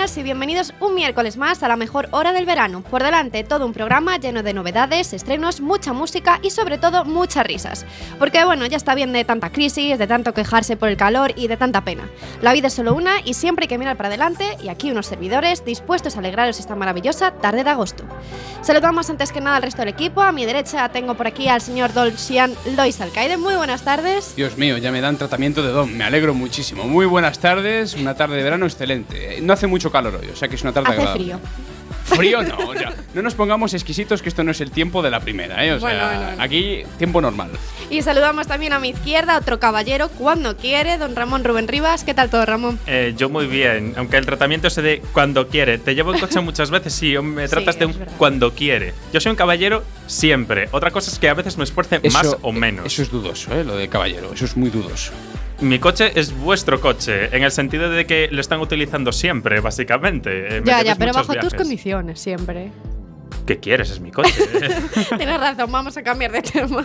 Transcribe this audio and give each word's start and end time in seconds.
millennials, 0.00 0.16
y 0.16 0.22
bienvenidos 0.22 0.72
un 0.80 0.94
miércoles 0.94 1.36
más 1.36 1.62
a 1.62 1.68
la 1.68 1.76
mejor 1.76 2.08
hora 2.12 2.32
del 2.32 2.46
verano. 2.46 2.82
Por 2.82 3.02
delante, 3.02 3.44
todo 3.44 3.66
un 3.66 3.72
programa 3.72 4.16
lleno 4.16 4.42
de 4.42 4.54
novedades, 4.54 5.12
estrenos, 5.12 5.60
mucha 5.60 5.92
música 5.92 6.40
y 6.42 6.50
sobre 6.50 6.78
todo 6.78 7.04
muchas 7.04 7.46
risas. 7.46 7.84
Porque 8.18 8.44
bueno, 8.44 8.64
ya 8.66 8.76
está 8.76 8.94
bien 8.94 9.12
de 9.12 9.24
tanta 9.24 9.50
crisis, 9.50 9.98
de 9.98 10.06
tanto 10.06 10.32
quejarse 10.32 10.76
por 10.76 10.88
el 10.88 10.96
calor 10.96 11.32
y 11.36 11.48
de 11.48 11.56
tanta 11.56 11.82
pena. 11.82 12.08
La 12.40 12.52
vida 12.52 12.68
es 12.68 12.74
solo 12.74 12.94
una 12.94 13.20
y 13.24 13.34
siempre 13.34 13.64
hay 13.64 13.68
que 13.68 13.78
mirar 13.78 13.96
para 13.96 14.08
adelante 14.08 14.56
y 14.62 14.68
aquí 14.68 14.90
unos 14.90 15.06
servidores 15.06 15.64
dispuestos 15.64 16.16
a 16.16 16.20
alegraros 16.20 16.58
esta 16.58 16.74
maravillosa 16.74 17.32
tarde 17.32 17.64
de 17.64 17.70
agosto. 17.70 18.04
Saludamos 18.62 19.10
antes 19.10 19.32
que 19.32 19.40
nada 19.40 19.56
al 19.56 19.62
resto 19.62 19.82
del 19.82 19.88
equipo. 19.88 20.22
A 20.22 20.32
mi 20.32 20.46
derecha 20.46 20.88
tengo 20.90 21.14
por 21.14 21.26
aquí 21.26 21.48
al 21.48 21.60
señor 21.60 21.92
Dolcian 21.92 22.54
Lois 22.76 23.00
Alcaide. 23.00 23.36
Muy 23.36 23.54
buenas 23.54 23.82
tardes. 23.82 24.34
Dios 24.34 24.56
mío, 24.56 24.78
ya 24.78 24.92
me 24.92 25.00
dan 25.00 25.18
tratamiento 25.18 25.62
de 25.62 25.70
don. 25.70 25.96
Me 25.96 26.04
alegro 26.04 26.32
muchísimo. 26.32 26.84
Muy 26.84 27.06
buenas 27.06 27.38
tardes. 27.38 27.94
Una 27.94 28.14
tarde 28.14 28.36
de 28.36 28.42
verano 28.42 28.66
excelente. 28.66 29.40
No 29.42 29.52
hace 29.52 29.66
mucho 29.66 29.89
calor 29.90 30.18
hoy, 30.22 30.28
o 30.32 30.36
sea 30.36 30.48
que 30.48 30.56
es 30.56 30.62
una 30.62 30.72
tarde 30.72 30.88
Hace 30.88 30.96
agradable. 30.98 31.24
frío. 31.24 31.40
Frío 32.04 32.42
no, 32.42 32.74
ya. 32.74 32.92
No 33.14 33.22
nos 33.22 33.34
pongamos 33.34 33.72
exquisitos 33.74 34.20
que 34.22 34.28
esto 34.30 34.42
no 34.42 34.50
es 34.50 34.60
el 34.60 34.70
tiempo 34.72 35.00
de 35.02 35.10
la 35.10 35.20
primera, 35.20 35.64
¿eh? 35.64 35.72
O 35.72 35.78
sea, 35.80 35.88
Bueno, 35.90 36.06
bueno, 36.06 36.22
bueno. 36.28 36.42
aquí 36.42 36.82
tiempo 36.98 37.20
normal. 37.20 37.50
Y 37.88 38.02
saludamos 38.02 38.46
también 38.48 38.72
a 38.72 38.80
mi 38.80 38.88
izquierda 38.90 39.36
otro 39.38 39.60
caballero 39.60 40.08
cuando 40.08 40.56
quiere, 40.56 40.98
don 40.98 41.14
Ramón 41.14 41.44
Rubén 41.44 41.68
Rivas. 41.68 42.02
¿Qué 42.02 42.14
tal 42.14 42.28
todo, 42.30 42.44
Ramón? 42.46 42.78
Eh, 42.86 43.14
yo 43.16 43.28
muy 43.28 43.46
bien, 43.46 43.94
aunque 43.96 44.16
el 44.16 44.26
tratamiento 44.26 44.70
se 44.70 44.82
de 44.82 45.02
cuando 45.12 45.48
quiere. 45.48 45.78
Te 45.78 45.94
llevo 45.94 46.12
en 46.14 46.20
coche 46.20 46.40
muchas 46.40 46.70
veces 46.70 47.00
y 47.02 47.16
me 47.18 47.46
Sí, 47.46 47.50
tratas 47.50 47.78
de 47.78 47.86
un 47.86 47.98
verdad. 47.98 48.14
cuando 48.18 48.54
quiere. 48.54 48.92
Yo 49.12 49.20
soy 49.20 49.30
un 49.30 49.36
caballero 49.36 49.84
siempre. 50.06 50.68
Otra 50.72 50.90
cosa 50.90 51.10
es 51.10 51.18
que 51.18 51.28
a 51.28 51.34
veces 51.34 51.58
me 51.58 51.64
esfuerce 51.64 52.00
más 52.12 52.36
o 52.42 52.52
menos. 52.52 52.86
Eso 52.86 53.02
es 53.02 53.10
dudoso, 53.10 53.54
¿eh? 53.54 53.62
Lo 53.62 53.76
de 53.76 53.88
caballero. 53.88 54.32
Eso 54.32 54.46
es 54.46 54.56
muy 54.56 54.70
dudoso. 54.70 55.12
Mi 55.60 55.78
coche 55.78 56.12
es 56.18 56.32
vuestro 56.36 56.80
coche, 56.80 57.34
en 57.36 57.42
el 57.42 57.50
sentido 57.52 57.90
de 57.90 58.06
que 58.06 58.28
lo 58.30 58.40
están 58.40 58.60
utilizando 58.60 59.12
siempre, 59.12 59.60
básicamente. 59.60 60.58
Eh, 60.58 60.62
Ya, 60.64 60.82
ya, 60.82 60.94
pero 60.96 61.12
bajo 61.12 61.34
tus 61.34 61.54
condiciones 61.54 62.18
siempre. 62.20 62.72
¿Qué 63.46 63.58
quieres? 63.58 63.90
Es 63.90 64.00
mi 64.00 64.10
coche. 64.10 64.32
Tienes 65.16 65.40
razón, 65.40 65.70
vamos 65.70 65.96
a 65.96 66.02
cambiar 66.02 66.32
de 66.32 66.42
tema. 66.42 66.84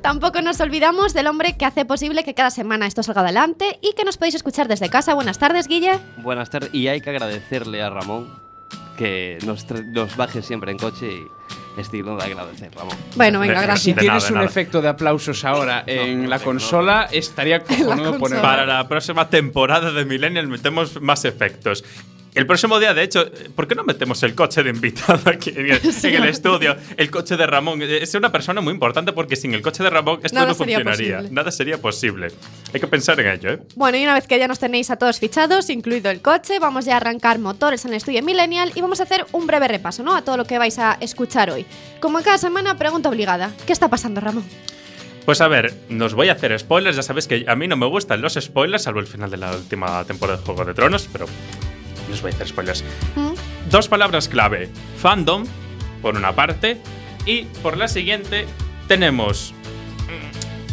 Tampoco 0.00 0.42
nos 0.42 0.60
olvidamos 0.60 1.12
del 1.14 1.26
hombre 1.26 1.56
que 1.56 1.64
hace 1.64 1.84
posible 1.84 2.24
que 2.24 2.34
cada 2.34 2.50
semana 2.50 2.86
esto 2.86 3.02
salga 3.02 3.22
adelante 3.22 3.78
y 3.80 3.94
que 3.94 4.04
nos 4.04 4.16
podéis 4.16 4.34
escuchar 4.36 4.68
desde 4.68 4.88
casa. 4.90 5.14
Buenas 5.14 5.38
tardes, 5.38 5.66
Guille. 5.66 5.98
Buenas 6.18 6.50
tardes. 6.50 6.70
Y 6.72 6.88
hay 6.88 7.00
que 7.00 7.10
agradecerle 7.10 7.82
a 7.82 7.90
Ramón 7.90 8.28
que 8.96 9.38
nos, 9.44 9.66
nos 9.86 10.16
baje 10.16 10.42
siempre 10.42 10.70
en 10.72 10.78
coche 10.78 11.10
y 11.10 11.26
es 11.76 11.90
digno 11.90 12.16
de 12.16 12.24
agradecer, 12.24 12.70
Ramón. 12.74 12.96
Bueno, 13.16 13.40
venga, 13.40 13.60
gracias. 13.62 13.80
Si 13.82 13.94
tienes 13.94 14.28
un 14.28 14.36
nada. 14.36 14.46
efecto 14.46 14.80
de 14.80 14.88
aplausos 14.88 15.44
ahora 15.44 15.84
en 15.86 16.24
no 16.24 16.28
la 16.28 16.38
tengo, 16.38 16.52
consola, 16.52 17.08
estaría 17.10 17.60
cojonudo 17.64 18.18
ponerlo. 18.18 18.42
Para 18.42 18.64
la 18.64 18.86
próxima 18.88 19.28
temporada 19.28 19.92
de 19.92 20.04
Millennial 20.04 20.46
metemos 20.46 21.00
más 21.00 21.24
efectos. 21.24 21.84
El 22.34 22.48
próximo 22.48 22.80
día, 22.80 22.94
de 22.94 23.04
hecho, 23.04 23.30
¿por 23.54 23.68
qué 23.68 23.76
no 23.76 23.84
metemos 23.84 24.20
el 24.24 24.34
coche 24.34 24.64
de 24.64 24.70
invitado 24.70 25.20
aquí 25.26 25.50
en 25.50 25.70
el, 25.70 25.80
en 26.02 26.14
el 26.14 26.24
estudio? 26.28 26.76
El 26.96 27.08
coche 27.08 27.36
de 27.36 27.46
Ramón. 27.46 27.80
Es 27.80 28.12
una 28.14 28.32
persona 28.32 28.60
muy 28.60 28.72
importante 28.72 29.12
porque 29.12 29.36
sin 29.36 29.54
el 29.54 29.62
coche 29.62 29.84
de 29.84 29.90
Ramón 29.90 30.18
esto 30.24 30.34
Nada 30.34 30.48
no 30.48 30.54
funcionaría. 30.56 31.18
posible. 31.18 31.34
Nada 31.34 31.52
sería 31.52 31.78
posible. 31.80 32.28
Hay 32.72 32.80
que 32.80 32.88
pensar 32.88 33.20
en 33.20 33.28
ello, 33.28 33.50
¿eh? 33.52 33.58
Bueno, 33.76 33.98
y 33.98 34.02
una 34.02 34.14
vez 34.14 34.26
que 34.26 34.36
ya 34.36 34.48
nos 34.48 34.58
tenéis 34.58 34.90
a 34.90 34.96
todos 34.96 35.20
fichados, 35.20 35.70
incluido 35.70 36.10
el 36.10 36.20
coche, 36.22 36.58
vamos 36.58 36.86
ya 36.86 36.94
a 36.94 36.96
arrancar 36.96 37.38
motores 37.38 37.84
en 37.84 37.92
el 37.92 37.98
estudio 37.98 38.20
Millennial 38.24 38.72
y 38.74 38.80
vamos 38.80 38.98
a 38.98 39.04
hacer 39.04 39.24
un 39.30 39.46
breve 39.46 39.68
repaso, 39.68 40.02
¿no? 40.02 40.16
A 40.16 40.22
todo 40.22 40.36
lo 40.36 40.44
que 40.44 40.58
vais 40.58 40.76
a 40.80 40.98
escuchar 41.00 41.50
hoy. 41.50 41.64
Como 42.00 42.20
cada 42.22 42.38
semana, 42.38 42.76
pregunta 42.76 43.10
obligada. 43.10 43.52
¿Qué 43.64 43.72
está 43.72 43.88
pasando, 43.88 44.20
Ramón? 44.20 44.42
Pues 45.24 45.40
a 45.40 45.46
ver, 45.46 45.72
nos 45.88 46.14
voy 46.14 46.30
a 46.30 46.32
hacer 46.32 46.58
spoilers. 46.58 46.96
Ya 46.96 47.02
sabéis 47.04 47.28
que 47.28 47.44
a 47.46 47.54
mí 47.54 47.68
no 47.68 47.76
me 47.76 47.86
gustan 47.86 48.20
los 48.20 48.34
spoilers, 48.34 48.82
salvo 48.82 48.98
el 48.98 49.06
final 49.06 49.30
de 49.30 49.36
la 49.36 49.52
última 49.54 50.04
temporada 50.04 50.38
de 50.40 50.44
Juego 50.44 50.64
de 50.64 50.74
Tronos, 50.74 51.08
pero 51.12 51.26
les 52.14 52.22
voy 52.22 52.30
a 52.32 52.34
hacer 52.34 52.48
spoilers. 52.48 52.84
¿Mm? 53.16 53.34
Dos 53.70 53.88
palabras 53.88 54.28
clave: 54.28 54.70
fandom, 54.98 55.44
por 56.00 56.16
una 56.16 56.34
parte, 56.34 56.80
y 57.26 57.44
por 57.62 57.76
la 57.76 57.88
siguiente 57.88 58.46
tenemos. 58.88 59.54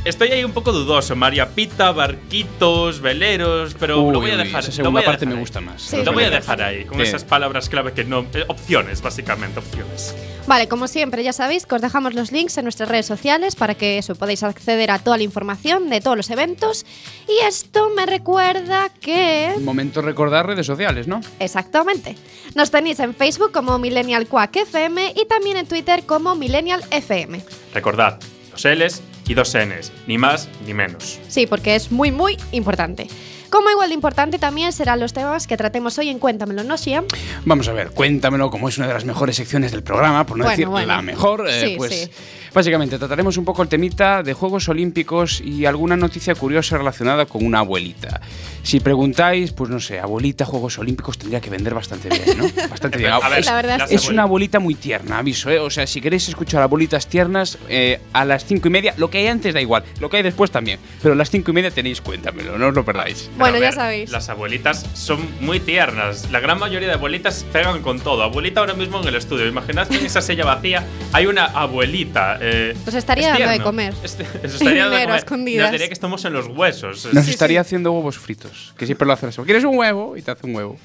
Estoy 0.04 0.30
ahí 0.30 0.44
un 0.44 0.52
poco 0.52 0.72
dudoso. 0.72 1.16
María 1.16 1.50
Pita, 1.50 1.92
barquitos, 1.92 3.02
veleros, 3.02 3.76
pero 3.80 4.02
Uy, 4.02 4.14
lo 4.14 4.20
voy 4.20 4.32
a 4.32 4.34
uy, 4.34 4.40
dejar. 4.46 4.62
esa 4.62 4.70
lo 4.72 4.76
segunda 4.76 5.02
parte 5.04 5.28
me 5.28 5.36
gusta 5.36 5.62
más. 5.62 5.80
Sí, 5.84 5.98
Lo 6.04 6.12
voy 6.12 6.24
a 6.24 6.32
dejar 6.32 6.60
ahí, 6.64 6.86
con 6.86 6.98
Sí. 6.98 7.04
esas 7.04 7.24
palabras 7.24 7.70
clave 7.70 7.94
que 7.94 8.04
no. 8.04 8.26
eh, 8.34 8.44
opciones, 8.48 9.04
básicamente, 9.04 9.60
opciones. 9.60 10.16
Vale, 10.48 10.68
como 10.68 10.88
siempre, 10.88 11.24
ya 11.24 11.34
sabéis 11.34 11.68
que 11.68 11.76
os 11.76 11.82
dejamos 11.84 12.16
los 12.16 12.32
links 12.32 12.58
en 12.58 12.64
nuestras 12.66 12.90
redes 12.90 13.06
sociales 13.06 13.56
para 13.56 13.76
que 13.76 14.00
eso 14.00 14.16
podáis 14.16 14.42
acceder 14.42 14.90
a 14.90 14.98
toda 14.98 15.18
la 15.18 15.24
información 15.24 15.88
de 15.92 16.02
todos 16.02 16.18
los 16.18 16.32
eventos. 16.32 16.84
Y 17.30 17.46
esto 17.46 17.92
me 17.96 18.08
recuerda 18.08 18.90
que. 18.90 19.54
Un 19.56 19.64
momento 19.66 20.02
recordar 20.02 20.48
redes 20.48 20.66
sociales, 20.66 21.08
¿no? 21.08 21.22
Exactamente. 21.40 22.16
Nos 22.56 22.72
tenéis 22.72 23.00
en 23.02 23.14
Facebook 23.14 23.52
como 23.52 23.78
Millennial 23.78 24.26
Quack 24.26 24.56
FM 24.56 25.14
y 25.16 25.28
también 25.28 25.58
en 25.58 25.68
Twitter 25.68 26.08
como 26.08 26.34
Millennial 26.34 26.84
FM. 26.90 27.44
Recordad, 27.76 28.20
dos 28.50 28.66
L's 28.66 29.04
y 29.32 29.34
dos 29.34 29.56
N's, 29.56 29.92
ni 30.08 30.18
más 30.18 30.50
ni 30.66 30.74
menos. 30.74 31.20
Sí, 31.30 31.48
porque 31.48 31.76
es 31.76 31.90
muy, 31.92 32.12
muy 32.12 32.38
importante. 32.52 33.08
Como 33.50 33.70
igual 33.70 33.90
de 33.90 33.96
importante 33.96 34.40
también 34.40 34.72
serán 34.74 35.00
los 35.00 35.14
temas 35.14 35.48
que 35.48 35.58
tratemos 35.58 35.98
hoy 35.98 36.10
en 36.10 36.20
Cuéntamelo, 36.20 36.64
¿no, 36.64 36.78
Siam? 36.78 37.06
Vamos 37.46 37.68
a 37.68 37.74
ver, 37.74 37.92
cuéntamelo 37.92 38.50
como 38.50 38.70
es 38.70 38.78
una 38.78 38.88
de 38.88 38.94
las 38.94 39.04
mejores 39.06 39.36
secciones 39.36 39.72
del 39.72 39.84
programa, 39.84 40.26
por 40.26 40.38
no 40.38 40.44
Bueno, 40.44 40.52
decir 40.52 40.68
bueno. 40.68 40.88
la 40.88 41.02
mejor. 41.02 41.48
eh, 41.50 41.62
Sí, 41.68 41.74
pues 41.78 41.94
sí. 41.94 42.10
Básicamente 42.54 42.98
trataremos 42.98 43.38
un 43.38 43.46
poco 43.46 43.62
el 43.64 43.70
temita 43.70 44.24
de 44.24 44.34
Juegos 44.34 44.68
Olímpicos 44.70 45.42
y 45.42 45.66
alguna 45.66 45.96
noticia 45.96 46.36
curiosa 46.36 46.78
relacionada 46.78 47.26
con 47.26 47.46
una 47.46 47.60
abuelita. 47.60 48.22
Si 48.64 48.80
preguntáis, 48.80 49.52
pues 49.54 49.70
no 49.70 49.80
sé, 49.80 50.00
abuelita 50.00 50.46
Juegos 50.46 50.78
Olímpicos 50.78 51.18
tendría 51.18 51.40
que 51.42 51.50
vender 51.50 51.74
bastante 51.74 52.10
bien, 52.10 52.38
¿no? 52.38 52.44
Bastante 52.70 52.98
bien. 53.00 53.12
A 53.12 53.28
ver, 53.30 53.40
Es- 53.40 53.46
La 53.46 53.56
verdad 53.56 53.82
es 53.90 54.04
es 54.04 54.10
una 54.10 54.24
abuelita 54.24 54.60
muy 54.60 54.76
tierna, 54.76 55.18
aviso, 55.20 55.50
¿eh? 55.50 55.60
O 55.60 55.70
sea, 55.70 55.88
si 55.88 56.02
queréis 56.02 56.28
escuchar 56.30 56.62
abuelitas 56.62 57.08
tiernas, 57.08 57.58
eh, 57.70 58.00
a 58.14 58.26
las 58.26 58.46
cinco 58.46 58.68
y 58.68 58.72
media, 58.72 58.94
lo 58.98 59.10
que 59.10 59.20
hay 59.20 59.28
antes 59.28 59.54
da 59.54 59.62
igual, 59.62 59.84
lo 60.00 60.10
que 60.10 60.18
hay 60.18 60.24
después 60.24 60.52
también. 60.52 60.80
Pero 61.02 61.14
a 61.14 61.18
las 61.18 61.30
cinco 61.32 61.52
y 61.52 61.54
media 61.54 61.72
tenéis 61.72 62.02
cuéntamelo, 62.02 62.58
no 62.58 62.68
os 62.68 62.74
lo 62.76 62.86
perdáis. 62.86 63.24
Pero 63.32 63.38
Bueno, 63.40 63.58
a 63.58 63.62
ya 63.62 63.72
sabéis. 63.72 64.12
Las 64.12 64.30
abuelitas 64.30 64.86
son 64.94 65.20
muy 65.40 65.60
tiernas. 65.60 66.30
La 66.32 66.40
gran 66.40 66.60
mayoría 66.60 66.88
de 66.88 66.94
abuelitas 66.96 67.46
pegan 67.52 67.82
con 67.82 68.00
todo. 68.00 68.24
Abuelita 68.24 68.60
ahora 68.60 68.74
mismo 68.74 69.02
en 69.02 69.08
el 69.08 69.16
estudio. 69.16 69.48
Imaginad 69.48 69.88
que 69.88 69.98
en 69.98 70.06
esa 70.06 70.22
silla 70.22 70.46
vacía 70.46 70.86
hay 71.14 71.26
una 71.26 71.46
abuelita. 71.46 72.38
Eh, 72.42 72.76
Pues 72.84 72.96
estaría 72.96 73.32
es 73.34 73.40
dando 73.40 73.52
de 73.54 73.62
comer. 73.62 73.94
Este- 74.04 74.24
eso 74.44 74.58
estaría 74.58 74.84
dando 74.84 74.98
de 74.98 75.04
comer. 75.06 75.20
escondidas. 75.20 75.64
Nos 75.66 75.72
diría 75.72 75.88
que 75.88 75.94
estamos 75.94 76.26
en 76.26 76.34
los 76.34 76.48
huesos. 76.48 77.06
Nos 77.14 77.24
Es- 77.26 77.30
estaría 77.30 77.62
haciendo 77.62 77.92
huevos 77.92 78.18
fritos, 78.18 78.74
que 78.78 78.86
siempre 78.86 79.06
lo 79.08 79.14
hace 79.14 79.28
eso. 79.30 79.44
¿Quieres 79.44 79.64
un 79.64 79.78
huevo? 79.78 80.18
Y 80.18 80.22
te 80.22 80.32
hace 80.32 80.46
un 80.48 80.56
huevo. 80.56 80.78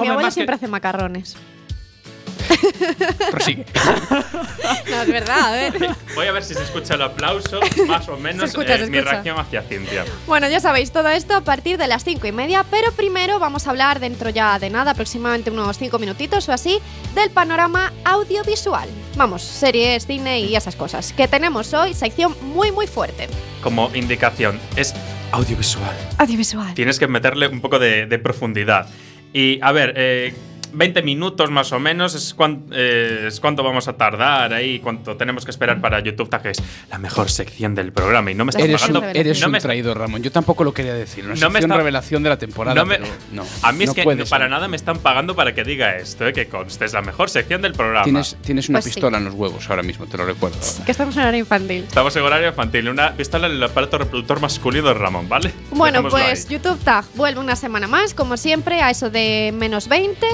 Mi 0.00 0.08
abuela 0.08 0.28
que- 0.28 0.34
siempre 0.34 0.54
hace 0.56 0.68
macarrones. 0.68 1.36
Prosigue. 3.30 3.64
No, 4.90 5.02
es 5.02 5.08
verdad, 5.08 5.48
a 5.48 5.52
ver. 5.52 5.96
Voy 6.14 6.26
a 6.26 6.32
ver 6.32 6.44
si 6.44 6.54
se 6.54 6.62
escucha 6.62 6.94
el 6.94 7.02
aplauso, 7.02 7.60
más 7.86 8.08
o 8.08 8.16
menos 8.16 8.50
escucha, 8.50 8.76
eh, 8.76 8.86
mi 8.88 9.00
reacción 9.00 9.38
hacia 9.38 9.62
Cintia. 9.62 10.04
Bueno, 10.26 10.48
ya 10.48 10.60
sabéis 10.60 10.92
todo 10.92 11.08
esto 11.08 11.34
a 11.34 11.40
partir 11.40 11.78
de 11.78 11.86
las 11.86 12.04
cinco 12.04 12.26
y 12.26 12.32
media, 12.32 12.64
pero 12.70 12.92
primero 12.92 13.38
vamos 13.38 13.66
a 13.66 13.70
hablar 13.70 14.00
dentro 14.00 14.30
ya 14.30 14.58
de 14.58 14.70
nada, 14.70 14.92
aproximadamente 14.92 15.50
unos 15.50 15.78
cinco 15.78 15.98
minutitos 15.98 16.48
o 16.48 16.52
así, 16.52 16.78
del 17.14 17.30
panorama 17.30 17.92
audiovisual. 18.04 18.88
Vamos, 19.16 19.42
series, 19.42 20.06
cine 20.06 20.40
y 20.40 20.56
esas 20.56 20.76
cosas. 20.76 21.12
Que 21.12 21.28
tenemos 21.28 21.72
hoy 21.74 21.94
sección 21.94 22.34
muy 22.42 22.72
muy 22.72 22.86
fuerte. 22.86 23.28
Como 23.62 23.90
indicación, 23.94 24.60
es 24.76 24.94
audiovisual. 25.32 25.94
Audiovisual. 26.18 26.74
Tienes 26.74 26.98
que 26.98 27.08
meterle 27.08 27.48
un 27.48 27.60
poco 27.60 27.78
de, 27.78 28.06
de 28.06 28.18
profundidad. 28.18 28.88
Y 29.32 29.58
a 29.62 29.72
ver, 29.72 29.94
eh, 29.96 30.34
20 30.72 31.02
minutos 31.02 31.50
más 31.50 31.72
o 31.72 31.78
menos 31.78 32.14
es, 32.14 32.34
cuan- 32.34 32.64
eh, 32.72 33.24
es 33.28 33.40
cuánto 33.40 33.62
vamos 33.62 33.88
a 33.88 33.94
tardar 33.94 34.52
ahí, 34.54 34.78
cuánto 34.80 35.16
tenemos 35.16 35.44
que 35.44 35.50
esperar 35.50 35.80
para 35.80 36.00
YouTube 36.00 36.28
Tag, 36.28 36.42
que 36.42 36.50
es 36.50 36.62
la 36.90 36.98
mejor 36.98 37.30
sección 37.30 37.74
del 37.74 37.92
programa. 37.92 38.30
Y 38.30 38.34
no 38.34 38.44
me 38.44 38.50
está 38.50 38.62
Eres 38.62 38.80
pagando. 38.80 39.00
un, 39.00 39.16
eres 39.16 39.40
no 39.40 39.46
un 39.46 39.52
me- 39.52 39.60
traidor, 39.60 39.98
Ramón. 39.98 40.22
Yo 40.22 40.30
tampoco 40.32 40.64
lo 40.64 40.72
quería 40.74 40.94
decir. 40.94 41.24
Una 41.24 41.34
No 41.34 41.50
me 41.50 41.60
está- 41.60 41.76
revelación 41.76 42.22
de 42.22 42.28
la 42.28 42.38
temporada, 42.38 42.74
no 42.74 42.86
me- 42.86 42.96
pero 42.98 43.08
no. 43.32 43.44
a 43.62 43.72
mí 43.72 43.84
no 43.84 43.90
es 43.92 43.96
que 43.96 44.02
puede 44.02 44.18
no, 44.18 44.24
ser. 44.24 44.30
para 44.30 44.48
nada 44.48 44.68
me 44.68 44.76
están 44.76 44.98
pagando 44.98 45.34
para 45.36 45.54
que 45.54 45.64
diga 45.64 45.96
esto, 45.96 46.26
eh, 46.26 46.32
que 46.32 46.46
conste, 46.48 46.84
es 46.84 46.92
la 46.92 47.02
mejor 47.02 47.30
sección 47.30 47.62
del 47.62 47.72
programa. 47.72 48.04
Tienes, 48.04 48.36
tienes 48.42 48.68
una 48.68 48.78
Pues 48.80 48.86
sí. 48.86 48.90
pistola 48.94 49.18
en 49.18 49.24
los 49.26 49.34
huevos 49.34 49.68
ahora 49.70 49.82
mismo, 49.82 50.06
te 50.06 50.16
lo 50.16 50.24
recuerdo. 50.26 50.56
Que 50.84 50.92
estamos 50.92 51.16
en 51.16 51.22
hora 51.24 51.36
infantil. 51.36 51.84
Estamos 51.84 52.14
en 52.16 52.22
horario 52.22 52.48
infantil, 52.48 52.88
una 52.88 53.12
pistola 53.14 53.46
en 53.46 53.52
el 53.54 53.62
aparato 53.62 53.98
reproductor 53.98 54.40
masculino 54.40 54.88
de 54.88 54.94
Ramón, 54.94 55.28
¿vale? 55.28 55.52
Bueno, 55.70 56.02
Dejémoslo 56.02 56.10
pues 56.26 56.46
ahí. 56.46 56.52
YouTube 56.56 56.78
Tag 56.84 57.04
vuelve 57.14 57.40
una 57.40 57.56
semana 57.56 57.86
más, 57.86 58.14
como 58.14 58.36
siempre, 58.36 58.80
a 58.82 58.90
eso 58.90 59.10
de 59.10 59.52
menos 59.56 59.88
20. 59.88 60.26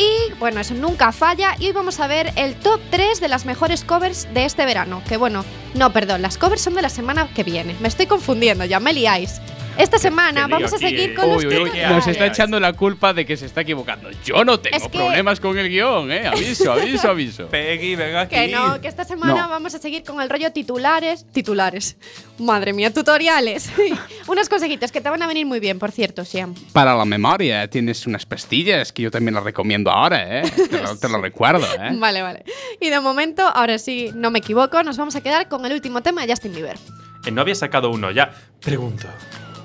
Y 0.00 0.32
bueno, 0.38 0.60
eso 0.60 0.72
nunca 0.72 1.12
falla. 1.12 1.54
Y 1.58 1.66
hoy 1.66 1.72
vamos 1.72 2.00
a 2.00 2.06
ver 2.06 2.32
el 2.36 2.54
top 2.54 2.80
3 2.90 3.20
de 3.20 3.28
las 3.28 3.44
mejores 3.44 3.84
covers 3.84 4.32
de 4.32 4.46
este 4.46 4.64
verano. 4.64 5.02
Que 5.06 5.18
bueno, 5.18 5.44
no, 5.74 5.92
perdón, 5.92 6.22
las 6.22 6.38
covers 6.38 6.62
son 6.62 6.74
de 6.74 6.80
la 6.80 6.88
semana 6.88 7.28
que 7.34 7.44
viene. 7.44 7.76
Me 7.80 7.88
estoy 7.88 8.06
confundiendo, 8.06 8.64
ya 8.64 8.80
me 8.80 8.94
liáis. 8.94 9.42
Esta 9.78 9.98
semana 9.98 10.46
vamos 10.46 10.72
a 10.72 10.76
aquí, 10.76 10.84
seguir 10.88 11.10
eh. 11.10 11.14
con 11.14 11.28
los 11.30 11.38
Uy, 11.38 11.46
uy, 11.46 11.56
uy, 11.56 11.64
titulares. 11.70 11.90
nos 11.96 12.06
está 12.06 12.26
echando 12.26 12.60
la 12.60 12.74
culpa 12.74 13.14
de 13.14 13.24
que 13.24 13.36
se 13.36 13.46
está 13.46 13.62
equivocando. 13.62 14.10
Yo 14.24 14.44
no 14.44 14.60
tengo 14.60 14.76
Es 14.76 14.82
que- 14.84 14.98
problemas 14.98 15.40
con 15.40 15.56
el 15.56 15.70
guion, 15.70 16.12
¿eh? 16.12 16.26
Aviso, 16.26 16.72
aviso, 16.72 17.08
aviso. 17.08 17.46
Peggy, 17.50 17.96
venga 17.96 18.22
aquí. 18.22 18.34
Que 18.34 18.48
no, 18.48 18.78
que 18.80 18.88
esta 18.88 19.04
semana 19.04 19.42
No. 19.42 19.48
vamos 19.48 19.74
a 19.74 19.78
seguir 19.78 20.04
con 20.04 20.20
el 20.20 20.28
rollo 20.28 20.52
titulares. 20.52 21.24
Titulares. 21.32 21.96
Madre 22.38 22.72
mía, 22.74 22.92
tutoriales. 22.92 23.70
Unos 24.26 24.48
consejitos 24.50 24.92
que 24.92 25.00
te 25.00 25.08
van 25.08 25.22
a 25.22 25.26
venir 25.26 25.46
muy 25.46 25.60
bien, 25.60 25.78
por 25.78 25.92
cierto, 25.92 26.24
Siam. 26.26 26.54
Para 26.74 26.94
la 26.94 27.04
memoria, 27.06 27.68
tienes 27.68 28.06
unas 28.06 28.26
pastillas 28.26 28.92
que 28.92 29.02
yo 29.02 29.10
también 29.10 29.34
las 29.34 29.44
recomiendo 29.44 29.90
ahora, 29.90 30.40
¿eh? 30.40 30.42
Te 30.70 30.82
lo, 30.82 30.96
te 30.98 31.08
lo 31.08 31.20
recuerdo, 31.22 31.64
¿eh? 31.80 31.90
Vale, 31.94 32.20
vale. 32.22 32.44
Y 32.80 32.90
de 32.90 33.00
momento, 33.00 33.42
ahora 33.42 33.78
sí, 33.78 34.10
no 34.14 34.30
me 34.30 34.40
equivoco, 34.40 34.82
nos 34.82 34.98
vamos 34.98 35.16
a 35.16 35.22
quedar 35.22 35.48
con 35.48 35.64
el 35.64 35.72
último 35.72 36.02
tema 36.02 36.26
de 36.26 36.32
Justin 36.32 36.52
Bieber. 36.52 36.76
Eh, 37.24 37.30
no 37.30 37.40
había 37.40 37.54
sacado 37.54 37.90
uno 37.90 38.10
ya. 38.10 38.30
Pregunto. 38.60 39.06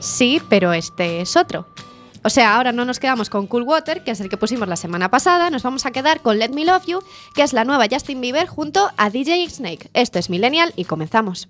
Sí, 0.05 0.39
pero 0.49 0.71
este 0.71 1.21
es 1.21 1.35
otro. 1.35 1.65
O 2.23 2.29
sea, 2.29 2.55
ahora 2.55 2.71
no 2.71 2.85
nos 2.85 2.99
quedamos 2.99 3.31
con 3.31 3.47
Cool 3.47 3.63
Water, 3.63 4.03
que 4.03 4.11
es 4.11 4.21
el 4.21 4.29
que 4.29 4.37
pusimos 4.37 4.67
la 4.67 4.75
semana 4.75 5.09
pasada, 5.09 5.49
nos 5.49 5.63
vamos 5.63 5.87
a 5.87 5.91
quedar 5.91 6.21
con 6.21 6.37
Let 6.37 6.49
Me 6.49 6.63
Love 6.63 6.85
You, 6.85 6.99
que 7.33 7.41
es 7.41 7.53
la 7.53 7.65
nueva 7.65 7.87
Justin 7.89 8.21
Bieber 8.21 8.45
junto 8.45 8.91
a 8.97 9.09
DJ 9.09 9.49
Snake. 9.49 9.89
Esto 9.93 10.19
es 10.19 10.29
Millennial 10.29 10.73
y 10.75 10.85
comenzamos. 10.85 11.49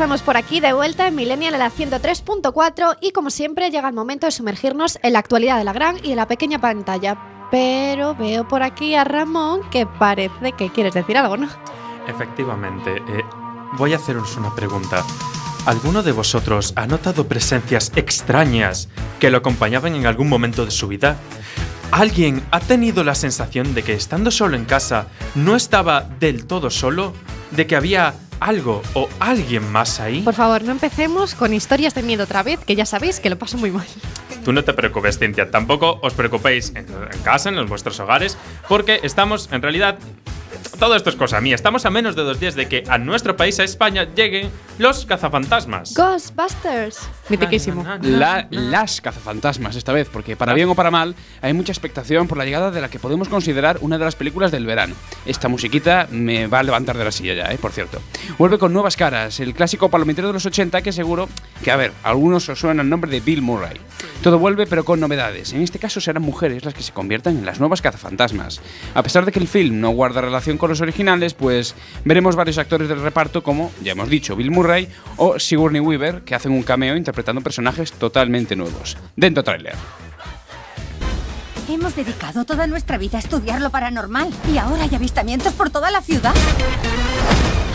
Estamos 0.00 0.22
por 0.22 0.38
aquí 0.38 0.60
de 0.60 0.72
vuelta 0.72 1.08
en 1.08 1.14
Millennial 1.14 1.52
en 1.52 1.60
la 1.60 1.70
103.4 1.70 2.96
y 3.02 3.10
como 3.10 3.28
siempre 3.28 3.70
llega 3.70 3.86
el 3.86 3.94
momento 3.94 4.26
de 4.26 4.30
sumergirnos 4.30 4.98
en 5.02 5.12
la 5.12 5.18
actualidad 5.18 5.58
de 5.58 5.64
la 5.64 5.74
gran 5.74 5.98
y 6.02 6.08
de 6.08 6.16
la 6.16 6.26
pequeña 6.26 6.58
pantalla. 6.58 7.48
Pero 7.50 8.14
veo 8.14 8.48
por 8.48 8.62
aquí 8.62 8.94
a 8.94 9.04
Ramón 9.04 9.60
que 9.70 9.84
parece 9.84 10.52
que 10.52 10.70
quieres 10.70 10.94
decir 10.94 11.18
algo, 11.18 11.36
¿no? 11.36 11.50
Efectivamente, 12.08 12.96
eh, 12.96 13.24
voy 13.76 13.92
a 13.92 13.96
haceros 13.96 14.38
una 14.38 14.54
pregunta. 14.54 15.04
¿Alguno 15.66 16.02
de 16.02 16.12
vosotros 16.12 16.72
ha 16.76 16.86
notado 16.86 17.28
presencias 17.28 17.92
extrañas 17.94 18.88
que 19.18 19.28
lo 19.28 19.36
acompañaban 19.36 19.94
en 19.94 20.06
algún 20.06 20.30
momento 20.30 20.64
de 20.64 20.70
su 20.70 20.88
vida? 20.88 21.18
¿Alguien 21.90 22.42
ha 22.52 22.60
tenido 22.60 23.04
la 23.04 23.14
sensación 23.14 23.74
de 23.74 23.82
que 23.82 23.92
estando 23.92 24.30
solo 24.30 24.56
en 24.56 24.64
casa 24.64 25.08
no 25.34 25.56
estaba 25.56 26.00
del 26.00 26.46
todo 26.46 26.70
solo? 26.70 27.12
¿De 27.50 27.66
que 27.66 27.76
había 27.76 28.14
algo 28.40 28.82
o 28.94 29.08
alguien 29.20 29.70
más 29.70 30.00
ahí? 30.00 30.22
Por 30.22 30.34
favor, 30.34 30.62
no 30.62 30.72
empecemos 30.72 31.34
con 31.34 31.54
historias 31.54 31.94
de 31.94 32.02
miedo 32.02 32.24
otra 32.24 32.42
vez, 32.42 32.60
que 32.64 32.74
ya 32.74 32.86
sabéis 32.86 33.20
que 33.20 33.30
lo 33.30 33.38
paso 33.38 33.58
muy 33.58 33.70
mal. 33.70 33.86
tú 34.44 34.52
no 34.52 34.64
te 34.64 34.72
preocupes, 34.72 35.18
Cintia. 35.18 35.50
Tampoco 35.50 35.98
os 36.02 36.14
preocupéis 36.14 36.70
en, 36.70 36.86
en 36.88 37.20
casa, 37.22 37.50
en 37.50 37.56
los 37.56 37.68
vuestros 37.68 38.00
hogares, 38.00 38.36
porque 38.68 39.00
estamos, 39.02 39.48
en 39.52 39.62
realidad, 39.62 39.98
todo 40.78 40.94
esto 40.96 41.10
es 41.10 41.16
cosa 41.16 41.40
mía. 41.40 41.54
Estamos 41.54 41.84
a 41.86 41.90
menos 41.90 42.16
de 42.16 42.22
dos 42.22 42.40
días 42.40 42.54
de 42.54 42.68
que 42.68 42.84
a 42.88 42.98
nuestro 42.98 43.36
país, 43.36 43.58
a 43.60 43.64
España, 43.64 44.08
lleguen 44.14 44.50
los 44.78 45.04
cazafantasmas. 45.06 45.94
Ghostbusters. 45.94 46.98
Mitiquísimo. 47.28 47.84
La- 48.02 48.46
las 48.50 49.00
cazafantasmas 49.00 49.76
esta 49.76 49.92
vez, 49.92 50.08
porque 50.12 50.36
para 50.36 50.54
bien 50.54 50.68
o 50.68 50.74
para 50.74 50.90
mal 50.90 51.14
hay 51.42 51.52
mucha 51.52 51.72
expectación 51.72 52.26
por 52.28 52.38
la 52.38 52.44
llegada 52.44 52.70
de 52.70 52.80
la 52.80 52.88
que 52.88 52.98
podemos 52.98 53.28
considerar 53.28 53.78
una 53.80 53.98
de 53.98 54.04
las 54.04 54.16
películas 54.16 54.50
del 54.50 54.66
verano. 54.66 54.94
Esta 55.26 55.48
musiquita 55.48 56.08
me 56.10 56.46
va 56.46 56.60
a 56.60 56.62
levantar 56.62 56.96
de 56.96 57.04
la 57.04 57.12
silla 57.12 57.34
ya, 57.34 57.52
¿eh? 57.52 57.58
por 57.60 57.72
cierto. 57.72 58.00
Vuelve 58.38 58.58
con 58.58 58.72
nuevas 58.72 58.96
caras, 58.96 59.40
el 59.40 59.54
clásico 59.54 59.88
palomitero 59.90 60.28
de 60.28 60.34
los 60.34 60.46
80 60.46 60.82
que 60.82 60.92
seguro 60.92 61.28
que, 61.62 61.70
a 61.70 61.76
ver, 61.76 61.92
a 62.02 62.10
algunos 62.10 62.48
os 62.48 62.58
suena 62.58 62.82
el 62.82 62.88
nombre 62.88 63.10
de 63.10 63.20
Bill 63.20 63.42
Murray. 63.42 63.78
Todo 64.22 64.38
vuelve 64.38 64.66
pero 64.66 64.84
con 64.84 65.00
novedades. 65.00 65.52
En 65.52 65.62
este 65.62 65.78
caso 65.78 66.00
serán 66.00 66.22
mujeres 66.22 66.64
las 66.64 66.74
que 66.74 66.82
se 66.82 66.92
conviertan 66.92 67.38
en 67.38 67.46
las 67.46 67.60
nuevas 67.60 67.80
cazafantasmas. 67.82 68.60
A 68.94 69.02
pesar 69.02 69.24
de 69.24 69.32
que 69.32 69.38
el 69.38 69.48
film 69.48 69.80
no 69.80 69.90
guarda 69.90 70.20
relación 70.20 70.49
con 70.58 70.70
los 70.70 70.80
originales, 70.80 71.34
pues 71.34 71.74
veremos 72.04 72.36
varios 72.36 72.58
actores 72.58 72.88
del 72.88 73.00
reparto 73.00 73.42
como, 73.42 73.72
ya 73.82 73.92
hemos 73.92 74.08
dicho, 74.08 74.36
Bill 74.36 74.50
Murray 74.50 74.88
o 75.16 75.38
Sigourney 75.38 75.80
Weaver, 75.80 76.22
que 76.22 76.34
hacen 76.34 76.52
un 76.52 76.62
cameo 76.62 76.96
interpretando 76.96 77.40
personajes 77.40 77.92
totalmente 77.92 78.56
nuevos. 78.56 78.96
Dentro 79.16 79.42
tráiler. 79.42 79.74
Hemos 81.68 81.94
dedicado 81.94 82.44
toda 82.44 82.66
nuestra 82.66 82.98
vida 82.98 83.18
a 83.18 83.20
estudiar 83.20 83.60
lo 83.60 83.70
paranormal 83.70 84.30
y 84.52 84.58
ahora 84.58 84.82
hay 84.82 84.94
avistamientos 84.94 85.52
por 85.52 85.70
toda 85.70 85.90
la 85.90 86.02
ciudad. 86.02 86.34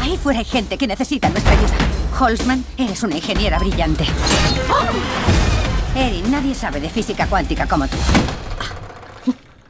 Ahí 0.01 0.17
fuera 0.17 0.39
hay 0.39 0.45
gente 0.45 0.77
que 0.77 0.85
necesita 0.85 1.29
nuestra 1.29 1.53
ayuda. 1.53 1.73
Holzman, 2.19 2.65
eres 2.77 3.03
una 3.03 3.15
ingeniera 3.15 3.57
brillante. 3.57 4.03
¡Oh! 4.69 5.97
Erin, 5.97 6.29
nadie 6.29 6.53
sabe 6.53 6.81
de 6.81 6.89
física 6.89 7.25
cuántica 7.27 7.67
como 7.67 7.87
tú. 7.87 7.95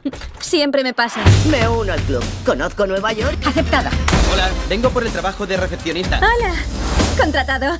Siempre 0.46 0.84
me 0.84 0.94
pasa. 0.94 1.18
Me 1.50 1.68
uno 1.68 1.92
al 1.92 2.00
club. 2.02 2.22
Conozco 2.44 2.86
Nueva 2.86 3.12
York. 3.12 3.36
Aceptada. 3.44 3.90
Hola, 4.32 4.48
vengo 4.68 4.90
por 4.90 5.02
el 5.04 5.10
trabajo 5.10 5.44
de 5.44 5.56
recepcionista. 5.56 6.18
Hola. 6.18 6.54
Contratado. 7.18 7.76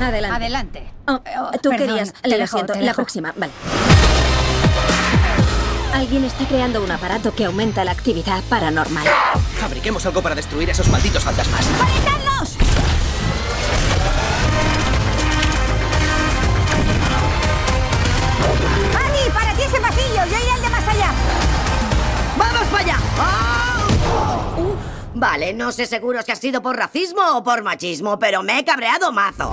Adelante. 0.00 0.36
Adelante. 0.36 0.92
Oh, 1.06 1.18
tú 1.62 1.70
Perdón, 1.70 1.76
querías. 1.88 2.12
te 2.12 2.36
Lo 2.38 2.46
siento. 2.46 2.72
te 2.72 2.80
La 2.80 2.86
dejo. 2.86 2.96
próxima. 2.96 3.32
Vale. 3.36 3.52
Alguien 5.94 6.24
está 6.24 6.44
creando 6.46 6.82
un 6.82 6.90
aparato 6.90 7.34
que 7.34 7.44
aumenta 7.44 7.84
la 7.84 7.92
actividad 7.92 8.42
paranormal. 8.48 9.04
Fabriquemos 9.60 10.04
algo 10.06 10.20
para 10.22 10.34
destruir 10.34 10.70
esos 10.70 10.88
malditos 10.88 11.22
fantasmas. 11.22 11.64
¡Conectadlos! 11.66 12.21
¡Yo 20.16 20.26
iré 20.26 20.50
al 20.50 20.62
de 20.62 20.68
más 20.68 20.88
allá! 20.88 21.10
¡Vamos 22.36 22.64
para 22.68 22.82
allá! 22.84 22.96
¡Ah! 23.18 23.86
Uf, 24.58 24.92
Vale, 25.14 25.52
no 25.52 25.72
sé 25.72 25.86
seguro 25.86 26.20
si 26.22 26.32
ha 26.32 26.36
sido 26.36 26.62
por 26.62 26.76
racismo 26.76 27.20
o 27.36 27.42
por 27.44 27.62
machismo, 27.62 28.18
pero 28.18 28.42
me 28.42 28.58
he 28.58 28.64
cabreado 28.64 29.12
mazo. 29.12 29.50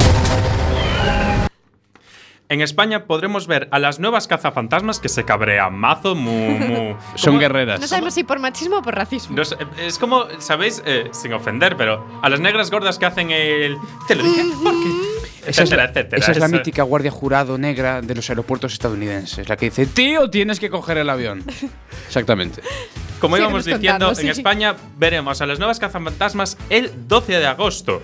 En 2.52 2.62
España 2.62 3.06
podremos 3.06 3.46
ver 3.46 3.68
a 3.72 3.78
las 3.78 4.00
nuevas 4.00 4.28
cazafantasmas 4.28 5.00
que 5.00 5.08
se 5.08 5.24
cabrean 5.24 5.76
mazo, 5.76 6.16
mu, 6.16 6.58
mu. 6.58 6.96
Son 7.16 7.38
guerreras. 7.38 7.80
No 7.80 7.88
sabemos 7.88 8.16
si 8.16 8.24
por 8.24 8.40
machismo 8.40 8.78
o 8.78 8.82
por 8.82 8.96
racismo. 8.96 9.36
No 9.36 9.46
sé, 9.46 9.56
es 9.78 10.00
como, 10.00 10.26
¿sabéis? 10.40 10.82
Eh, 10.88 11.10
sin 11.12 11.32
ofender, 11.34 11.78
pero 11.78 12.04
a 12.24 12.30
las 12.30 12.40
negras 12.40 12.72
gordas 12.72 12.98
que 12.98 13.06
hacen 13.06 13.30
el. 13.30 13.78
Te 14.08 14.16
lo 14.16 14.24
dije, 14.24 14.44
¿por 14.64 14.74
qué? 14.74 15.09
Esa 15.46 15.64
es, 15.64 15.72
la, 15.72 15.86
etcétera. 15.86 16.18
esa 16.18 16.32
es 16.32 16.38
la 16.38 16.46
Eso- 16.48 16.56
mítica 16.56 16.84
guardia 16.84 17.12
jurado 17.12 17.58
negra 17.58 18.02
de 18.02 18.16
los 18.16 18.30
aeropuertos 18.30 18.74
estadounidenses, 18.74 19.48
la 19.50 19.58
que 19.58 19.66
dice, 19.66 19.86
tío, 19.86 20.30
tienes 20.30 20.60
que 20.60 20.70
coger 20.70 20.98
el 20.98 21.10
avión. 21.10 21.44
Exactamente. 22.08 22.62
Como 23.20 23.36
Síguenos 23.36 23.50
íbamos 23.52 23.66
diciendo, 23.66 24.06
contando, 24.08 24.30
en 24.30 24.36
sí. 24.36 24.40
España 24.40 24.76
veremos 24.98 25.42
a 25.42 25.46
las 25.46 25.60
nuevas 25.60 25.80
cazafantasmas 25.80 26.58
el 26.70 26.92
12 27.08 27.34
de 27.40 27.48
agosto. 27.48 28.02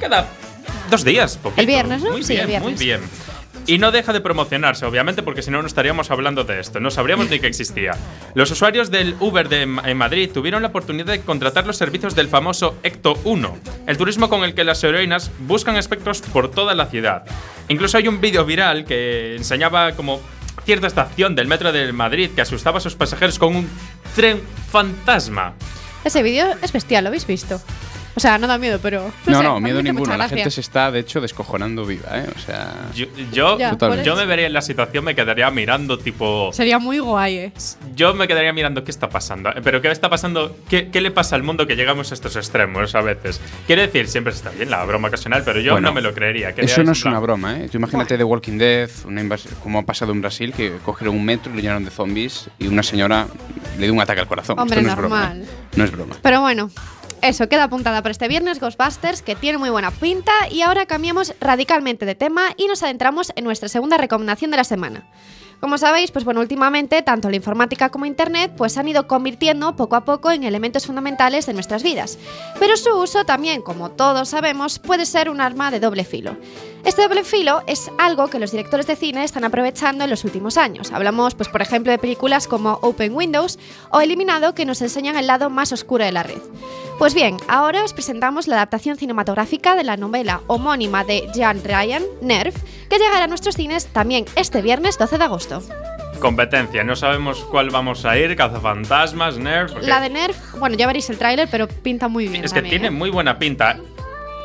Queda 0.00 0.26
dos 0.90 1.04
días, 1.04 1.36
poquito. 1.38 1.60
El 1.60 1.66
viernes, 1.66 2.02
¿no? 2.02 2.10
Muy 2.12 2.22
Sí, 2.22 2.34
bien, 2.34 2.42
el 2.42 2.46
viernes. 2.48 2.70
muy 2.72 2.84
bien. 2.84 3.00
Y 3.68 3.76
no 3.76 3.90
deja 3.90 4.14
de 4.14 4.22
promocionarse, 4.22 4.86
obviamente, 4.86 5.22
porque 5.22 5.42
si 5.42 5.50
no, 5.50 5.60
no 5.60 5.66
estaríamos 5.66 6.10
hablando 6.10 6.42
de 6.42 6.58
esto. 6.58 6.80
No 6.80 6.90
sabríamos 6.90 7.28
ni 7.28 7.38
que 7.38 7.48
existía. 7.48 7.92
Los 8.32 8.50
usuarios 8.50 8.90
del 8.90 9.14
Uber 9.20 9.50
de, 9.50 9.64
en 9.64 9.96
Madrid 9.98 10.30
tuvieron 10.32 10.62
la 10.62 10.68
oportunidad 10.68 11.12
de 11.12 11.20
contratar 11.20 11.66
los 11.66 11.76
servicios 11.76 12.14
del 12.14 12.28
famoso 12.28 12.78
Ecto 12.82 13.20
1, 13.24 13.58
el 13.86 13.98
turismo 13.98 14.30
con 14.30 14.42
el 14.42 14.54
que 14.54 14.64
las 14.64 14.82
heroínas 14.82 15.30
buscan 15.40 15.76
espectros 15.76 16.22
por 16.22 16.50
toda 16.50 16.74
la 16.74 16.86
ciudad. 16.86 17.26
Incluso 17.68 17.98
hay 17.98 18.08
un 18.08 18.22
vídeo 18.22 18.46
viral 18.46 18.86
que 18.86 19.36
enseñaba 19.36 19.92
como 19.92 20.22
cierta 20.64 20.86
estación 20.86 21.34
del 21.34 21.46
metro 21.46 21.70
de 21.70 21.92
Madrid 21.92 22.30
que 22.34 22.40
asustaba 22.40 22.78
a 22.78 22.80
sus 22.80 22.94
pasajeros 22.94 23.38
con 23.38 23.54
un 23.54 23.68
tren 24.16 24.40
fantasma. 24.70 25.52
Ese 26.04 26.22
vídeo 26.22 26.46
es 26.62 26.72
bestial, 26.72 27.04
¿lo 27.04 27.08
habéis 27.08 27.26
visto? 27.26 27.60
O 28.18 28.20
sea, 28.20 28.36
no 28.36 28.48
da 28.48 28.58
miedo, 28.58 28.80
pero. 28.82 29.12
No, 29.26 29.38
sé, 29.38 29.44
no, 29.44 29.52
a 29.52 29.60
mí 29.60 29.66
miedo 29.66 29.80
ninguno. 29.80 30.16
La 30.16 30.28
gente 30.28 30.50
se 30.50 30.60
está, 30.60 30.90
de 30.90 30.98
hecho, 30.98 31.20
descojonando 31.20 31.86
viva, 31.86 32.18
¿eh? 32.18 32.26
O 32.34 32.38
sea... 32.40 32.74
Yo, 32.92 33.06
yo, 33.30 33.56
Ya, 33.56 33.76
yo 34.02 34.16
me 34.16 34.26
vería 34.26 34.48
en 34.48 34.52
la 34.52 34.60
situación, 34.60 35.04
me 35.04 35.14
quedaría 35.14 35.48
mirando 35.52 36.00
tipo... 36.00 36.50
Sería 36.52 36.80
muy 36.80 36.98
guay, 36.98 37.36
¿eh? 37.36 37.52
Yo 37.94 38.14
me 38.14 38.26
quedaría 38.26 38.52
mirando 38.52 38.82
qué 38.82 38.90
está 38.90 39.08
pasando. 39.08 39.50
Pero 39.62 39.80
qué 39.80 39.88
está 39.92 40.10
pasando, 40.10 40.56
qué, 40.68 40.88
qué 40.90 41.00
le 41.00 41.12
pasa 41.12 41.36
al 41.36 41.44
mundo 41.44 41.68
que 41.68 41.76
llegamos 41.76 42.10
a 42.10 42.14
estos 42.14 42.34
extremos 42.34 42.96
a 42.96 43.02
veces. 43.02 43.40
Quiero 43.68 43.82
decir, 43.82 44.08
siempre 44.08 44.32
está 44.32 44.50
bien 44.50 44.68
la 44.68 44.84
broma 44.84 45.06
ocasional, 45.06 45.44
pero 45.44 45.60
yo 45.60 45.74
Bueno, 45.74 45.90
no 45.90 45.94
me 45.94 46.00
lo 46.00 46.12
creería. 46.12 46.50
Eso 46.56 46.82
no 46.82 46.90
es 46.90 47.04
una 47.04 47.20
broma, 47.20 47.56
¿eh? 47.56 47.68
Tú 47.70 47.78
imagínate 47.78 48.18
The 48.18 48.24
Walking 48.24 48.58
Dead, 48.58 48.90
una 49.04 49.22
como 49.62 49.78
ha 49.78 49.82
pasado 49.82 50.10
en 50.10 50.20
Brasil, 50.20 50.52
que 50.52 50.78
cogieron 50.84 51.14
un 51.14 51.24
metro, 51.24 51.52
lo 51.54 51.60
llenaron 51.60 51.84
de 51.84 51.92
zombies 51.92 52.48
y 52.58 52.66
una 52.66 52.82
señora 52.82 53.28
le 53.78 53.84
dio 53.84 53.94
un 53.94 54.00
ataque 54.00 54.20
al 54.20 54.26
corazón. 54.26 54.58
Hombre, 54.58 54.80
Esto 54.80 54.86
no 54.86 54.92
es 54.92 54.98
broma. 54.98 55.20
normal. 55.20 55.42
¿eh? 55.42 55.46
No 55.76 55.84
es 55.84 55.92
broma. 55.92 56.16
Pero 56.22 56.40
bueno, 56.40 56.70
eso 57.22 57.48
queda 57.48 57.64
apuntada 57.64 58.02
para 58.02 58.12
este 58.12 58.28
viernes 58.28 58.60
Ghostbusters, 58.60 59.22
que 59.22 59.34
tiene 59.34 59.58
muy 59.58 59.70
buena 59.70 59.90
pinta. 59.90 60.32
Y 60.50 60.62
ahora 60.62 60.86
cambiamos 60.86 61.34
radicalmente 61.40 62.06
de 62.06 62.14
tema 62.14 62.50
y 62.56 62.66
nos 62.66 62.82
adentramos 62.82 63.32
en 63.36 63.44
nuestra 63.44 63.68
segunda 63.68 63.96
recomendación 63.96 64.50
de 64.50 64.56
la 64.56 64.64
semana. 64.64 65.06
Como 65.60 65.76
sabéis, 65.76 66.12
pues 66.12 66.24
bueno, 66.24 66.40
últimamente 66.40 67.02
tanto 67.02 67.30
la 67.30 67.36
informática 67.36 67.88
como 67.88 68.06
Internet 68.06 68.52
pues 68.56 68.78
han 68.78 68.86
ido 68.86 69.08
convirtiendo 69.08 69.74
poco 69.74 69.96
a 69.96 70.04
poco 70.04 70.30
en 70.30 70.44
elementos 70.44 70.86
fundamentales 70.86 71.46
de 71.46 71.52
nuestras 71.52 71.82
vidas. 71.82 72.16
Pero 72.60 72.76
su 72.76 72.90
uso 72.96 73.24
también, 73.24 73.62
como 73.62 73.90
todos 73.90 74.28
sabemos, 74.28 74.78
puede 74.78 75.04
ser 75.04 75.28
un 75.28 75.40
arma 75.40 75.72
de 75.72 75.80
doble 75.80 76.04
filo. 76.04 76.36
Este 76.84 77.02
doble 77.02 77.24
filo 77.24 77.62
es 77.66 77.90
algo 77.98 78.28
que 78.28 78.38
los 78.38 78.50
directores 78.50 78.86
de 78.86 78.96
cine 78.96 79.24
están 79.24 79.44
aprovechando 79.44 80.04
en 80.04 80.10
los 80.10 80.24
últimos 80.24 80.56
años. 80.56 80.92
Hablamos, 80.92 81.34
pues 81.34 81.48
por 81.48 81.60
ejemplo, 81.60 81.92
de 81.92 81.98
películas 81.98 82.46
como 82.46 82.78
Open 82.82 83.14
Windows 83.14 83.58
o 83.90 84.00
Eliminado 84.00 84.54
que 84.54 84.64
nos 84.64 84.80
enseñan 84.80 85.16
el 85.16 85.26
lado 85.26 85.50
más 85.50 85.72
oscuro 85.72 86.04
de 86.04 86.12
la 86.12 86.22
red. 86.22 86.38
Pues 86.98 87.14
bien, 87.14 87.36
ahora 87.46 87.84
os 87.84 87.92
presentamos 87.92 88.48
la 88.48 88.56
adaptación 88.56 88.96
cinematográfica 88.96 89.76
de 89.76 89.84
la 89.84 89.96
novela 89.96 90.40
homónima 90.46 91.04
de 91.04 91.28
Jan 91.34 91.62
Ryan, 91.62 92.02
Nerf, 92.20 92.56
que 92.88 92.98
llegará 92.98 93.24
a 93.24 93.28
nuestros 93.28 93.54
cines 93.54 93.86
también 93.86 94.24
este 94.34 94.62
viernes 94.62 94.98
12 94.98 95.18
de 95.18 95.24
agosto. 95.24 95.62
Competencia, 96.20 96.82
no 96.82 96.96
sabemos 96.96 97.44
cuál 97.44 97.70
vamos 97.70 98.04
a 98.04 98.18
ir, 98.18 98.34
cazafantasmas, 98.34 99.38
Nerf. 99.38 99.72
La 99.82 100.00
de 100.00 100.10
Nerf, 100.10 100.36
bueno, 100.58 100.76
ya 100.76 100.86
veréis 100.86 101.08
el 101.10 101.18
tráiler, 101.18 101.48
pero 101.50 101.68
pinta 101.68 102.08
muy 102.08 102.26
bien. 102.26 102.44
Es 102.44 102.52
que 102.52 102.62
tiene 102.62 102.88
¿eh? 102.88 102.90
muy 102.90 103.10
buena 103.10 103.38
pinta. 103.38 103.78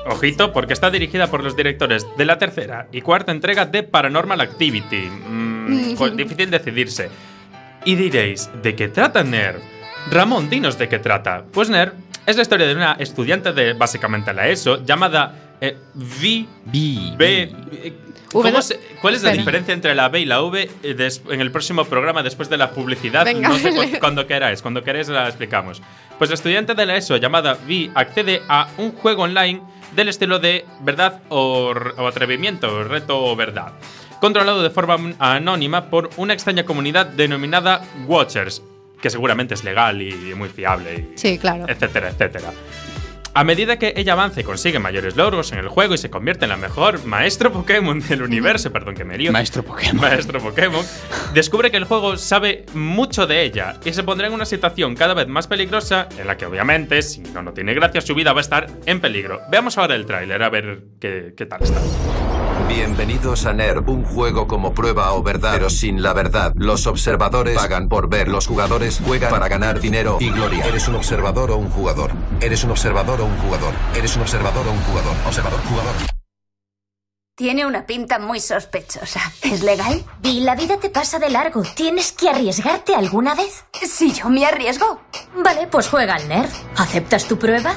Ojito, 0.05 0.51
porque 0.51 0.73
está 0.73 0.89
dirigida 0.91 1.27
por 1.27 1.43
los 1.43 1.55
directores 1.55 2.05
de 2.17 2.25
la 2.25 2.37
tercera 2.37 2.87
y 2.91 3.01
cuarta 3.01 3.31
entrega 3.31 3.65
de 3.65 3.83
Paranormal 3.83 4.41
Activity. 4.41 5.09
Mm, 5.27 5.95
pues 5.97 6.15
difícil 6.17 6.49
decidirse. 6.51 7.09
Y 7.85 7.95
diréis, 7.95 8.49
¿de 8.61 8.75
qué 8.75 8.89
trata 8.89 9.23
Nerv? 9.23 9.59
Ramón, 10.11 10.49
dinos 10.49 10.77
de 10.77 10.89
qué 10.89 10.99
trata. 10.99 11.43
Pues 11.51 11.69
Nerv 11.69 11.93
es 12.25 12.35
la 12.35 12.41
historia 12.41 12.67
de 12.67 12.75
una 12.75 12.93
estudiante 12.93 13.53
de 13.53 13.73
básicamente 13.73 14.33
la 14.33 14.47
ESO 14.49 14.83
llamada 14.85 15.55
eh, 15.61 15.77
Bi. 15.93 16.47
B. 16.65 17.51
¿cómo 18.31 18.49
V2? 18.49 18.61
se- 18.61 18.79
¿Cuál 19.01 19.15
es 19.15 19.23
la 19.23 19.31
diferencia 19.31 19.73
entre 19.73 19.95
la 19.95 20.09
B 20.09 20.19
y 20.21 20.25
la 20.25 20.41
V 20.41 20.69
eh, 20.83 20.93
des- 20.95 21.21
en 21.29 21.39
el 21.39 21.51
próximo 21.51 21.85
programa 21.85 22.23
después 22.23 22.49
de 22.49 22.57
la 22.57 22.71
publicidad? 22.71 23.23
Venga, 23.23 23.47
no 23.47 23.55
sé 23.57 23.71
cu- 23.73 23.99
cuando 23.99 24.27
queráis, 24.27 24.61
cuando 24.61 24.83
queráis 24.83 25.07
la 25.07 25.27
explicamos. 25.27 25.81
Pues 26.17 26.29
la 26.29 26.33
estudiante 26.35 26.73
de 26.75 26.85
la 26.85 26.97
ESO 26.97 27.15
llamada 27.17 27.57
Vi 27.65 27.89
accede 27.95 28.41
a 28.49 28.67
un 28.77 28.91
juego 28.91 29.23
online 29.23 29.61
del 29.95 30.09
estilo 30.09 30.39
de 30.39 30.65
verdad 30.81 31.21
o, 31.29 31.73
atrevimiento, 32.07 32.83
reto 32.83 33.23
o 33.23 33.35
verdad, 33.35 33.73
controlado 34.19 34.63
de 34.63 34.69
forma 34.69 35.13
anónima 35.19 35.89
por 35.89 36.09
una 36.17 36.33
extraña 36.33 36.65
comunidad 36.65 37.05
denominada 37.07 37.85
Watchers, 38.07 38.61
que 39.01 39.09
seguramente 39.09 39.53
es 39.53 39.63
legal 39.63 40.01
y 40.01 40.13
muy 40.35 40.49
fiable, 40.49 41.09
y 41.13 41.17
Sí, 41.17 41.37
claro. 41.37 41.65
etcétera, 41.67 42.09
etcétera. 42.09 42.51
A 43.35 43.43
medida 43.43 43.79
que 43.79 43.93
ella 43.95 44.13
avanza 44.13 44.41
y 44.41 44.43
consigue 44.43 44.77
mayores 44.77 45.15
logros 45.15 45.51
en 45.53 45.57
el 45.57 45.67
juego 45.67 45.95
y 45.95 45.97
se 45.97 46.11
convierte 46.11 46.45
en 46.45 46.49
la 46.49 46.57
mejor 46.57 47.03
maestro 47.03 47.51
Pokémon 47.51 47.99
del 47.99 48.21
universo, 48.21 48.71
perdón 48.71 48.93
que 48.93 49.03
me 49.05 49.17
lío. 49.17 49.31
Maestro 49.31 49.63
Pokémon. 49.63 50.01
Maestro 50.01 50.39
Pokémon, 50.39 50.85
descubre 51.33 51.71
que 51.71 51.77
el 51.77 51.85
juego 51.85 52.15
sabe 52.17 52.65
mucho 52.75 53.25
de 53.25 53.41
ella 53.41 53.79
y 53.83 53.93
se 53.93 54.03
pondrá 54.03 54.27
en 54.27 54.33
una 54.33 54.45
situación 54.45 54.95
cada 54.95 55.15
vez 55.15 55.27
más 55.27 55.47
peligrosa 55.47 56.07
en 56.15 56.27
la 56.27 56.37
que 56.37 56.45
obviamente, 56.45 57.01
si 57.01 57.21
no, 57.21 57.41
no 57.41 57.53
tiene 57.53 57.73
gracia, 57.73 58.01
su 58.01 58.13
vida 58.13 58.33
va 58.33 58.41
a 58.41 58.41
estar 58.41 58.67
en 58.85 59.01
peligro. 59.01 59.41
Veamos 59.49 59.79
ahora 59.79 59.95
el 59.95 60.05
tráiler 60.05 60.43
a 60.43 60.49
ver 60.49 60.83
qué, 60.99 61.33
qué 61.35 61.47
tal 61.47 61.63
está. 61.63 61.81
Bienvenidos 62.67 63.45
a 63.45 63.53
NERV, 63.53 63.89
un 63.89 64.03
juego 64.03 64.47
como 64.47 64.73
prueba 64.73 65.13
o 65.13 65.21
verdad, 65.21 65.51
pero 65.53 65.69
sin 65.69 66.01
la 66.01 66.13
verdad. 66.13 66.53
Los 66.55 66.87
observadores 66.87 67.55
pagan 67.55 67.89
por 67.89 68.09
ver, 68.09 68.27
los 68.27 68.47
jugadores 68.47 69.01
juegan 69.05 69.29
para 69.29 69.47
ganar 69.47 69.79
dinero 69.79 70.17
y 70.19 70.29
gloria. 70.29 70.65
¿Eres 70.65 70.87
un 70.87 70.95
observador 70.95 71.51
o 71.51 71.57
un 71.57 71.69
jugador? 71.69 72.11
¿Eres 72.41 72.63
un 72.63 72.71
observador 72.71 73.21
o 73.21 73.25
un 73.25 73.37
jugador? 73.37 73.73
¿Eres 73.95 74.15
un 74.15 74.21
observador 74.21 74.67
o 74.67 74.71
un 74.71 74.81
jugador? 74.81 75.15
Observador, 75.27 75.59
jugador. 75.69 75.93
Tiene 77.35 77.65
una 77.65 77.87
pinta 77.87 78.19
muy 78.19 78.39
sospechosa. 78.39 79.19
¿Es 79.41 79.63
legal? 79.63 80.03
Vi, 80.21 80.41
la 80.41 80.55
vida 80.55 80.77
te 80.77 80.89
pasa 80.89 81.17
de 81.17 81.31
largo. 81.31 81.63
¿Tienes 81.75 82.11
que 82.11 82.29
arriesgarte 82.29 82.93
alguna 82.93 83.33
vez? 83.33 83.65
Si 83.73 84.13
yo 84.13 84.29
me 84.29 84.45
arriesgo. 84.45 85.01
Vale, 85.43 85.67
pues 85.67 85.89
juega 85.89 86.15
al 86.15 86.27
nerd. 86.27 86.51
¿Aceptas 86.77 87.27
tu 87.27 87.39
prueba? 87.39 87.73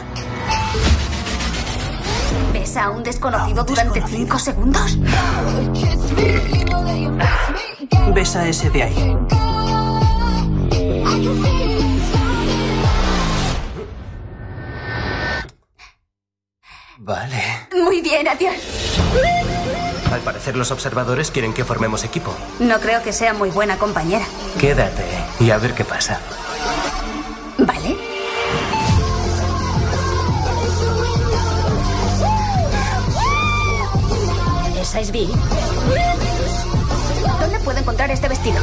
¿Ves 2.76 2.84
a 2.84 2.90
un 2.90 3.02
desconocido 3.02 3.64
durante 3.64 4.02
cinco 4.06 4.38
segundos? 4.38 4.98
Ves 8.14 8.36
a 8.36 8.46
ese 8.46 8.68
de 8.68 8.82
ahí. 8.82 9.16
Vale. 16.98 17.42
Muy 17.82 18.02
bien, 18.02 18.28
adiós. 18.28 18.54
Al 20.12 20.20
parecer 20.20 20.54
los 20.54 20.70
observadores 20.70 21.30
quieren 21.30 21.54
que 21.54 21.64
formemos 21.64 22.04
equipo. 22.04 22.34
No 22.58 22.78
creo 22.80 23.02
que 23.02 23.14
sea 23.14 23.32
muy 23.32 23.48
buena 23.48 23.78
compañera. 23.78 24.26
Quédate 24.60 25.06
y 25.40 25.50
a 25.50 25.56
ver 25.56 25.72
qué 25.72 25.86
pasa. 25.86 26.20
¿Esa 34.96 35.02
es 35.02 35.12
Vi? 35.12 35.28
¿Dónde 37.38 37.60
puedo 37.60 37.78
encontrar 37.78 38.10
este 38.10 38.28
vestido? 38.28 38.56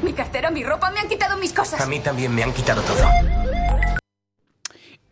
Mi 0.00 0.12
cartera, 0.12 0.52
mi 0.52 0.62
ropa, 0.62 0.92
me 0.92 1.00
han 1.00 1.08
quitado 1.08 1.36
mis 1.36 1.52
cosas. 1.52 1.80
A 1.80 1.86
mí 1.86 1.98
también 1.98 2.32
me 2.32 2.44
han 2.44 2.52
quitado 2.52 2.82
todo. 2.82 3.43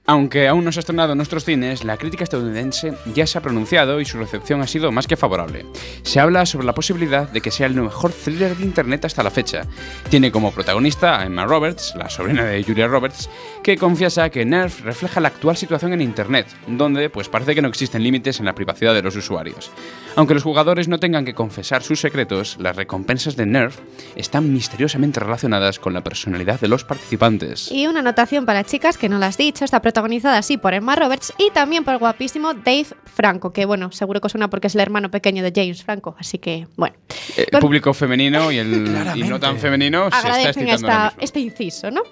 Aunque 0.04 0.48
aún 0.48 0.64
no 0.64 0.72
se 0.72 0.80
ha 0.80 0.82
estrenado 0.82 1.12
en 1.12 1.18
nuestros 1.18 1.44
cines, 1.44 1.84
la 1.84 1.96
crítica 1.96 2.24
estadounidense 2.24 2.94
ya 3.14 3.24
se 3.24 3.38
ha 3.38 3.40
pronunciado 3.40 4.00
y 4.00 4.04
su 4.04 4.18
recepción 4.18 4.60
ha 4.60 4.66
sido 4.66 4.90
más 4.90 5.06
que 5.06 5.16
favorable. 5.16 5.64
Se 6.02 6.18
habla 6.18 6.44
sobre 6.44 6.66
la 6.66 6.74
posibilidad 6.74 7.28
de 7.28 7.40
que 7.40 7.52
sea 7.52 7.68
el 7.68 7.74
mejor 7.74 8.10
thriller 8.10 8.56
de 8.56 8.64
Internet 8.64 9.04
hasta 9.04 9.22
la 9.22 9.30
fecha. 9.30 9.62
Tiene 10.10 10.32
como 10.32 10.50
protagonista 10.50 11.20
a 11.20 11.26
Emma 11.26 11.44
Roberts, 11.44 11.94
la 11.96 12.10
sobrina 12.10 12.44
de 12.44 12.64
Julia 12.64 12.88
Roberts, 12.88 13.30
que 13.62 13.76
confiesa 13.76 14.28
que 14.28 14.44
Nerf 14.44 14.80
refleja 14.80 15.20
la 15.20 15.28
actual 15.28 15.56
situación 15.56 15.92
en 15.92 16.00
Internet, 16.00 16.48
donde 16.66 17.08
pues 17.08 17.28
parece 17.28 17.54
que 17.54 17.62
no 17.62 17.68
existen 17.68 18.02
límites 18.02 18.40
en 18.40 18.46
la 18.46 18.56
privacidad 18.56 18.94
de 18.94 19.02
los 19.02 19.14
usuarios. 19.14 19.70
Aunque 20.16 20.34
los 20.34 20.42
jugadores 20.42 20.88
no 20.88 20.98
tengan 20.98 21.24
que 21.24 21.34
confesar 21.34 21.84
sus 21.84 22.00
secretos, 22.00 22.56
las 22.58 22.74
recompensas 22.74 23.36
de 23.36 23.46
Nerf 23.46 23.78
están 24.16 24.52
misteriosamente 24.52 25.20
relacionadas 25.20 25.78
con 25.78 25.94
la 25.94 26.02
personalidad 26.02 26.58
de 26.58 26.68
los 26.68 26.82
participantes. 26.82 27.70
Y 27.70 27.86
una 27.86 28.00
anotación 28.00 28.44
para 28.44 28.64
chicas 28.64 28.98
que 28.98 29.08
no 29.08 29.18
las 29.18 29.32
has 29.32 29.38
dicho, 29.38 29.64
está 29.64 29.80
así 30.28 30.56
por 30.56 30.74
Emma 30.74 30.96
Roberts 30.96 31.32
y 31.38 31.50
también 31.50 31.84
por 31.84 31.94
el 31.94 31.98
guapísimo 32.00 32.54
Dave 32.54 32.86
Franco, 33.04 33.52
que 33.52 33.64
bueno, 33.64 33.92
seguro 33.92 34.20
que 34.20 34.28
suena 34.28 34.48
porque 34.48 34.66
es 34.68 34.74
el 34.74 34.80
hermano 34.80 35.10
pequeño 35.10 35.42
de 35.42 35.52
James 35.54 35.82
Franco, 35.84 36.14
así 36.18 36.38
que 36.38 36.66
bueno. 36.76 36.96
El 37.36 37.46
Con- 37.50 37.60
público 37.60 37.94
femenino 37.94 38.50
y 38.52 38.58
el 38.58 39.12
y 39.16 39.22
no 39.24 39.38
tan 39.38 39.58
femenino 39.58 40.10
se 40.10 40.16
está 40.28 40.50
esta- 40.50 40.62
mismo. 40.64 41.10
este 41.20 41.40
inciso, 41.40 41.90
¿no? 41.90 42.02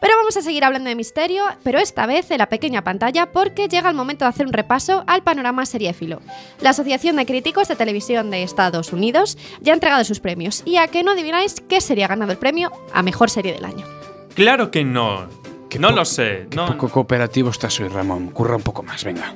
Pero 0.00 0.16
vamos 0.16 0.36
a 0.36 0.42
seguir 0.42 0.64
hablando 0.64 0.88
de 0.88 0.96
misterio, 0.96 1.44
pero 1.62 1.78
esta 1.78 2.06
vez 2.06 2.30
en 2.30 2.38
la 2.38 2.48
pequeña 2.48 2.82
pantalla 2.82 3.30
porque 3.32 3.68
llega 3.68 3.88
el 3.88 3.94
momento 3.94 4.24
de 4.24 4.30
hacer 4.30 4.46
un 4.46 4.52
repaso 4.52 5.04
al 5.06 5.22
panorama 5.22 5.64
seriéfilo. 5.64 6.20
La 6.60 6.70
Asociación 6.70 7.16
de 7.16 7.26
Críticos 7.26 7.68
de 7.68 7.76
Televisión 7.76 8.30
de 8.30 8.42
Estados 8.42 8.92
Unidos 8.92 9.38
ya 9.60 9.72
ha 9.72 9.74
entregado 9.74 10.04
sus 10.04 10.18
premios 10.20 10.62
y 10.64 10.76
a 10.76 10.88
que 10.88 11.02
no 11.02 11.12
adivináis 11.12 11.56
qué 11.68 11.80
sería 11.80 12.08
ganado 12.08 12.32
el 12.32 12.38
premio 12.38 12.70
a 12.92 13.02
Mejor 13.02 13.30
Serie 13.30 13.52
del 13.52 13.64
Año. 13.64 13.86
Claro 14.34 14.70
que 14.70 14.82
no. 14.82 15.28
No 15.78 15.90
lo 15.90 16.04
sé. 16.04 16.46
No, 16.54 16.66
Poco 16.66 16.88
cooperativo 16.88 17.50
estás 17.50 17.78
hoy, 17.80 17.88
Ramón. 17.88 18.28
Curra 18.30 18.56
un 18.56 18.62
poco 18.62 18.82
más, 18.82 19.04
venga. 19.04 19.34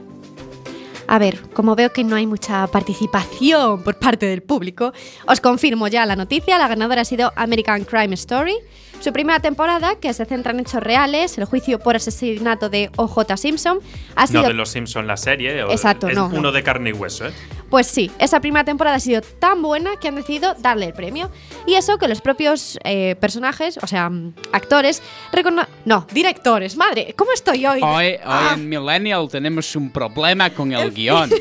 A 1.09 1.19
ver, 1.19 1.41
como 1.51 1.77
veo 1.77 1.93
que 1.93 2.03
no 2.03 2.17
hay 2.17 2.27
mucha 2.27 2.67
participación 2.67 3.83
por 3.83 3.99
parte 3.99 4.27
del 4.27 4.43
público, 4.43 4.93
os 5.27 5.41
confirmo 5.41 5.87
ya 5.89 6.05
la 6.05 6.17
noticia. 6.17 6.59
La 6.59 6.67
ganadora 6.69 7.03
ha 7.03 7.05
sido 7.05 7.33
American 7.37 7.85
Crime 7.85 8.15
Story. 8.15 8.57
Su 9.01 9.13
primera 9.13 9.39
temporada, 9.41 9.95
que 10.01 10.13
se 10.13 10.25
centra 10.25 10.51
en 10.53 10.61
hechos 10.61 10.83
reales, 10.83 11.39
el 11.39 11.45
juicio 11.45 11.79
por 11.79 11.95
asesinato 11.95 12.69
de 12.69 12.91
O.J. 12.97 13.37
Simpson, 13.37 13.79
ha 14.17 14.27
sido 14.27 14.43
no 14.43 14.49
de 14.49 14.55
los 14.55 14.69
Simpson 14.71 15.07
la 15.07 15.17
serie. 15.17 15.63
o- 15.63 15.71
Exacto, 15.71 16.09
es 16.09 16.17
no, 16.17 16.27
uno 16.27 16.41
no. 16.41 16.53
de 16.53 16.63
carne 16.65 16.91
y 16.91 16.93
hueso, 16.93 17.27
¿eh? 17.29 17.33
Pues 17.71 17.87
sí, 17.87 18.11
esa 18.19 18.41
primera 18.41 18.65
temporada 18.65 18.97
ha 18.97 19.01
sido 19.01 19.21
tan 19.23 19.63
buena 19.63 19.93
que 20.01 20.09
han 20.09 20.17
decidido 20.17 20.55
darle 20.59 20.87
el 20.87 20.93
premio. 20.93 21.31
Y 21.67 21.75
eso 21.75 21.99
que 21.99 22.09
los 22.09 22.21
propios 22.21 22.79
eh, 22.85 23.15
personajes, 23.21 23.79
o 23.83 23.87
sea, 23.87 24.11
actores, 24.53 25.03
recono- 25.33 25.67
No, 25.85 26.07
directores, 26.13 26.77
madre, 26.77 27.15
¿cómo 27.17 27.33
estoy 27.33 27.65
hoy? 27.67 27.81
Hoy, 27.83 28.07
hoy 28.07 28.19
Ah, 28.25 28.53
en 28.55 28.69
Millennial 28.69 29.29
tenemos 29.31 29.75
un 29.77 29.91
problema 29.91 30.51
con 30.51 30.73
el 30.73 30.91
guion. 30.95 31.31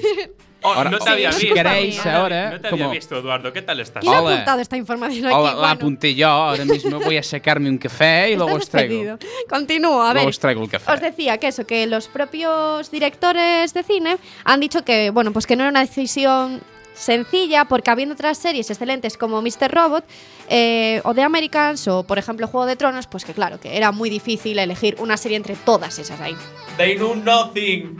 Ahora, 0.73 0.89
no 0.89 0.99
te 0.99 1.09
había 1.09 1.31
si 1.31 1.41
visto. 1.47 1.55
queréis 1.55 1.97
no 1.97 2.03
te 2.03 2.09
había- 2.09 2.21
ahora, 2.21 2.49
No 2.51 2.61
te 2.61 2.67
había 2.67 2.87
visto, 2.87 3.17
Eduardo. 3.17 3.53
¿Qué 3.53 3.61
tal 3.61 3.79
estás? 3.79 4.01
¿Quién 4.01 4.13
ha 4.13 4.19
apuntado 4.19 4.59
esta 4.61 4.77
información 4.77 5.25
aquí? 5.25 5.35
Hola, 5.35 5.53
la 5.55 5.71
apunté 5.71 6.15
yo, 6.15 6.27
ahora 6.27 6.65
mismo 6.65 6.99
voy 6.99 7.17
a 7.17 7.23
sacarme 7.23 7.69
un 7.69 7.77
café 7.77 8.31
y 8.31 8.35
luego 8.35 8.53
os 8.55 8.69
traigo. 8.69 8.93
despedido. 9.15 9.19
Continúo, 9.49 10.01
a 10.01 10.07
ver. 10.07 10.15
Luego 10.15 10.29
os 10.29 10.39
traigo 10.39 10.63
el 10.63 10.69
café. 10.69 10.91
Os 10.91 11.01
decía 11.01 11.37
que 11.37 11.47
eso, 11.47 11.65
que 11.65 11.85
los 11.87 12.07
propios 12.07 12.89
directores 12.91 13.73
de 13.73 13.83
cine 13.83 14.17
han 14.43 14.59
dicho 14.59 14.83
que, 14.83 15.09
bueno, 15.09 15.31
pues 15.31 15.45
que 15.47 15.55
no 15.55 15.63
era 15.63 15.69
una 15.69 15.81
decisión 15.81 16.61
sencilla 16.93 17.65
porque 17.65 17.91
habiendo 17.91 18.13
otras 18.13 18.37
series 18.37 18.69
excelentes 18.69 19.17
como 19.17 19.41
Mr. 19.41 19.69
Robot 19.69 20.05
eh, 20.47 21.01
o 21.03 21.13
The 21.13 21.23
Americans 21.23 21.85
o 21.89 22.03
por 22.03 22.17
ejemplo 22.17 22.47
Juego 22.47 22.65
de 22.65 22.77
Tronos, 22.77 23.05
pues 23.07 23.25
que 23.25 23.33
claro, 23.33 23.59
que 23.59 23.75
era 23.75 23.91
muy 23.91 24.09
difícil 24.09 24.57
elegir 24.59 24.95
una 24.99 25.17
serie 25.17 25.35
entre 25.35 25.55
todas 25.57 25.99
esas 25.99 26.21
ahí. 26.21 26.35
They 26.77 26.95
know 26.95 27.13
nothing. 27.13 27.97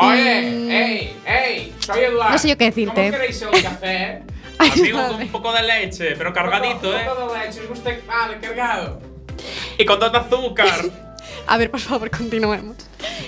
Ey, 0.00 1.16
ey, 1.26 1.74
soy 1.78 2.00
Eduardo. 2.00 2.30
Mm. 2.30 2.32
No 2.32 2.38
sé 2.38 2.48
yo 2.48 2.58
qué 2.58 2.64
decirte. 2.64 2.94
¿Cómo 2.94 3.10
queréis 3.10 3.42
el 3.42 3.62
café? 3.62 4.22
Con 4.92 5.20
un 5.20 5.28
poco 5.28 5.52
de 5.52 5.62
leche, 5.62 6.14
pero 6.16 6.32
cargadito, 6.32 6.96
¿eh? 6.96 7.08
¿Os 7.08 7.68
gusta 7.68 7.90
ah, 8.08 8.30
cargado? 8.40 9.00
Y 9.76 9.84
con 9.84 9.98
todo 9.98 10.16
azúcar. 10.16 10.68
A 11.46 11.56
ver, 11.56 11.70
por 11.70 11.80
favor, 11.80 12.10
continuemos. 12.10 12.76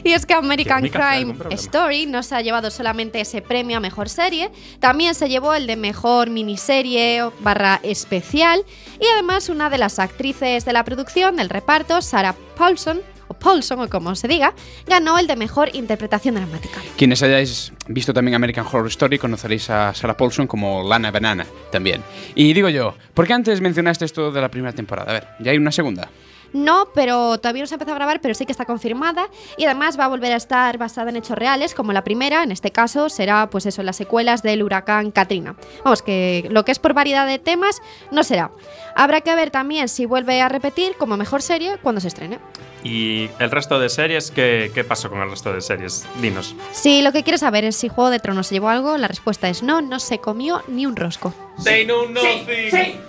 Y 0.05 0.13
es 0.13 0.25
que 0.25 0.35
American 0.35 0.89
Crime. 0.89 1.35
Story 1.51 2.07
no 2.07 2.23
se 2.23 2.37
ha 2.37 2.43
llevado 2.43 2.71
solamente 2.71 3.21
ese 3.21 3.43
premio 3.43 3.79
a 3.79 3.81
mejor 3.81 4.09
serie, 4.09 4.51
también 4.79 5.15
se 5.15 5.29
llevó 5.29 5.55
el 5.55 5.67
de 5.67 5.77
mejor 5.77 6.31
miniserie 6.31 7.23
o 7.23 7.33
barra 7.41 7.81
especial 7.83 8.65
y 9.01 9.07
además 9.07 9.49
una 9.49 9.71
de 9.71 9.79
las 9.79 9.99
actrices 9.99 10.65
de 10.65 10.73
la 10.73 10.85
producción 10.85 11.37
del 11.37 11.49
reparto, 11.49 12.03
Sarah 12.03 12.37
Paulson, 12.57 13.03
Paulson 13.35 13.81
o 13.81 13.89
como 13.89 14.15
se 14.15 14.29
diga, 14.29 14.55
ganó 14.87 15.19
el 15.19 15.27
de 15.27 15.37
mejor 15.37 15.71
interpretación 15.75 16.35
dramática. 16.35 16.81
Quienes 16.97 17.23
hayáis 17.23 17.73
visto 17.89 18.13
también 18.13 18.35
American 18.35 18.67
Horror 18.67 18.89
Story 18.89 19.19
conoceréis 19.19 19.69
a 19.71 19.95
Sarah 19.95 20.17
Paulson 20.17 20.47
como 20.47 20.83
Lana 20.83 21.11
Banana 21.11 21.47
también. 21.71 22.03
Y 22.35 22.53
digo 22.53 22.69
yo, 22.69 22.95
¿por 23.15 23.27
qué 23.27 23.33
antes 23.33 23.61
mencionaste 23.61 24.05
esto 24.05 24.31
de 24.31 24.41
la 24.41 24.49
primera 24.49 24.73
temporada? 24.73 25.11
A 25.11 25.15
ver, 25.15 25.29
ya 25.41 25.51
hay 25.51 25.59
una 25.59 25.73
segunda. 25.73 26.09
No, 26.55 26.89
pero 26.95 27.37
todavía 27.39 27.63
no 27.63 27.67
se 27.67 27.75
ha 27.75 27.77
empezado 27.77 27.97
a 27.97 27.99
grabar, 27.99 28.21
pero 28.21 28.33
sí 28.33 28.47
que 28.47 28.53
está 28.53 28.65
confirmada 28.65 29.29
y 29.59 29.65
además 29.65 29.99
va 29.99 30.05
a 30.05 30.09
volver 30.09 30.33
a 30.33 30.37
estar 30.37 30.79
basada 30.79 31.11
en 31.11 31.17
hechos 31.17 31.37
reales, 31.37 31.75
como 31.75 31.93
la 31.93 32.05
primera, 32.05 32.45
en 32.45 32.53
este 32.53 32.71
caso 32.71 33.09
será 33.09 33.51
pues 33.51 33.67
eso, 33.67 33.83
las 33.83 33.97
secuelas 33.97 34.43
del 34.43 34.63
huracán 34.63 35.11
Katrina. 35.11 35.57
Vamos, 35.83 36.01
que 36.01 36.47
lo 36.51 36.65
que 36.65 36.71
es 36.71 36.79
por 36.79 36.95
variedad 36.95 37.27
de 37.27 37.41
temas 37.41 37.83
no 38.13 38.23
será. 38.23 38.53
Habrá 38.95 39.21
que 39.21 39.35
ver 39.35 39.51
también 39.51 39.89
si 39.89 40.07
vuelve 40.07 40.41
a 40.41 40.49
repetir 40.49 40.95
como 40.97 41.17
mejor 41.17 41.43
serie 41.43 41.77
cuando 41.83 42.01
se 42.01 42.09
estrene. 42.09 42.39
¿Y 42.85 43.31
el 43.39 43.51
resto 43.51 43.81
de 43.81 43.89
series? 43.89 44.31
¿Qué, 44.31 44.71
qué 44.73 44.85
pasó 44.85 45.11
con 45.11 45.21
el 45.21 45.31
resto 45.31 45.53
de 45.53 45.61
series? 45.61 46.07
Dinos. 46.21 46.55
Si 46.73 47.03
lo 47.03 47.11
que 47.11 47.25
quieres 47.25 47.41
saber 47.41 47.65
es 47.65 47.77
si 47.77 47.89
Juego 47.89 48.11
de 48.11 48.21
Tronos 48.21 48.47
se 48.47 48.57
llevó 48.57 48.69
algo, 48.69 48.97
la 48.99 49.09
respuesta 49.09 49.49
es 49.49 49.63
no, 49.63 49.81
no 49.81 49.99
se 49.99 50.19
comió 50.19 50.63
ni 50.69 50.87
un 50.87 50.95
rosco. 50.95 51.35
They 51.65 51.85
know 51.85 52.09
nothing. 52.09 53.01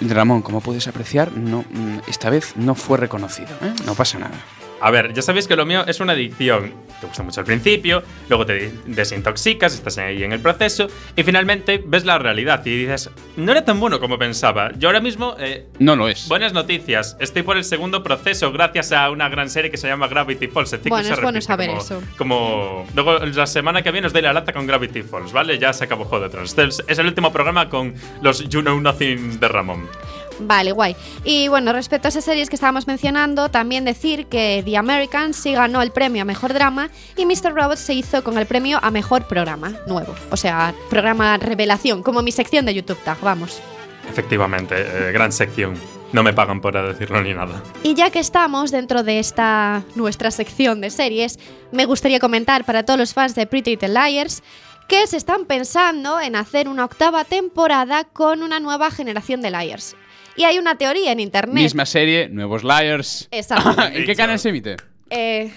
Ramón, 0.00 0.42
como 0.42 0.60
puedes 0.60 0.86
apreciar, 0.88 1.32
no, 1.32 1.64
mm, 1.68 1.98
esta 2.06 2.30
vez 2.30 2.45
no 2.54 2.74
fue 2.74 2.98
reconocido. 2.98 3.48
¿eh? 3.62 3.72
No 3.84 3.94
pasa 3.94 4.18
nada. 4.18 4.34
A 4.78 4.90
ver, 4.90 5.14
ya 5.14 5.22
sabéis 5.22 5.48
que 5.48 5.56
lo 5.56 5.64
mío 5.64 5.84
es 5.86 6.00
una 6.00 6.12
adicción. 6.12 6.74
Te 7.00 7.06
gusta 7.06 7.22
mucho 7.22 7.40
al 7.40 7.46
principio, 7.46 8.02
luego 8.28 8.44
te 8.44 8.70
desintoxicas, 8.86 9.74
estás 9.74 9.96
ahí 9.98 10.22
en 10.22 10.32
el 10.32 10.40
proceso 10.40 10.86
y 11.14 11.22
finalmente 11.22 11.82
ves 11.84 12.04
la 12.04 12.18
realidad 12.18 12.64
y 12.66 12.80
dices, 12.80 13.10
no 13.36 13.52
era 13.52 13.64
tan 13.64 13.80
bueno 13.80 14.00
como 14.00 14.18
pensaba. 14.18 14.70
Yo 14.78 14.88
ahora 14.88 15.00
mismo, 15.00 15.34
eh, 15.38 15.66
No 15.78 15.96
lo 15.96 16.08
es. 16.08 16.28
buenas 16.28 16.52
noticias, 16.52 17.16
estoy 17.20 17.42
por 17.42 17.56
el 17.56 17.64
segundo 17.64 18.02
proceso 18.02 18.52
gracias 18.52 18.92
a 18.92 19.10
una 19.10 19.28
gran 19.30 19.48
serie 19.50 19.70
que 19.70 19.76
se 19.78 19.88
llama 19.88 20.08
Gravity 20.08 20.46
Falls. 20.48 20.74
Bueno, 20.88 21.08
se 21.08 21.14
es 21.14 21.22
bueno 21.22 21.40
saber 21.40 21.68
como- 21.68 21.80
eso. 21.80 22.02
Como 22.18 22.86
luego 22.94 23.18
la 23.18 23.46
semana 23.46 23.82
que 23.82 23.90
viene 23.92 24.06
os 24.08 24.12
doy 24.12 24.22
la 24.22 24.32
lata 24.34 24.52
con 24.52 24.66
Gravity 24.66 25.02
Falls, 25.02 25.32
¿vale? 25.32 25.58
Ya 25.58 25.72
se 25.72 25.84
acabó 25.84 26.04
Juego 26.04 26.24
de 26.24 26.30
Tronos. 26.30 26.50
Este 26.50 26.64
es- 26.64 26.82
es 26.86 26.98
el 26.98 27.06
último 27.06 27.32
programa 27.32 27.68
con 27.70 27.94
los 28.22 28.46
You 28.48 28.60
Know 28.60 28.78
Nothing 28.80 29.38
de 29.40 29.48
Ramón. 29.48 29.88
Vale, 30.38 30.72
guay. 30.72 30.96
Y 31.24 31.48
bueno, 31.48 31.72
respecto 31.72 32.08
a 32.08 32.10
esas 32.10 32.24
series 32.24 32.48
que 32.48 32.56
estábamos 32.56 32.86
mencionando, 32.86 33.50
también 33.50 33.84
decir 33.84 34.26
que 34.26 34.62
The 34.64 34.76
Americans 34.76 35.36
sí 35.36 35.52
ganó 35.52 35.82
el 35.82 35.92
premio 35.92 36.22
a 36.22 36.24
Mejor 36.24 36.52
Drama 36.52 36.90
y 37.16 37.26
Mr. 37.26 37.54
Robot 37.54 37.78
se 37.78 37.94
hizo 37.94 38.22
con 38.22 38.38
el 38.38 38.46
premio 38.46 38.78
a 38.82 38.90
Mejor 38.90 39.26
Programa 39.26 39.72
Nuevo. 39.86 40.14
O 40.30 40.36
sea, 40.36 40.74
programa 40.90 41.36
revelación, 41.38 42.02
como 42.02 42.22
mi 42.22 42.32
sección 42.32 42.66
de 42.66 42.74
YouTube 42.74 42.98
Tag, 43.04 43.18
vamos. 43.20 43.60
Efectivamente, 44.08 44.74
eh, 44.76 45.12
gran 45.12 45.32
sección. 45.32 45.74
No 46.12 46.22
me 46.22 46.32
pagan 46.32 46.60
por 46.60 46.74
decirlo 46.74 47.20
ni 47.22 47.34
nada. 47.34 47.62
Y 47.82 47.94
ya 47.94 48.10
que 48.10 48.20
estamos 48.20 48.70
dentro 48.70 49.02
de 49.02 49.18
esta 49.18 49.82
nuestra 49.96 50.30
sección 50.30 50.80
de 50.80 50.90
series, 50.90 51.38
me 51.72 51.84
gustaría 51.84 52.20
comentar 52.20 52.64
para 52.64 52.84
todos 52.84 52.98
los 52.98 53.12
fans 53.12 53.34
de 53.34 53.46
Pretty 53.46 53.72
Little 53.72 53.88
Liars 53.88 54.42
que 54.88 55.06
se 55.08 55.16
están 55.16 55.46
pensando 55.46 56.20
en 56.20 56.36
hacer 56.36 56.68
una 56.68 56.84
octava 56.84 57.24
temporada 57.24 58.04
con 58.04 58.42
una 58.42 58.60
nueva 58.60 58.90
generación 58.90 59.42
de 59.42 59.50
Liars. 59.50 59.96
Y 60.36 60.44
hay 60.44 60.58
una 60.58 60.76
teoría 60.76 61.12
en 61.12 61.20
internet. 61.20 61.54
Misma 61.54 61.86
serie, 61.86 62.28
nuevos 62.28 62.62
Liars. 62.62 63.28
Exacto. 63.30 63.74
¿En 63.92 64.04
qué 64.04 64.14
canal 64.14 64.38
se 64.38 64.50
emite? 64.50 64.76
Eh, 65.10 65.50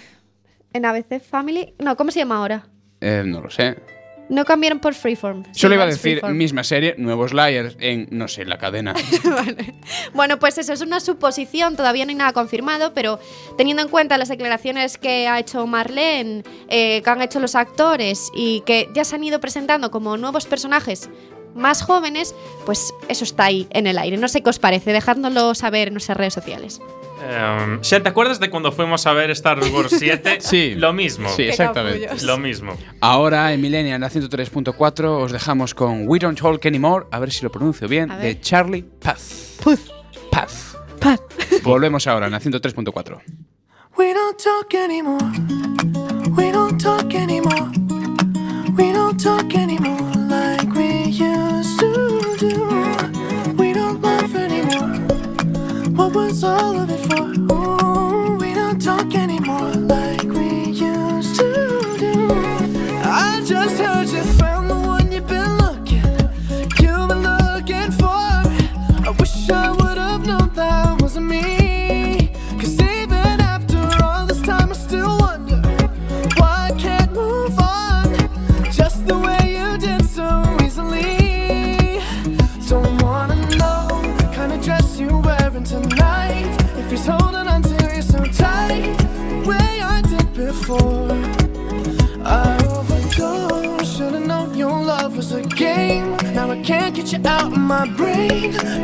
en 0.73 0.85
ABC 0.85 1.21
Family. 1.21 1.73
No, 1.79 1.95
¿cómo 1.97 2.11
se 2.11 2.19
llama 2.19 2.37
ahora? 2.37 2.65
Eh, 3.01 3.23
no 3.25 3.41
lo 3.41 3.49
sé. 3.49 3.75
No 4.29 4.45
cambiaron 4.45 4.79
por 4.79 4.93
Freeform. 4.93 5.43
Sí, 5.45 5.61
Solo 5.61 5.73
iba 5.73 5.83
a 5.85 5.87
decir 5.87 6.19
Freeform. 6.19 6.37
misma 6.37 6.63
serie, 6.63 6.93
nuevos 6.99 7.33
Liars 7.33 7.75
en, 7.79 8.07
no 8.11 8.27
sé, 8.27 8.45
la 8.45 8.57
cadena. 8.59 8.93
Bueno, 10.13 10.37
pues 10.37 10.57
eso 10.57 10.73
es 10.73 10.81
una 10.81 10.99
suposición, 10.99 11.75
todavía 11.75 12.05
no 12.05 12.09
hay 12.09 12.15
nada 12.15 12.33
confirmado, 12.33 12.93
pero 12.93 13.19
teniendo 13.57 13.81
en 13.81 13.89
cuenta 13.89 14.17
las 14.17 14.29
declaraciones 14.29 14.97
que 14.97 15.27
ha 15.27 15.39
hecho 15.39 15.65
Marlene, 15.65 16.43
eh, 16.67 17.01
que 17.03 17.09
han 17.09 17.21
hecho 17.21 17.39
los 17.39 17.55
actores 17.55 18.29
y 18.35 18.61
que 18.67 18.87
ya 18.93 19.03
se 19.03 19.15
han 19.15 19.23
ido 19.23 19.39
presentando 19.39 19.89
como 19.91 20.17
nuevos 20.17 20.45
personajes 20.45 21.09
más 21.55 21.81
jóvenes, 21.81 22.35
pues 22.65 22.93
eso 23.07 23.23
está 23.23 23.45
ahí 23.45 23.67
en 23.71 23.87
el 23.87 23.97
aire. 23.97 24.17
No 24.17 24.27
sé 24.27 24.41
qué 24.41 24.49
os 24.49 24.59
parece, 24.59 24.91
dejádnoslo 24.91 25.55
saber 25.55 25.89
en 25.89 25.93
nuestras 25.95 26.17
redes 26.17 26.33
sociales. 26.33 26.81
Um, 27.19 27.81
¿te 27.81 28.07
acuerdas 28.09 28.39
de 28.39 28.49
cuando 28.49 28.71
fuimos 28.71 29.05
a 29.05 29.13
ver 29.13 29.29
Star 29.31 29.59
Wars 29.59 29.93
7? 29.99 30.37
Sí. 30.39 30.75
Lo 30.75 30.93
mismo. 30.93 31.29
Sí, 31.29 31.43
exactamente. 31.43 32.09
Lo 32.23 32.37
mismo. 32.37 32.77
Ahora 33.01 33.51
en 33.51 33.61
Millennial, 33.61 33.95
en 33.95 34.01
la 34.01 34.09
103.4, 34.09 35.05
os 35.23 35.31
dejamos 35.31 35.73
con 35.73 36.07
We 36.07 36.19
Don't 36.19 36.39
Talk 36.39 36.65
Anymore, 36.65 37.07
a 37.11 37.19
ver 37.19 37.31
si 37.31 37.43
lo 37.43 37.51
pronuncio 37.51 37.87
bien, 37.87 38.09
de 38.21 38.39
Charlie 38.39 38.83
Path. 38.83 39.19
Path. 40.31 40.51
Path. 40.99 41.21
Volvemos 41.63 42.07
ahora 42.07 42.27
en 42.27 42.31
la 42.31 42.39
103.4. 42.39 43.21
We 43.97 44.13
don't 44.13 44.37
talk 44.41 44.73
anymore. 44.75 45.25
We 46.37 46.51
don't 46.51 46.81
talk 46.81 47.13
anymore. 47.13 47.69
We 48.77 48.93
don't 48.93 49.21
talk 49.21 49.53
anymore 49.55 50.08
What 55.99 56.15
was 56.15 56.45
all 56.45 56.79
of 56.79 56.89
it 56.89 57.01
for? 57.09 57.23
Ooh, 57.53 58.37
we 58.37 58.53
don't 58.53 58.81
talk 58.81 59.13
anymore 59.13 59.28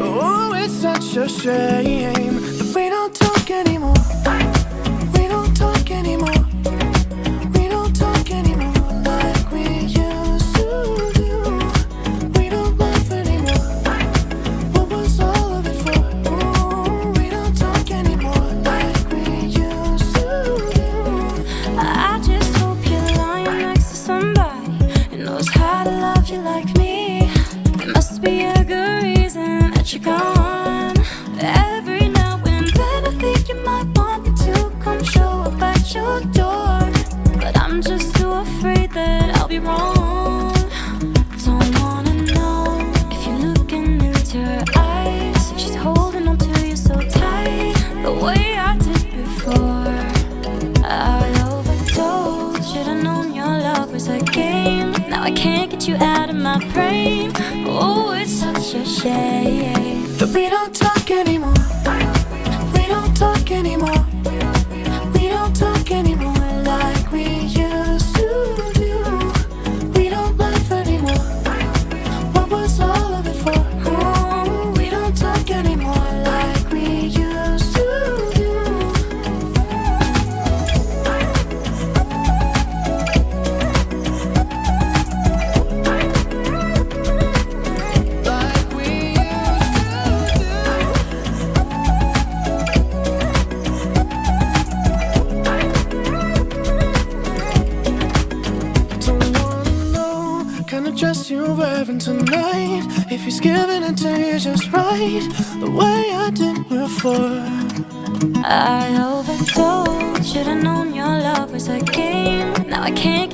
Oh, 0.01 0.53
it's 0.55 0.73
such 0.73 1.17
a 1.17 1.27
shame 1.27 1.74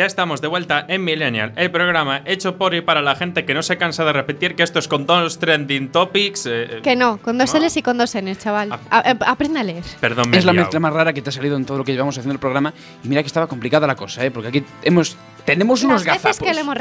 Ya 0.00 0.06
estamos 0.06 0.40
de 0.40 0.48
vuelta 0.48 0.86
en 0.88 1.04
Millennial, 1.04 1.52
el 1.56 1.70
programa 1.70 2.22
hecho 2.24 2.56
por 2.56 2.74
y 2.74 2.80
para 2.80 3.02
la 3.02 3.16
gente 3.16 3.44
que 3.44 3.52
no 3.52 3.62
se 3.62 3.76
cansa 3.76 4.02
de 4.06 4.14
repetir 4.14 4.56
que 4.56 4.62
esto 4.62 4.78
es 4.78 4.88
con 4.88 5.04
dos 5.04 5.38
trending 5.38 5.92
topics. 5.92 6.46
eh, 6.46 6.80
Que 6.82 6.96
no, 6.96 7.18
con 7.18 7.36
dos 7.36 7.52
L's 7.52 7.76
y 7.76 7.82
con 7.82 7.98
dos 7.98 8.14
N's, 8.14 8.38
chaval. 8.38 8.72
A- 8.90 9.10
eh, 9.10 9.14
aprende 9.26 9.60
a 9.60 9.62
leer. 9.62 9.84
Perdón, 10.00 10.30
me 10.30 10.38
Es 10.38 10.46
la 10.46 10.54
mezcla 10.54 10.80
más 10.80 10.94
rara 10.94 11.12
que 11.12 11.20
te 11.20 11.28
ha 11.28 11.32
salido 11.34 11.54
en 11.58 11.66
todo 11.66 11.76
lo 11.76 11.84
que 11.84 11.92
llevamos 11.92 12.16
haciendo 12.16 12.32
el 12.32 12.38
programa. 12.40 12.72
Y 13.04 13.08
mira 13.08 13.22
que 13.22 13.26
estaba 13.26 13.46
complicada 13.46 13.86
la 13.86 13.94
cosa, 13.94 14.24
¿eh? 14.24 14.30
Porque 14.30 14.48
aquí 14.48 14.64
hemos, 14.84 15.18
tenemos 15.44 15.82
unos 15.82 16.06
Las 16.06 16.14
veces 16.14 16.22
gazapos. 16.40 16.48
que 16.48 16.54
lo 16.54 16.60
hemos 16.60 16.76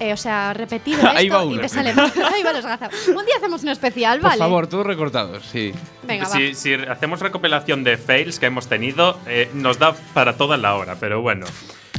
eh, 0.00 0.12
o 0.12 0.16
sea, 0.16 0.52
repetido 0.52 0.98
Ahí 1.08 1.26
esto 1.26 1.36
va 1.38 1.44
y 1.44 1.52
uno. 1.52 1.60
te 1.60 1.68
sale 1.68 1.94
mal. 1.94 2.12
Ahí 2.34 2.42
va 2.42 2.52
los 2.54 2.66
gazapos. 2.66 3.06
Un 3.06 3.24
día 3.24 3.36
hacemos 3.36 3.62
un 3.62 3.68
especial, 3.68 4.18
Por 4.18 4.30
¿vale? 4.30 4.38
favor, 4.40 4.66
todos 4.66 4.84
recortados, 4.84 5.44
sí. 5.46 5.72
Venga, 6.02 6.24
va. 6.26 6.30
Si, 6.34 6.54
si 6.56 6.74
hacemos 6.74 7.20
recopilación 7.20 7.84
de 7.84 7.96
fails 7.98 8.40
que 8.40 8.46
hemos 8.46 8.66
tenido, 8.66 9.20
eh, 9.28 9.48
nos 9.54 9.78
da 9.78 9.94
para 10.12 10.36
toda 10.36 10.56
la 10.56 10.74
hora, 10.74 10.96
pero 10.98 11.22
bueno. 11.22 11.46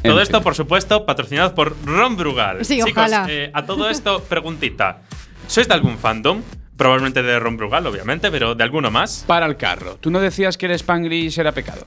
Todo 0.05 0.21
esto, 0.21 0.41
por 0.41 0.55
supuesto, 0.55 1.05
patrocinado 1.05 1.53
por 1.55 1.75
Ron 1.85 2.15
Brugal. 2.17 2.63
Sí, 2.65 2.75
Chicos, 2.77 2.91
ojalá. 2.91 3.25
eh, 3.29 3.51
a 3.53 3.65
todo 3.65 3.89
esto, 3.89 4.23
preguntita. 4.23 5.01
¿Sois 5.47 5.67
de 5.67 5.73
algún 5.73 5.97
fandom? 5.97 6.41
Probablemente 6.77 7.23
de 7.23 7.39
Ron 7.39 7.55
Brugal, 7.57 7.85
obviamente, 7.87 8.29
pero 8.31 8.53
¿de 8.55 8.63
alguno 8.63 8.91
más? 8.91 9.23
Para 9.27 9.45
el 9.45 9.55
carro. 9.55 9.97
Tú 10.01 10.11
no 10.11 10.19
decías 10.19 10.57
que 10.57 10.65
el 10.65 10.73
Spanglish 10.73 11.39
era 11.39 11.51
pecado. 11.53 11.85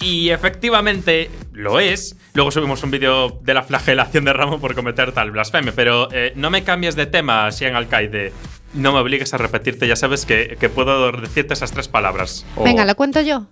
Y 0.00 0.30
efectivamente 0.30 1.30
lo 1.52 1.80
es. 1.80 2.16
Luego 2.34 2.50
subimos 2.50 2.82
un 2.82 2.90
vídeo 2.90 3.38
de 3.42 3.54
la 3.54 3.62
flagelación 3.62 4.24
de 4.24 4.32
Ramón 4.32 4.60
por 4.60 4.74
cometer 4.74 5.12
tal 5.12 5.30
blasfemia. 5.30 5.72
Pero 5.74 6.08
eh, 6.12 6.32
no 6.36 6.50
me 6.50 6.62
cambies 6.64 6.94
de 6.96 7.06
tema, 7.06 7.50
Sian 7.52 7.74
Alcaide. 7.76 8.32
No 8.74 8.92
me 8.92 8.98
obligues 8.98 9.32
a 9.34 9.38
repetirte, 9.38 9.86
ya 9.86 9.94
sabes 9.96 10.26
que, 10.26 10.56
que 10.58 10.68
puedo 10.68 11.12
decirte 11.12 11.54
esas 11.54 11.70
tres 11.72 11.86
palabras. 11.88 12.44
Venga, 12.64 12.84
lo 12.84 12.94
cuento 12.96 13.20
yo. 13.20 13.46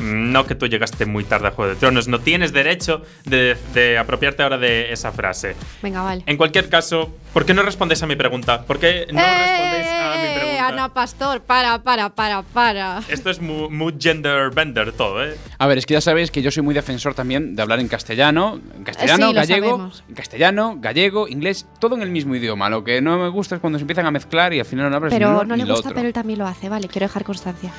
No 0.00 0.46
que 0.46 0.54
tú 0.54 0.66
llegaste 0.66 1.06
muy 1.06 1.24
tarde 1.24 1.48
a 1.48 1.50
Juego 1.52 1.70
de 1.70 1.76
Tronos. 1.76 2.08
No 2.08 2.20
tienes 2.20 2.52
derecho 2.52 3.02
de, 3.24 3.56
de 3.74 3.98
apropiarte 3.98 4.42
ahora 4.42 4.58
de 4.58 4.92
esa 4.92 5.12
frase. 5.12 5.56
Venga, 5.82 6.02
vale. 6.02 6.22
En 6.26 6.36
cualquier 6.36 6.68
caso, 6.68 7.10
¿por 7.32 7.44
qué 7.46 7.54
no 7.54 7.62
respondes 7.62 8.02
a 8.02 8.06
mi 8.06 8.16
pregunta? 8.16 8.62
¿Por 8.64 8.78
qué 8.78 9.06
no 9.10 9.20
respondéis 9.20 9.86
a 9.88 10.16
mi 10.20 10.26
¡Eh, 10.28 10.34
pregunta? 10.36 10.66
Ana 10.68 10.88
Pastor, 10.92 11.40
para, 11.42 11.82
para, 11.82 12.08
para, 12.10 12.42
para. 12.42 13.00
Esto 13.08 13.30
es 13.30 13.40
muy, 13.40 13.68
muy 13.70 13.94
gender 13.98 14.50
bender 14.50 14.92
todo, 14.92 15.24
¿eh? 15.24 15.36
A 15.58 15.66
ver, 15.66 15.78
es 15.78 15.86
que 15.86 15.94
ya 15.94 16.00
sabéis 16.00 16.30
que 16.30 16.42
yo 16.42 16.50
soy 16.50 16.62
muy 16.62 16.74
defensor 16.74 17.14
también 17.14 17.54
de 17.56 17.62
hablar 17.62 17.80
en 17.80 17.88
castellano, 17.88 18.60
en 18.76 18.84
castellano, 18.84 19.28
Sí, 19.28 19.34
gallego, 19.34 19.90
en 20.08 20.14
castellano, 20.14 20.76
gallego, 20.80 21.28
inglés, 21.28 21.66
todo 21.78 21.94
en 21.94 22.02
el 22.02 22.10
mismo 22.10 22.34
idioma. 22.34 22.68
Lo 22.68 22.82
que 22.84 23.00
no 23.00 23.18
me 23.18 23.28
gusta 23.28 23.54
es 23.56 23.60
cuando 23.60 23.78
se 23.78 23.82
empiezan 23.84 24.06
a 24.06 24.10
mezclar 24.10 24.52
y 24.54 24.58
al 24.60 24.66
final 24.66 24.90
no 24.90 24.96
hablas 24.96 25.12
ni 25.12 25.18
Pero 25.18 25.30
uno 25.30 25.44
no 25.44 25.56
le 25.56 25.64
gusta, 25.64 25.78
otro. 25.88 25.94
pero 25.94 26.08
él 26.08 26.12
también 26.12 26.38
lo 26.38 26.46
hace, 26.46 26.68
vale, 26.68 26.88
quiero 26.88 27.06
dejar 27.06 27.24
constancia. 27.24 27.70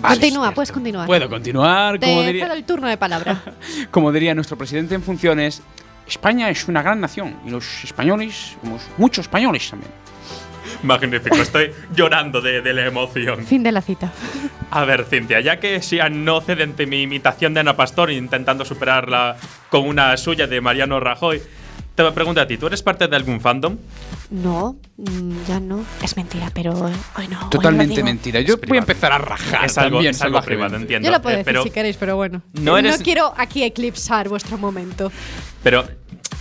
Vale, 0.00 0.14
Continúa, 0.20 0.48
es 0.48 0.54
puedes 0.54 0.72
continuar. 0.72 1.06
Puedo 1.06 1.28
continuar, 1.28 2.00
como 2.00 2.20
Te 2.20 2.26
diría, 2.26 2.44
cedo 2.46 2.54
el 2.54 2.64
turno 2.64 2.88
de 2.88 2.96
palabra. 2.96 3.42
como 3.90 4.12
diría 4.12 4.34
nuestro 4.34 4.56
presidente 4.56 4.94
en 4.94 5.02
funciones, 5.02 5.62
España 6.06 6.48
es 6.48 6.66
una 6.68 6.82
gran 6.82 7.00
nación 7.00 7.36
y 7.46 7.50
los 7.50 7.84
españoles 7.84 8.56
somos 8.62 8.82
muchos 8.96 9.26
españoles 9.26 9.68
también. 9.70 9.92
Magnífico, 10.82 11.36
estoy 11.36 11.72
llorando 11.94 12.40
de, 12.40 12.62
de 12.62 12.72
la 12.72 12.86
emoción. 12.86 13.44
fin 13.44 13.62
de 13.62 13.72
la 13.72 13.82
cita. 13.82 14.10
A 14.70 14.84
ver, 14.84 15.04
Cintia, 15.04 15.40
ya 15.40 15.58
que 15.58 15.82
Sian 15.82 16.24
no 16.24 16.40
cede 16.40 16.62
ante 16.62 16.86
mi 16.86 17.02
imitación 17.02 17.52
de 17.54 17.60
Ana 17.60 17.76
Pastor 17.76 18.10
intentando 18.10 18.64
superarla 18.64 19.36
con 19.68 19.86
una 19.86 20.16
suya 20.16 20.46
de 20.46 20.60
Mariano 20.60 21.00
Rajoy, 21.00 21.42
te 21.94 22.10
pregunto 22.12 22.40
a 22.40 22.46
ti, 22.46 22.56
¿tú 22.56 22.68
eres 22.68 22.82
parte 22.82 23.08
de 23.08 23.16
algún 23.16 23.40
fandom? 23.40 23.76
No, 24.30 24.76
mm, 24.96 25.32
ya 25.48 25.58
no. 25.58 25.84
Es 26.02 26.16
mentira, 26.16 26.50
pero 26.54 26.72
eh, 26.88 26.92
hoy 27.16 27.28
no. 27.28 27.40
hoy 27.42 27.50
Totalmente 27.50 28.02
mentira. 28.04 28.40
Yo 28.40 28.56
voy 28.68 28.76
a 28.78 28.80
empezar 28.80 29.12
a 29.12 29.18
rajar 29.18 29.64
Es 29.64 29.76
algo, 29.76 29.96
también 29.96 30.12
es 30.12 30.22
algo 30.22 30.40
privado, 30.42 30.76
entiendo. 30.76 31.04
Yo 31.06 31.12
lo 31.12 31.20
puedo 31.20 31.34
Eh, 31.34 31.38
decir 31.38 31.46
pero, 31.52 31.62
si 31.64 31.70
queréis, 31.70 31.96
pero 31.96 32.16
bueno. 32.16 32.42
no 32.54 32.78
eres- 32.78 32.98
quiero 33.02 33.34
aquí 33.36 33.64
eclipsar 33.64 34.28
vuestro 34.28 34.56
momento. 34.56 35.10
pero 35.64 35.84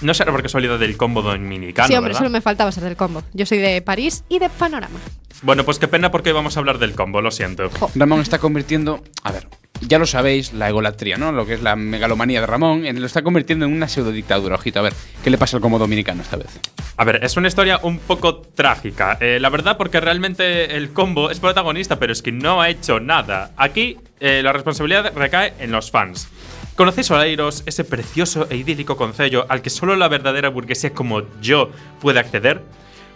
no 0.02 0.14
será 0.14 0.32
porque 0.32 0.48
soy 0.50 0.66
del 0.68 0.96
combo 0.98 1.22
dominicano, 1.22 1.88
sí, 1.88 1.94
hombre, 1.96 2.10
¿verdad? 2.10 2.20
solo 2.20 2.30
me 2.30 2.42
faltaba 2.42 2.72
ser 2.72 2.84
del 2.84 2.96
combo. 2.96 3.24
Yo 3.34 3.46
soy 3.46 3.58
de 3.58 3.82
París 3.82 4.24
y 4.30 4.40
de 4.40 4.50
Panorama. 4.50 5.00
Bueno, 5.42 5.66
pues 5.66 5.80
qué 5.80 5.88
pena 5.88 6.12
porque 6.12 6.32
vamos 6.32 6.56
a 6.56 6.60
hablar 6.60 6.78
del 6.80 6.94
combo, 6.94 7.22
lo 7.22 7.32
siento. 7.32 7.70
Ramón 7.96 8.22
está 8.22 8.38
convirtiendo, 8.40 9.04
a 9.24 9.32
ver, 9.32 9.48
ya 9.82 10.00
lo 10.00 10.06
sabéis, 10.06 10.54
la 10.54 10.70
egolatría, 10.70 11.18
¿no? 11.18 11.32
Lo 11.32 11.46
que 11.46 11.54
es 11.54 11.62
la 11.62 11.76
megalomanía 11.76 12.42
de 12.42 12.48
Ramón, 12.48 12.84
lo 13.00 13.06
está 13.06 13.22
convirtiendo 13.22 13.66
en 13.66 13.74
una 13.74 13.88
pseudo 13.88 14.12
dictadura. 14.12 14.56
Ojito, 14.56 14.80
a 14.80 14.84
ver, 14.84 14.94
¿qué 15.24 15.30
le 15.30 15.38
pasa 15.38 15.58
al 15.58 15.62
como 15.62 15.80
dominicano 15.80 16.22
esta 16.22 16.38
vez? 16.38 16.60
A 16.98 17.04
ver, 17.06 17.24
es 17.24 17.38
una 17.38 17.48
historia 17.48 17.80
un 17.84 18.00
poco 18.00 18.38
trágica. 18.38 19.18
Eh, 19.22 19.40
la 19.40 19.50
verdad, 19.50 19.78
porque 19.78 20.00
realmente 20.00 20.76
el 20.76 20.92
combo 20.92 21.32
es 21.32 21.40
protagonista, 21.40 21.98
pero 21.98 22.12
es 22.12 22.22
que 22.22 22.32
no 22.32 22.62
ha 22.62 22.70
hecho 22.70 23.00
nada. 23.00 23.52
Aquí 23.58 23.98
eh, 24.20 24.42
la 24.44 24.52
responsabilidad 24.52 25.14
recae 25.16 25.54
en 25.60 25.72
los 25.72 25.92
fans. 25.92 26.28
¿Conocéis 26.76 27.12
Oleiros, 27.12 27.64
ese 27.66 27.84
precioso 27.84 28.48
e 28.50 28.56
idílico 28.56 28.96
concello 28.96 29.46
al 29.50 29.62
que 29.62 29.70
solo 29.70 29.96
la 29.96 30.08
verdadera 30.08 30.50
burguesía 30.50 30.94
como 30.94 31.24
yo 31.42 31.72
puede 32.00 32.20
acceder? 32.20 32.62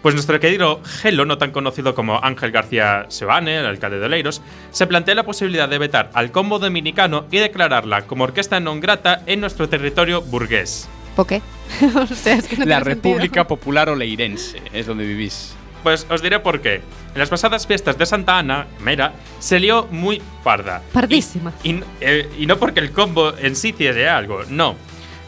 Pues 0.04 0.14
nuestro 0.14 0.38
querido 0.38 0.82
Gelo, 0.84 1.24
no 1.24 1.38
tan 1.38 1.50
conocido 1.50 1.94
como 1.94 2.22
Ángel 2.22 2.50
García 2.50 3.06
Seoane, 3.08 3.60
el 3.60 3.64
alcalde 3.64 3.98
de 3.98 4.04
Oleiros, 4.04 4.42
se 4.70 4.86
plantea 4.86 5.14
la 5.14 5.22
posibilidad 5.22 5.66
de 5.66 5.78
vetar 5.78 6.10
al 6.12 6.30
combo 6.30 6.58
dominicano 6.58 7.24
y 7.30 7.38
declararla 7.38 8.02
como 8.02 8.24
orquesta 8.24 8.60
non 8.60 8.84
grata 8.84 9.24
en 9.24 9.40
nuestro 9.40 9.64
territorio 9.64 10.20
burgués. 10.20 10.92
¿Por 11.16 11.24
qué? 11.24 11.40
o 11.96 12.04
sea, 12.12 12.36
es 12.36 12.44
que 12.44 12.60
no 12.60 12.68
la 12.68 12.84
tiene 12.84 13.00
sentido. 13.00 13.14
República 13.16 13.48
Popular 13.48 13.88
Oleirense 13.88 14.60
es 14.76 14.84
donde 14.84 15.08
vivís. 15.08 15.56
Pues 15.82 16.04
os 16.10 16.20
diré 16.20 16.36
por 16.36 16.60
qué. 16.60 16.84
En 17.14 17.18
las 17.18 17.30
pasadas 17.30 17.66
fiestas 17.66 17.96
de 17.96 18.04
Santa 18.04 18.36
Ana, 18.36 18.66
Mera, 18.84 19.14
se 19.40 19.58
lió 19.58 19.88
muy 19.90 20.20
parda. 20.44 20.82
Pardísima. 20.92 21.54
Y, 21.62 21.80
eh, 22.02 22.28
y 22.36 22.44
no 22.44 22.58
porque 22.58 22.80
el 22.80 22.92
combo 22.92 23.32
en 23.40 23.56
sí 23.56 23.70
hiciese 23.70 24.06
algo, 24.06 24.42
no. 24.50 24.76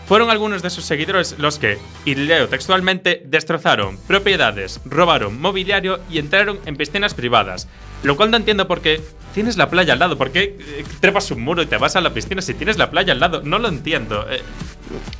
Fueron 0.06 0.30
algunos 0.30 0.62
de 0.62 0.70
sus 0.70 0.84
seguidores 0.84 1.34
los 1.38 1.58
que, 1.58 1.78
y 2.04 2.14
leo 2.14 2.48
textualmente, 2.48 3.22
destrozaron 3.26 3.98
propiedades, 4.06 4.80
robaron 4.84 5.40
mobiliario 5.40 5.98
y 6.10 6.18
entraron 6.18 6.60
en 6.64 6.76
piscinas 6.76 7.12
privadas. 7.14 7.66
Lo 8.04 8.16
cual 8.16 8.30
no 8.30 8.36
entiendo 8.36 8.68
por 8.68 8.82
qué 8.82 9.00
tienes 9.34 9.56
la 9.56 9.68
playa 9.68 9.94
al 9.94 9.98
lado. 9.98 10.16
¿Por 10.16 10.30
qué 10.30 10.56
eh, 10.60 10.84
trepas 11.00 11.30
un 11.32 11.40
muro 11.42 11.62
y 11.62 11.66
te 11.66 11.76
vas 11.76 11.96
a 11.96 12.00
la 12.00 12.14
piscina 12.14 12.40
si 12.40 12.54
tienes 12.54 12.78
la 12.78 12.90
playa 12.90 13.12
al 13.14 13.20
lado? 13.20 13.42
No 13.42 13.58
lo 13.58 13.68
entiendo. 13.68 14.26
Eh, 14.30 14.42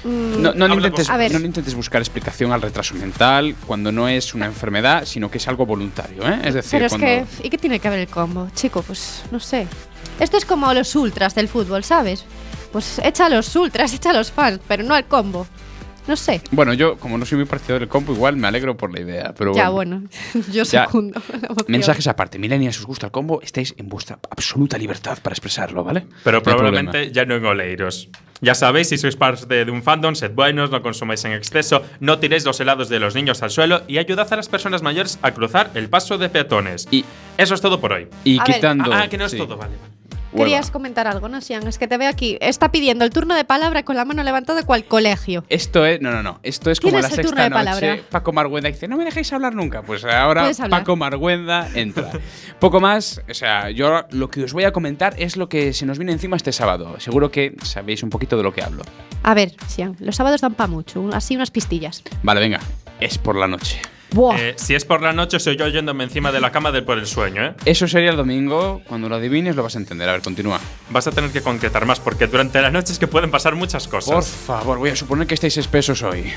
Mm, 0.05 0.41
No, 0.43 0.67
intentes, 0.75 1.07
con- 1.09 1.15
A 1.17 1.19
ver. 1.19 1.33
no 1.33 1.41
intentes 1.45 1.75
buscar 1.75 2.01
explicación 2.01 2.53
al 2.53 2.63
retraso 2.63 2.95
mental 2.95 3.57
cuando 3.67 3.91
no 3.91 4.09
es 4.09 4.33
una 4.33 4.47
enfermedad, 4.47 5.05
sino 5.07 5.29
que 5.29 5.39
es 5.39 5.49
algo 5.49 5.67
voluntario, 5.67 6.23
¿eh? 6.29 6.39
Es 6.45 6.55
decir, 6.55 6.71
Pero 6.71 6.87
es 6.87 6.93
cuando... 6.93 7.07
que. 7.07 7.25
¿Y 7.43 7.51
qué 7.51 7.59
tiene 7.59 7.81
que 7.81 7.91
ver 7.91 7.99
el 7.99 8.07
combo? 8.07 8.49
Chico, 8.55 8.83
pues 8.83 9.25
no 9.33 9.41
sé. 9.41 9.67
Esto 10.21 10.37
es 10.37 10.45
como 10.45 10.73
los 10.73 10.95
ultras 10.95 11.35
del 11.35 11.49
fútbol, 11.49 11.83
¿sabes? 11.83 12.25
Pues 12.73 13.01
echa 13.05 13.27
a 13.27 13.29
los 13.29 13.55
ultras, 13.57 13.93
echa 13.95 14.11
a 14.11 14.15
los 14.15 14.31
fans, 14.31 14.61
pero 14.69 14.83
no 14.83 14.95
al 14.95 15.07
combo. 15.07 15.47
No 16.07 16.15
sé. 16.15 16.41
Bueno, 16.53 16.73
yo, 16.73 16.99
como 16.99 17.19
no 17.19 17.27
soy 17.27 17.39
muy 17.39 17.47
partidario 17.49 17.81
del 17.81 17.89
compo, 17.89 18.13
igual 18.13 18.37
me 18.37 18.47
alegro 18.47 18.77
por 18.77 18.95
la 18.95 19.01
idea, 19.01 19.35
pero 19.37 19.53
ya, 19.53 19.71
bueno. 19.71 20.03
bueno. 20.33 20.47
Yo 20.53 20.63
Ya. 20.63 20.85
secundo. 20.85 21.21
Mensajes 21.67 22.07
aparte, 22.07 22.39
millennials, 22.39 22.79
os 22.79 22.87
gusta 22.87 23.07
el 23.07 23.13
combo, 23.13 23.43
estáis 23.43 23.75
en 23.77 23.89
vuestra 23.89 24.17
absoluta 24.31 24.79
libertad 24.79 25.19
para 25.21 25.33
expresarlo, 25.35 25.83
¿vale? 25.83 26.07
Pero 26.23 26.39
No 26.39 26.43
probablemente 26.45 26.91
problema. 26.93 27.13
ya 27.13 27.25
no 27.25 27.35
en 27.35 27.45
Oleiros. 27.45 28.09
Ya 28.41 28.55
sabéis, 28.55 28.89
si 28.91 28.99
sois 28.99 29.17
parte 29.17 29.65
de 29.65 29.69
un 29.69 29.83
fandom, 29.83 30.15
sed 30.15 30.31
buenos, 30.33 30.71
no 30.71 30.81
consumáis 30.81 31.25
en 31.25 31.33
exceso, 31.33 31.83
no 31.99 32.21
tiréis 32.21 32.45
los 32.45 32.61
helados 32.61 32.89
de 32.89 33.01
los 33.01 33.17
niños 33.17 33.43
al 33.43 33.51
suelo 33.51 33.83
y 33.89 33.99
ayudad 33.99 34.33
a 34.33 34.37
las 34.37 34.49
personas 34.49 34.83
mayores 34.83 35.19
a 35.23 35.33
cruzar 35.33 35.71
el 35.75 35.89
paso 35.89 36.19
de 36.19 36.29
peatones. 36.29 36.87
Y, 36.93 37.05
Eso 37.37 37.55
es 37.55 37.61
todo 37.61 37.81
por 37.81 37.93
hoy. 37.95 38.07
y 38.23 38.39
A 38.39 38.45
ver. 38.45 38.55
quitando... 38.55 38.93
Ah, 38.93 39.09
que 39.09 39.19
no 39.19 39.25
es 39.25 39.33
sí. 39.33 39.39
todo, 39.39 39.57
vale. 39.57 39.73
Querías 40.37 40.71
comentar 40.71 41.07
algo, 41.07 41.29
¿no, 41.29 41.41
Sian? 41.41 41.67
Es 41.67 41.79
que 41.79 41.89
te 41.89 41.97
veo 41.97 42.09
aquí. 42.09 42.39
Está 42.41 42.71
pidiendo 42.71 43.05
el 43.05 43.11
turno 43.11 43.35
de 43.35 43.45
palabra 43.45 43.85
con 43.85 43.97
la 43.97 44.05
mano 44.05 44.23
levantada 44.23 44.65
cual 44.65 44.85
colegio. 44.85 45.45
Esto 45.49 45.85
es, 45.87 46.01
no, 46.01 46.11
no, 46.11 46.23
no. 46.23 46.41
Esto 46.43 46.71
es 46.71 46.81
como 46.81 46.93
¿Tienes 46.93 47.11
la 47.11 47.17
el 47.17 47.27
turno 47.27 47.43
sexta 47.43 47.43
de 47.43 47.51
noche. 47.51 47.81
palabra? 47.81 48.03
Paco 48.11 48.33
Marguenda 48.33 48.69
dice, 48.71 48.89
no 48.89 48.97
me 48.97 49.05
dejéis 49.05 49.33
hablar 49.33 49.55
nunca. 49.55 49.83
Pues 49.83 50.05
ahora. 50.05 50.51
Paco 50.71 50.97
Marguenda 50.97 51.69
entra. 51.75 52.11
Poco 52.61 52.81
más, 52.81 53.21
o 53.29 53.35
sea, 53.35 53.71
yo 53.71 54.05
lo 54.11 54.31
que 54.31 54.45
os 54.45 54.53
voy 54.53 54.65
a 54.65 54.73
comentar 54.73 55.15
es 55.19 55.37
lo 55.37 55.49
que 55.49 55.73
se 55.73 55.87
nos 55.87 55.99
viene 55.99 56.13
encima 56.13 56.37
este 56.37 56.53
sábado. 56.53 56.99
Seguro 57.01 57.31
que 57.31 57.55
sabéis 57.63 58.03
un 58.03 58.11
poquito 58.11 58.37
de 58.37 58.43
lo 58.43 58.53
que 58.53 58.63
hablo. 58.63 58.85
A 59.23 59.35
ver, 59.35 59.53
Sian, 59.67 59.97
los 60.01 60.17
sábados 60.17 60.41
dan 60.41 60.55
pa' 60.55 60.67
mucho. 60.67 61.09
Así 61.13 61.37
unas 61.37 61.51
pistillas. 61.51 62.03
Vale, 62.23 62.41
venga. 62.41 62.61
Es 63.01 63.19
por 63.19 63.37
la 63.37 63.47
noche. 63.49 63.81
Buah. 64.13 64.39
Eh, 64.39 64.55
si 64.57 64.75
es 64.75 64.85
por 64.85 65.03
la 65.03 65.13
noche, 65.13 65.39
soy 65.41 65.57
yo 65.57 65.69
yéndome 65.69 66.05
encima 66.05 66.33
de 66.33 66.41
la 66.41 66.53
cama 66.53 66.73
del 66.73 66.85
por 66.85 66.99
el 66.99 67.07
sueño, 67.07 67.45
¿eh? 67.45 67.55
Eso 67.65 67.89
sería 67.89 68.11
el 68.11 68.17
domingo. 68.17 68.83
Cuando 68.87 69.09
lo 69.09 69.17
adivines 69.17 69.57
lo 69.57 69.63
vas 69.63 69.75
a 69.75 69.79
entender. 69.79 70.09
A 70.09 70.13
ver, 70.13 70.23
continúa. 70.23 70.61
Vas 70.91 71.07
a 71.07 71.13
tener 71.13 71.31
que 71.31 71.43
concretar 71.43 71.87
más, 71.87 72.01
porque 72.01 72.27
durante 72.27 72.61
la 72.63 72.71
noche 72.71 72.93
es 72.93 72.99
que 72.99 73.07
pueden 73.07 73.31
pasar 73.31 73.55
muchas 73.57 73.89
cosas. 73.89 74.15
Por 74.15 74.25
favor, 74.25 74.79
voy 74.79 74.91
a 74.91 74.97
suponer 74.97 75.27
que 75.27 75.35
estáis 75.35 75.57
espesos 75.57 76.03
hoy. 76.03 76.33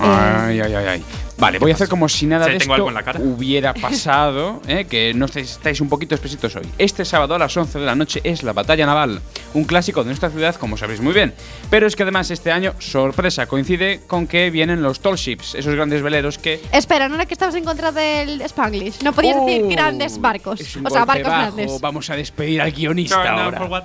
Ay, 0.00 0.60
ay, 0.60 0.74
ay, 0.74 0.86
ay. 0.86 1.04
Vale, 1.38 1.60
voy 1.60 1.70
a 1.70 1.74
hacer 1.74 1.88
como 1.88 2.08
si 2.08 2.26
nada 2.26 2.46
de 2.46 2.56
esto 2.56 2.84
hubiera 3.22 3.72
pasado, 3.80 4.60
¿eh? 4.66 4.86
que 4.90 5.14
no 5.14 5.26
estáis, 5.26 5.52
estáis 5.52 5.80
un 5.80 5.88
poquito 5.88 6.16
espesitos 6.16 6.56
hoy. 6.56 6.66
Este 6.78 7.04
sábado 7.04 7.36
a 7.36 7.38
las 7.38 7.56
11 7.56 7.78
de 7.78 7.86
la 7.86 7.94
noche 7.94 8.20
es 8.24 8.42
la 8.42 8.52
Batalla 8.52 8.86
Naval, 8.86 9.20
un 9.54 9.62
clásico 9.64 10.00
de 10.02 10.06
nuestra 10.06 10.30
ciudad, 10.30 10.56
como 10.56 10.76
sabéis 10.76 11.00
muy 11.00 11.12
bien. 11.14 11.32
Pero 11.70 11.86
es 11.86 11.94
que 11.94 12.02
además 12.02 12.32
este 12.32 12.50
año, 12.50 12.74
sorpresa, 12.80 13.46
coincide 13.46 14.00
con 14.08 14.26
que 14.26 14.50
vienen 14.50 14.82
los 14.82 14.98
tall 14.98 15.14
ships, 15.14 15.54
esos 15.54 15.76
grandes 15.76 16.02
veleros 16.02 16.38
que... 16.38 16.60
Espera, 16.72 17.08
no 17.08 17.14
era 17.14 17.26
que 17.26 17.34
estabas 17.34 17.54
en 17.54 17.62
contra 17.64 17.92
del 17.92 18.40
Spanglish. 18.42 19.02
No 19.04 19.12
podías 19.12 19.36
decir 19.46 19.62
Oh, 19.64 19.68
grandes 19.68 20.20
barcos. 20.20 20.60
es 20.60 20.74
un 20.74 20.86
O 20.88 20.90
sea, 20.90 21.04
barcos 21.04 21.28
bajo. 21.30 21.42
grandes. 21.54 21.80
Vamos 21.80 22.10
a 22.10 22.16
despedir 22.16 22.60
al 22.60 22.72
guionista 22.72 23.14
Turn 23.22 23.26
down 23.36 23.54
ahora. 23.54 23.84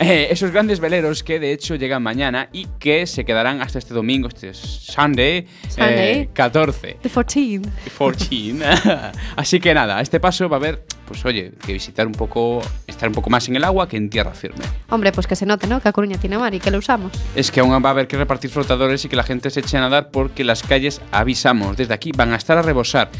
Eh, 0.08 0.28
esos 0.30 0.52
grandes 0.52 0.78
veleros 0.78 1.24
que 1.24 1.40
de 1.40 1.52
hecho 1.52 1.74
llegan 1.74 2.04
mañana 2.04 2.48
y 2.52 2.66
que 2.78 3.04
se 3.08 3.24
quedarán 3.24 3.60
hasta 3.60 3.80
este 3.80 3.94
domingo, 3.94 4.28
este 4.28 4.54
Sunday, 4.54 5.44
Sunday. 5.68 6.20
eh, 6.20 6.28
14. 6.32 6.98
The 7.02 7.10
14. 7.10 7.62
14. 7.98 8.60
Así 9.36 9.58
que 9.58 9.74
nada, 9.74 9.98
a 9.98 10.00
este 10.00 10.20
paso 10.20 10.48
va 10.48 10.56
a 10.56 10.60
haber, 10.60 10.84
pues 11.04 11.24
oye, 11.24 11.52
que 11.66 11.72
visitar 11.72 12.06
un 12.06 12.12
poco, 12.12 12.62
estar 12.86 13.08
un 13.08 13.14
poco 13.16 13.28
más 13.28 13.48
en 13.48 13.56
el 13.56 13.64
agua 13.64 13.88
que 13.88 13.96
en 13.96 14.08
tierra 14.08 14.30
firme. 14.34 14.64
Hombre, 14.88 15.10
pues 15.10 15.26
que 15.26 15.34
se 15.34 15.46
note, 15.46 15.66
¿no? 15.66 15.80
Que 15.80 15.88
A 15.88 15.92
Coruña 15.92 16.16
tiene 16.16 16.38
mar 16.38 16.54
y 16.54 16.60
que 16.60 16.70
lo 16.70 16.78
usamos. 16.78 17.10
Es 17.34 17.50
que 17.50 17.58
aún 17.58 17.72
va 17.72 17.88
a 17.88 17.90
haber 17.90 18.06
que 18.06 18.16
repartir 18.16 18.50
flotadores 18.50 19.04
y 19.04 19.08
que 19.08 19.16
la 19.16 19.24
gente 19.24 19.50
se 19.50 19.58
eche 19.60 19.78
a 19.78 19.80
nadar 19.80 20.10
porque 20.12 20.44
las 20.44 20.62
calles, 20.62 21.00
avisamos, 21.10 21.76
desde 21.76 21.94
aquí 21.94 22.12
van 22.16 22.32
a 22.32 22.36
estar 22.36 22.56
a 22.56 22.62
rebosar. 22.62 23.10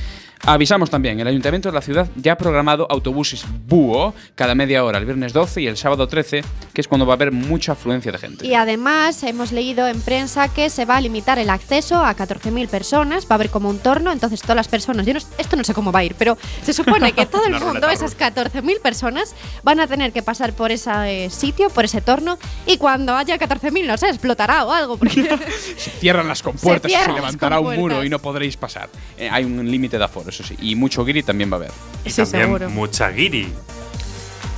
Avisamos 0.47 0.89
también, 0.89 1.19
el 1.21 1.27
Ayuntamiento 1.27 1.69
de 1.69 1.75
la 1.75 1.83
ciudad 1.83 2.09
ya 2.17 2.33
ha 2.33 2.39
programado 2.39 2.87
autobuses 2.91 3.45
búho 3.67 4.15
cada 4.35 4.55
media 4.55 4.85
hora, 4.85 4.99
el 4.99 5.05
viernes 5.05 5.33
12 5.33 5.63
y 5.63 5.67
el 5.67 5.77
sábado 5.77 6.07
13, 6.07 6.43
que 6.73 6.81
es 6.81 6.89
cuando 6.89 7.07
va 7.07 7.15
a 7.15 7.17
haber 7.17 7.33
mucha 7.33 7.73
afluencia 7.73 8.13
de 8.13 8.19
gente. 8.19 8.47
Y 8.47 8.55
además 8.55 9.23
hemos 9.25 9.53
leído 9.53 9.87
en 9.89 10.01
prensa 10.01 10.49
que 10.49 10.71
se 10.71 10.85
va 10.85 10.97
a 10.97 11.01
limitar 11.01 11.39
el 11.39 11.51
acceso 11.51 11.97
a 12.05 12.17
14.000 12.17 12.69
personas, 12.69 13.25
va 13.25 13.31
a 13.31 13.35
haber 13.35 13.51
como 13.51 13.69
un 13.69 13.79
torno, 13.79 14.11
entonces 14.13 14.41
todas 14.41 14.57
las 14.57 14.69
personas, 14.69 15.05
yo 15.07 15.13
no- 15.15 15.21
esto 15.39 15.57
no 15.57 15.65
sé 15.65 15.75
cómo 15.75 15.93
va 15.93 16.01
a 16.01 16.05
ir, 16.05 16.15
pero 16.17 16.39
se 16.63 16.73
supone 16.73 17.13
que 17.13 17.27
todo 17.27 17.45
el 17.45 17.59
mundo, 17.61 17.89
esas 17.91 18.17
14.000 18.17 18.81
personas, 18.81 19.35
van 19.65 19.81
a 19.81 19.87
tener 19.87 20.13
que 20.13 20.23
pasar 20.23 20.53
por 20.55 20.71
ese 20.73 21.25
eh, 21.27 21.31
sitio, 21.31 21.69
por 21.69 21.85
ese 21.85 22.01
torno, 22.01 22.39
y 22.67 22.79
cuando 22.79 23.15
haya 23.17 23.39
14.000, 23.39 23.87
no 23.87 23.99
sé, 23.99 24.09
explotará 24.09 24.65
o 24.65 24.73
algo, 24.73 24.97
porque 24.97 25.29
Se 25.77 25.91
cierran 25.91 26.29
las 26.29 26.43
compuertas 26.49 26.91
se 26.91 26.97
las 26.99 27.15
levantará 27.15 27.61
un 27.61 27.75
muro 27.77 28.05
y 28.05 28.09
no 28.09 28.19
podréis 28.19 28.57
pasar. 28.57 28.89
Eh, 29.19 29.29
hay 29.31 29.45
un 29.45 29.69
límite 29.71 29.99
de 29.99 30.05
aforo, 30.05 30.28
eso 30.29 30.43
sí. 30.45 30.57
Y 30.61 30.75
mucho 30.75 31.05
guiri 31.05 31.23
también 31.23 31.51
va 31.51 31.55
a 31.55 31.59
haber. 31.61 31.73
Y 32.05 32.11
Sí, 32.11 32.17
también 32.23 32.45
seguro. 32.47 32.71
mucha 32.71 33.09
guiri. 33.11 33.53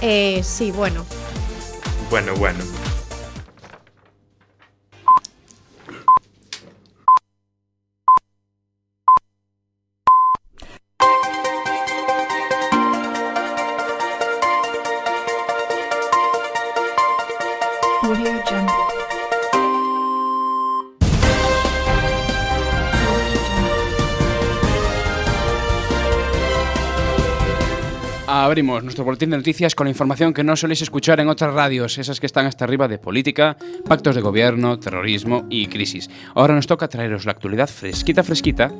eh, 0.00 0.40
sí, 0.44 0.70
bueno. 0.70 1.04
Bueno, 2.10 2.34
bueno. 2.36 2.64
Abrimos 28.50 28.82
nuestro 28.82 29.04
boletín 29.04 29.30
de 29.30 29.36
noticias 29.36 29.76
con 29.76 29.84
la 29.84 29.92
información 29.92 30.34
que 30.34 30.42
no 30.42 30.56
soléis 30.56 30.82
escuchar 30.82 31.20
en 31.20 31.28
otras 31.28 31.54
radios, 31.54 31.98
esas 31.98 32.18
que 32.18 32.26
están 32.26 32.46
hasta 32.46 32.64
arriba 32.64 32.88
de 32.88 32.98
política, 32.98 33.56
pactos 33.86 34.16
de 34.16 34.22
gobierno, 34.22 34.80
terrorismo 34.80 35.46
y 35.48 35.68
crisis. 35.68 36.10
Ahora 36.34 36.56
nos 36.56 36.66
toca 36.66 36.88
traeros 36.88 37.26
la 37.26 37.30
actualidad 37.30 37.68
fresquita, 37.68 38.24
fresquita, 38.24 38.72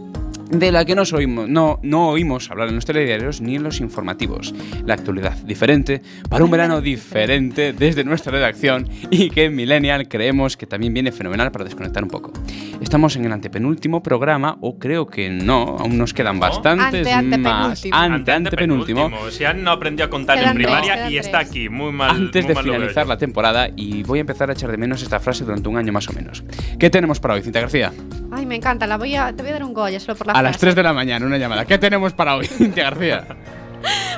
de 0.51 0.73
la 0.73 0.85
que 0.85 0.95
no, 0.95 1.03
oímos, 1.13 1.49
no, 1.49 1.79
no 1.83 2.09
oímos 2.09 2.51
hablar 2.51 2.69
en 2.69 2.75
los 2.75 2.85
telediarios 2.85 3.41
ni 3.41 3.57
en 3.57 3.63
los 3.63 3.81
informativos. 3.81 4.55
La 4.85 4.95
actualidad 4.95 5.37
diferente, 5.39 6.03
para 6.29 6.45
un 6.45 6.51
verano 6.51 6.81
diferente 6.81 7.73
desde 7.73 8.05
nuestra 8.05 8.33
redacción 8.33 8.89
y 9.11 9.31
que 9.31 9.45
en 9.45 9.55
Millennial 9.55 10.09
creemos 10.09 10.57
que 10.57 10.67
también 10.67 10.93
viene 10.93 11.13
fenomenal 11.13 11.53
para 11.53 11.65
desconectar 11.65 12.03
un 12.03 12.11
poco. 12.11 12.33
Estamos 12.81 13.15
en 13.17 13.25
el 13.27 13.33
antepenúltimo 13.33 14.03
programa, 14.03 14.57
o 14.61 14.79
creo 14.79 15.07
que 15.07 15.29
no, 15.31 15.77
aún 15.79 15.99
nos 15.99 16.15
quedan 16.15 16.41
bastantes 16.41 17.07
Ante- 17.07 17.39
más. 17.39 17.85
antepenúltimo. 17.85 17.97
Ante, 17.97 18.33
antepenúltimo. 18.33 19.11
Si 19.31 19.45
han 19.45 19.63
no 19.63 19.71
aprendió 19.71 20.07
a 20.07 20.11
contar 20.11 20.39
Quedan 20.39 20.51
en 20.53 20.57
tres, 20.57 20.67
primaria 20.67 20.95
quedan 20.95 21.09
y 21.13 21.15
tres. 21.15 21.27
está 21.27 21.39
aquí, 21.41 21.69
muy 21.69 21.93
mal. 21.93 22.11
Antes 22.11 22.45
muy 22.45 22.49
de 22.49 22.55
mal 22.55 22.65
finalizar 22.65 23.07
la 23.07 23.19
temporada 23.19 23.69
y 23.77 24.03
voy 24.03 24.19
a 24.19 24.23
empezar 24.23 24.49
a 24.51 24.55
echar 24.55 24.71
de 24.71 24.79
menos 24.79 25.03
esta 25.03 25.21
frase 25.21 25.45
durante 25.45 25.69
un 25.69 25.77
año 25.77 25.93
más 25.93 26.09
o 26.09 26.13
menos. 26.13 26.43
¿Qué 26.79 26.89
tenemos 26.91 27.21
para 27.21 27.35
hoy, 27.35 27.43
Cinta 27.43 27.61
García? 27.61 27.93
Ay, 28.33 28.47
me 28.47 28.57
encanta, 28.57 28.87
la 28.87 28.97
voy 28.97 29.15
a, 29.15 29.33
te 29.35 29.43
voy 29.43 29.51
a 29.51 29.55
dar 29.55 29.65
un 29.65 29.75
Goya 29.75 30.01
solo 30.01 30.17
por 30.17 30.27
la 30.29 30.33
A 30.41 30.43
las 30.43 30.53
frase. 30.53 30.67
3 30.67 30.75
de 30.77 30.83
la 30.83 30.95
mañana, 30.95 31.27
una 31.27 31.37
llamada. 31.37 31.67
¿Qué 31.67 31.77
tenemos 31.77 32.15
para 32.15 32.35
hoy, 32.35 32.47
Cintia 32.49 32.85
García? 32.85 33.27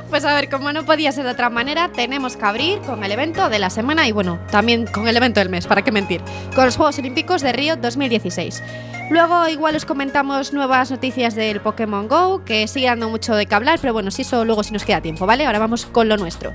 Pues 0.09 0.25
a 0.25 0.35
ver, 0.35 0.49
como 0.49 0.73
no 0.73 0.85
podía 0.85 1.11
ser 1.11 1.25
de 1.25 1.31
otra 1.31 1.51
manera, 1.51 1.91
tenemos 1.93 2.37
que 2.37 2.45
abrir 2.45 2.79
con 2.81 3.03
el 3.03 3.11
evento 3.11 3.49
de 3.49 3.59
la 3.59 3.71
semana 3.71 4.07
y 4.07 4.13
bueno, 4.13 4.39
también 4.51 4.87
con 4.87 5.09
el 5.09 5.17
evento 5.17 5.41
del 5.41 5.49
mes, 5.49 5.67
¿para 5.67 5.83
qué 5.83 5.91
mentir? 5.91 6.21
Con 6.55 6.67
los 6.67 6.77
Juegos 6.77 6.99
Olímpicos 6.99 7.43
de 7.43 7.53
Río 7.53 7.77
2016. 7.77 8.63
Luego 9.11 9.49
igual 9.49 9.75
os 9.75 9.85
comentamos 9.85 10.53
nuevas 10.53 10.91
noticias 10.91 11.35
del 11.35 11.61
Pokémon 11.61 12.07
Go, 12.07 12.45
que 12.45 12.69
sigue 12.69 12.87
dando 12.87 13.09
mucho 13.09 13.35
de 13.35 13.47
qué 13.47 13.55
hablar, 13.55 13.79
pero 13.81 13.93
bueno, 13.93 14.11
si 14.11 14.23
eso 14.23 14.45
luego 14.45 14.63
si 14.63 14.73
nos 14.73 14.85
queda 14.85 15.01
tiempo, 15.01 15.27
¿vale? 15.27 15.45
Ahora 15.45 15.59
vamos 15.59 15.87
con 15.87 16.09
lo 16.09 16.17
nuestro. 16.17 16.53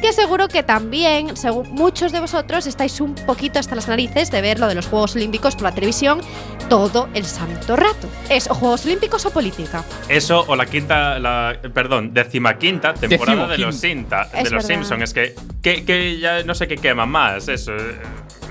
Que 0.00 0.12
seguro 0.12 0.48
que 0.48 0.62
también, 0.62 1.34
según 1.34 1.70
muchos 1.70 2.12
de 2.12 2.20
vosotros, 2.20 2.66
estáis 2.66 3.00
un 3.00 3.14
poquito 3.14 3.58
hasta 3.58 3.74
las 3.74 3.88
narices 3.88 4.30
de 4.30 4.42
ver 4.42 4.60
lo 4.60 4.68
de 4.68 4.74
los 4.74 4.86
Juegos 4.86 5.16
Olímpicos 5.16 5.54
por 5.54 5.64
la 5.64 5.72
televisión 5.72 6.20
todo 6.68 7.08
el 7.14 7.24
santo 7.24 7.76
rato. 7.76 8.08
¿Es 8.28 8.48
o 8.50 8.54
Juegos 8.54 8.84
Olímpicos 8.86 9.24
o 9.26 9.30
política? 9.30 9.84
Eso 10.08 10.44
o 10.48 10.56
la 10.56 10.66
quinta, 10.66 11.18
la, 11.18 11.56
perdón, 11.72 12.12
decimaquinta 12.14 12.94
temporada 12.94 13.46
de 13.48 13.58
los. 13.58 13.76
Sinta, 13.76 14.28
de 14.32 14.40
Es 14.40 14.50
los. 14.50 14.64
Simpsons. 14.64 15.02
Es 15.02 15.14
que, 15.14 15.34
que, 15.62 15.84
que 15.84 16.18
ya 16.18 16.42
no 16.44 16.54
sé 16.54 16.66
qué 16.68 16.76
quema 16.76 17.06
más, 17.06 17.48
eso. 17.48 17.72
eh, 17.72 17.98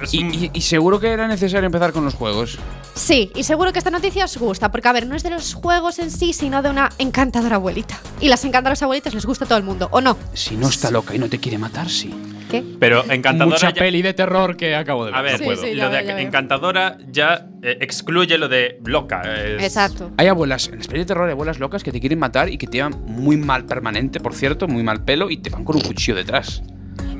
es 0.02 0.13
Y, 0.13 0.23
un- 0.23 0.34
y- 0.34 0.52
y 0.54 0.62
seguro 0.62 0.99
que 0.99 1.08
era 1.12 1.28
necesario 1.28 1.65
empezar 1.65 1.91
con 1.93 2.04
los 2.06 2.13
juegos. 2.13 2.58
Sí, 2.95 3.32
y 3.36 3.43
seguro 3.43 3.71
que 3.73 3.80
esta 3.80 3.89
noticia 3.89 4.26
os 4.26 4.38
gusta, 4.38 4.69
porque 4.71 4.88
a 4.88 4.91
ver, 4.91 5.08
no 5.08 5.15
es 5.15 5.23
de 5.23 5.30
los 5.32 5.54
juegos 5.56 5.97
en 5.99 6.12
sí, 6.12 6.34
sino 6.34 6.62
de 6.62 6.69
una 6.69 6.89
encantadora 6.99 7.56
abuelita. 7.56 7.97
Y 8.19 8.28
las 8.28 8.43
encantadoras 8.45 8.84
abuelitas 8.84 9.13
les 9.13 9.26
gusta 9.26 9.45
a 9.45 9.47
todo 9.47 9.58
el 9.58 9.63
mundo, 9.63 9.88
¿o 9.91 10.02
no? 10.02 10.17
Si 10.34 10.56
no 10.56 10.67
está 10.67 10.91
loca 10.91 11.15
y 11.15 11.19
no 11.19 11.28
te 11.30 11.39
quiere 11.39 11.58
matar, 11.58 11.89
sí. 11.89 12.13
¿Qué? 12.54 12.63
Pero 12.80 13.04
encantadora. 13.12 13.56
Mucha 13.56 13.70
ya- 13.74 13.80
peli 13.80 14.02
de 14.02 14.13
terror 14.13 14.56
que 14.56 14.76
acabo 14.76 15.06
de 15.06 15.12
ver. 15.12 15.20
a 15.20 15.22
ver, 15.24 15.38
Sí, 15.39 15.44
puedo. 15.44 15.62
lo 15.62 15.89
de 15.89 16.06
ya 16.06 16.22
encantadora 16.22 16.98
ya 17.12 17.48
eh, 17.63 17.78
excluye 17.82 18.38
lo 18.38 18.48
de 18.48 18.80
loca. 18.86 19.22
es- 19.44 19.63
Exacto. 19.63 20.12
Hay 20.18 20.28
abuelas, 20.28 20.68
en 20.68 20.78
las 20.78 20.88
pelis 20.88 21.02
de 21.02 21.06
terror 21.08 21.26
hay 21.26 21.32
abuelas 21.32 21.60
locas 21.60 21.84
que 21.84 21.92
te 21.92 22.00
quieren 22.00 22.20
matar 22.20 22.50
y 22.50 22.58
que 22.58 22.68
te 22.68 22.78
llevan 22.78 23.02
muy 23.08 23.38
mal 23.38 23.66
permanente, 23.66 24.20
por 24.20 24.36
cierto, 24.36 24.68
muy 24.68 24.84
mal 24.84 25.04
pelo 25.04 25.30
y 25.32 25.38
te 25.38 25.50
van 25.50 25.63
con 25.63 25.76
un 25.78 25.82
cuchillo 25.82 26.16
detrás. 26.16 26.62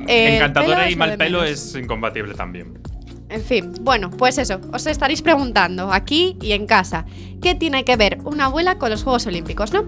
Eh, 0.06 0.36
Encantadora 0.36 0.90
y 0.90 0.96
mal 0.96 1.16
pelo 1.16 1.42
es 1.44 1.74
incompatible 1.74 2.34
también. 2.34 2.78
En 3.30 3.42
fin, 3.42 3.72
bueno, 3.80 4.10
pues 4.10 4.38
eso, 4.38 4.60
os 4.72 4.86
estaréis 4.86 5.22
preguntando 5.22 5.92
aquí 5.92 6.36
y 6.42 6.52
en 6.52 6.66
casa, 6.66 7.04
¿qué 7.40 7.54
tiene 7.54 7.84
que 7.84 7.96
ver 7.96 8.18
una 8.24 8.46
abuela 8.46 8.78
con 8.78 8.90
los 8.90 9.02
Juegos 9.02 9.26
Olímpicos, 9.26 9.72
no? 9.72 9.84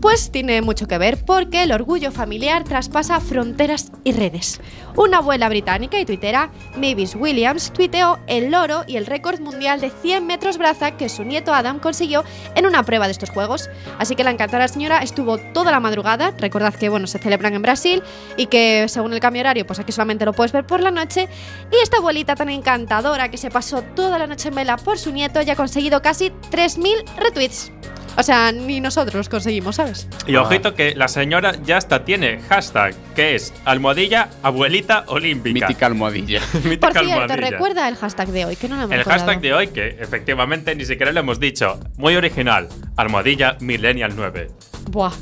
Pues 0.00 0.30
tiene 0.30 0.62
mucho 0.62 0.86
que 0.86 0.96
ver 0.96 1.24
porque 1.24 1.64
el 1.64 1.72
orgullo 1.72 2.12
familiar 2.12 2.62
traspasa 2.62 3.20
fronteras 3.20 3.90
y 4.04 4.12
redes. 4.12 4.60
Una 4.96 5.18
abuela 5.18 5.48
británica 5.48 5.98
y 5.98 6.04
tuitera, 6.04 6.50
Mavis 6.76 7.16
Williams, 7.16 7.72
tuiteó 7.72 8.18
el 8.26 8.50
loro 8.50 8.84
y 8.86 8.96
el 8.96 9.06
récord 9.06 9.40
mundial 9.40 9.80
de 9.80 9.90
100 9.90 10.26
metros 10.26 10.58
braza 10.58 10.96
que 10.96 11.08
su 11.08 11.24
nieto 11.24 11.52
Adam 11.52 11.80
consiguió 11.80 12.24
en 12.54 12.66
una 12.66 12.84
prueba 12.84 13.06
de 13.06 13.12
estos 13.12 13.30
juegos. 13.30 13.68
Así 13.98 14.14
que 14.14 14.24
la 14.24 14.30
encantada 14.30 14.68
señora 14.68 14.98
estuvo 14.98 15.38
toda 15.38 15.72
la 15.72 15.80
madrugada, 15.80 16.32
recordad 16.38 16.74
que 16.74 16.88
bueno, 16.88 17.06
se 17.06 17.18
celebran 17.18 17.54
en 17.54 17.62
Brasil 17.62 18.02
y 18.36 18.46
que 18.46 18.86
según 18.88 19.12
el 19.12 19.20
cambio 19.20 19.40
horario, 19.40 19.66
pues 19.66 19.78
aquí 19.78 19.92
solamente 19.92 20.24
lo 20.24 20.32
puedes 20.32 20.52
ver 20.52 20.66
por 20.66 20.80
la 20.80 20.90
noche. 20.90 21.28
Y 21.72 21.82
esta 21.82 21.98
abuelita 21.98 22.36
tan 22.36 22.50
encantadora 22.50 23.30
que 23.30 23.36
se 23.36 23.50
pasó 23.50 23.82
toda 23.82 24.18
la 24.18 24.26
noche 24.26 24.48
en 24.48 24.54
vela 24.54 24.76
por 24.76 24.98
su 24.98 25.12
nieto 25.12 25.42
ya 25.42 25.54
ha 25.54 25.56
conseguido 25.56 26.02
casi 26.02 26.30
3.000 26.50 26.97
retweets. 27.16 27.72
O 28.16 28.22
sea, 28.24 28.50
ni 28.50 28.80
nosotros 28.80 29.14
los 29.14 29.28
conseguimos, 29.28 29.76
¿sabes? 29.76 30.08
Y 30.26 30.34
ojito 30.34 30.74
que 30.74 30.96
la 30.96 31.06
señora 31.06 31.54
ya 31.64 31.76
hasta 31.76 32.04
tiene 32.04 32.40
hashtag, 32.48 32.92
que 33.14 33.36
es 33.36 33.54
almohadilla 33.64 34.28
abuelita 34.42 35.04
olímpica. 35.06 35.68
Mítica 35.68 35.86
almohadilla. 35.86 36.40
Mítica 36.64 36.88
Por 36.88 36.98
cierto, 37.04 37.22
almohadilla. 37.22 37.50
recuerda 37.50 37.88
el 37.88 37.94
hashtag 37.94 38.28
de 38.30 38.44
hoy, 38.44 38.56
que 38.56 38.68
no 38.68 38.76
lo 38.76 38.82
hemos 38.82 38.96
El 38.96 39.04
hashtag 39.04 39.40
de 39.40 39.54
hoy, 39.54 39.68
que 39.68 39.98
efectivamente 40.00 40.74
ni 40.74 40.84
siquiera 40.84 41.12
lo 41.12 41.20
hemos 41.20 41.38
dicho. 41.38 41.78
Muy 41.96 42.16
original. 42.16 42.68
Almohadilla 42.96 43.56
Millennial 43.60 44.16
9. 44.16 44.48
Buah. 44.90 45.12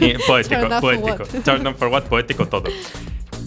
Y 0.00 0.14
poético, 0.26 0.68
poético. 0.80 1.24
down 1.44 1.76
for 1.76 1.88
what, 1.88 2.04
poético 2.04 2.48
todo. 2.48 2.70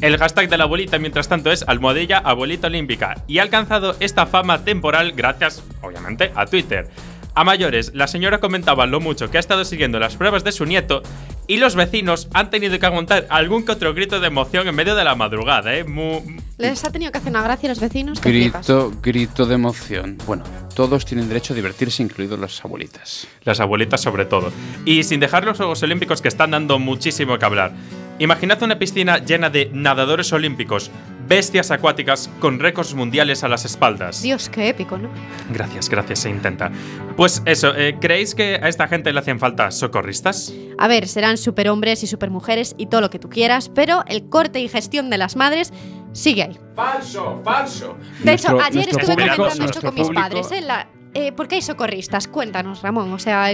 El 0.02 0.18
hashtag 0.18 0.50
de 0.50 0.58
la 0.58 0.66
abuelita, 0.66 1.00
mientras 1.00 1.28
tanto, 1.28 1.52
es 1.52 1.64
almohadilla 1.68 2.20
abuelita 2.20 2.68
olímpica 2.68 3.16
y 3.28 3.40
ha 3.40 3.44
alcanzado 3.44 3.96
esta 4.00 4.26
fama 4.26 4.64
temporal 4.64 5.14
gracias, 5.14 5.64
obviamente, 5.82 6.32
a 6.36 6.46
Twitter. 6.46 6.88
A 7.36 7.44
mayores, 7.44 7.92
la 7.94 8.08
señora 8.08 8.40
comentaba 8.40 8.86
lo 8.86 9.02
mucho 9.02 9.30
que 9.30 9.38
ha 9.38 9.40
estado 9.42 9.66
siguiendo 9.66 10.00
las 10.00 10.16
pruebas 10.16 10.46
de 10.46 10.54
su 10.54 10.66
nieto 10.66 11.04
y 11.48 11.58
los 11.58 11.76
vecinos 11.76 12.30
han 12.34 12.50
tenido 12.50 12.80
que 12.80 12.86
aguantar 12.86 13.28
algún 13.30 13.66
que 13.66 13.74
otro 13.74 13.94
grito 13.94 14.20
de 14.22 14.28
emoción 14.28 14.68
en 14.70 14.74
medio 14.76 14.96
de 14.96 15.04
la 15.04 15.16
madrugada, 15.16 15.76
¿eh? 15.76 15.84
Mu- 15.84 16.22
Les 16.58 16.84
ha 16.86 16.92
tenido 16.92 17.12
que 17.12 17.18
hacer 17.18 17.32
una 17.32 17.44
gracia 17.44 17.68
a 17.68 17.72
los 17.72 17.82
vecinos. 17.82 18.22
Grito, 18.22 18.94
grito 19.04 19.46
de 19.46 19.56
emoción. 19.56 20.18
Bueno, 20.26 20.44
todos 20.76 21.06
tienen 21.06 21.28
derecho 21.28 21.52
a 21.52 21.56
divertirse, 21.58 22.02
incluidos 22.02 22.40
las 22.40 22.64
abuelitas. 22.64 23.28
Las 23.44 23.60
abuelitas 23.60 24.00
sobre 24.02 24.24
todo. 24.26 24.52
Y 24.86 25.04
sin 25.04 25.20
dejar 25.20 25.44
los 25.44 25.58
Juegos 25.58 25.84
Olímpicos 25.84 26.22
que 26.22 26.30
están 26.30 26.52
dando 26.52 26.80
muchísimo 26.80 27.38
que 27.38 27.44
hablar. 27.46 27.74
Imaginad 28.20 28.62
una 28.64 28.80
piscina 28.80 29.18
llena 29.18 29.50
de 29.50 29.70
nadadores 29.74 30.32
olímpicos, 30.32 30.90
bestias 31.28 31.70
acuáticas 31.72 32.30
con 32.40 32.60
récords 32.60 32.94
mundiales 32.94 33.44
a 33.44 33.50
las 33.50 33.66
espaldas. 33.66 34.22
Dios, 34.22 34.48
qué 34.48 34.70
épico, 34.70 34.98
¿no? 34.98 35.10
Gracias, 35.52 35.90
gracias, 35.90 36.20
se 36.20 36.30
intenta. 36.30 36.72
Pues 37.18 37.42
eso, 37.46 37.76
eh, 37.76 37.98
¿creéis 38.00 38.34
que 38.34 38.56
a 38.56 38.70
esta 38.70 38.88
gente 38.88 39.12
le 39.12 39.20
hacen 39.20 39.38
falta 39.40 39.70
socorristas? 39.72 40.54
A 40.78 40.88
ver, 40.88 41.08
serán 41.10 41.38
superhombres 41.38 42.04
y 42.04 42.08
supermujeres 42.08 42.74
y 42.78 42.86
todo 42.86 43.02
lo 43.02 43.10
que 43.10 43.20
tú 43.20 43.30
quieras, 43.30 43.68
pero 43.68 44.06
el 44.08 44.30
corte 44.30 44.62
y 44.62 44.70
gestión 44.70 45.10
de 45.10 45.18
las 45.18 45.36
madres 45.36 45.74
sigue 46.14 46.44
ahí. 46.44 46.58
Falso, 46.74 47.42
falso. 47.44 47.98
De 48.24 48.34
hecho, 48.34 48.52
Nuestro- 48.52 48.60
ayer 48.62 48.74
nuestro 48.76 49.00
estuve 49.00 49.16
público- 49.16 49.36
comentando 49.36 49.66
esto 49.66 49.82
con 49.82 49.94
mis 49.94 50.04
público- 50.04 50.22
padres. 50.22 50.52
¿eh? 50.54 50.62
La- 50.62 50.88
eh, 51.14 51.32
¿Por 51.34 51.50
qué 51.50 51.56
hay 51.56 51.62
socorristas? 51.62 52.30
Cuéntanos, 52.30 52.82
Ramón. 52.82 53.12
O 53.12 53.20
sea, 53.20 53.50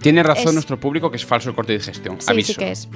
Tiene 0.00 0.22
razón 0.22 0.48
Es- 0.48 0.54
nuestro 0.54 0.78
público 0.78 1.10
que 1.10 1.16
es 1.16 1.24
falso 1.24 1.48
el 1.48 1.56
corte 1.56 1.72
de. 1.72 1.80
Sí, 1.80 1.90
Aviso. 2.28 2.52
sí 2.52 2.58
que 2.58 2.70
es. 2.70 2.88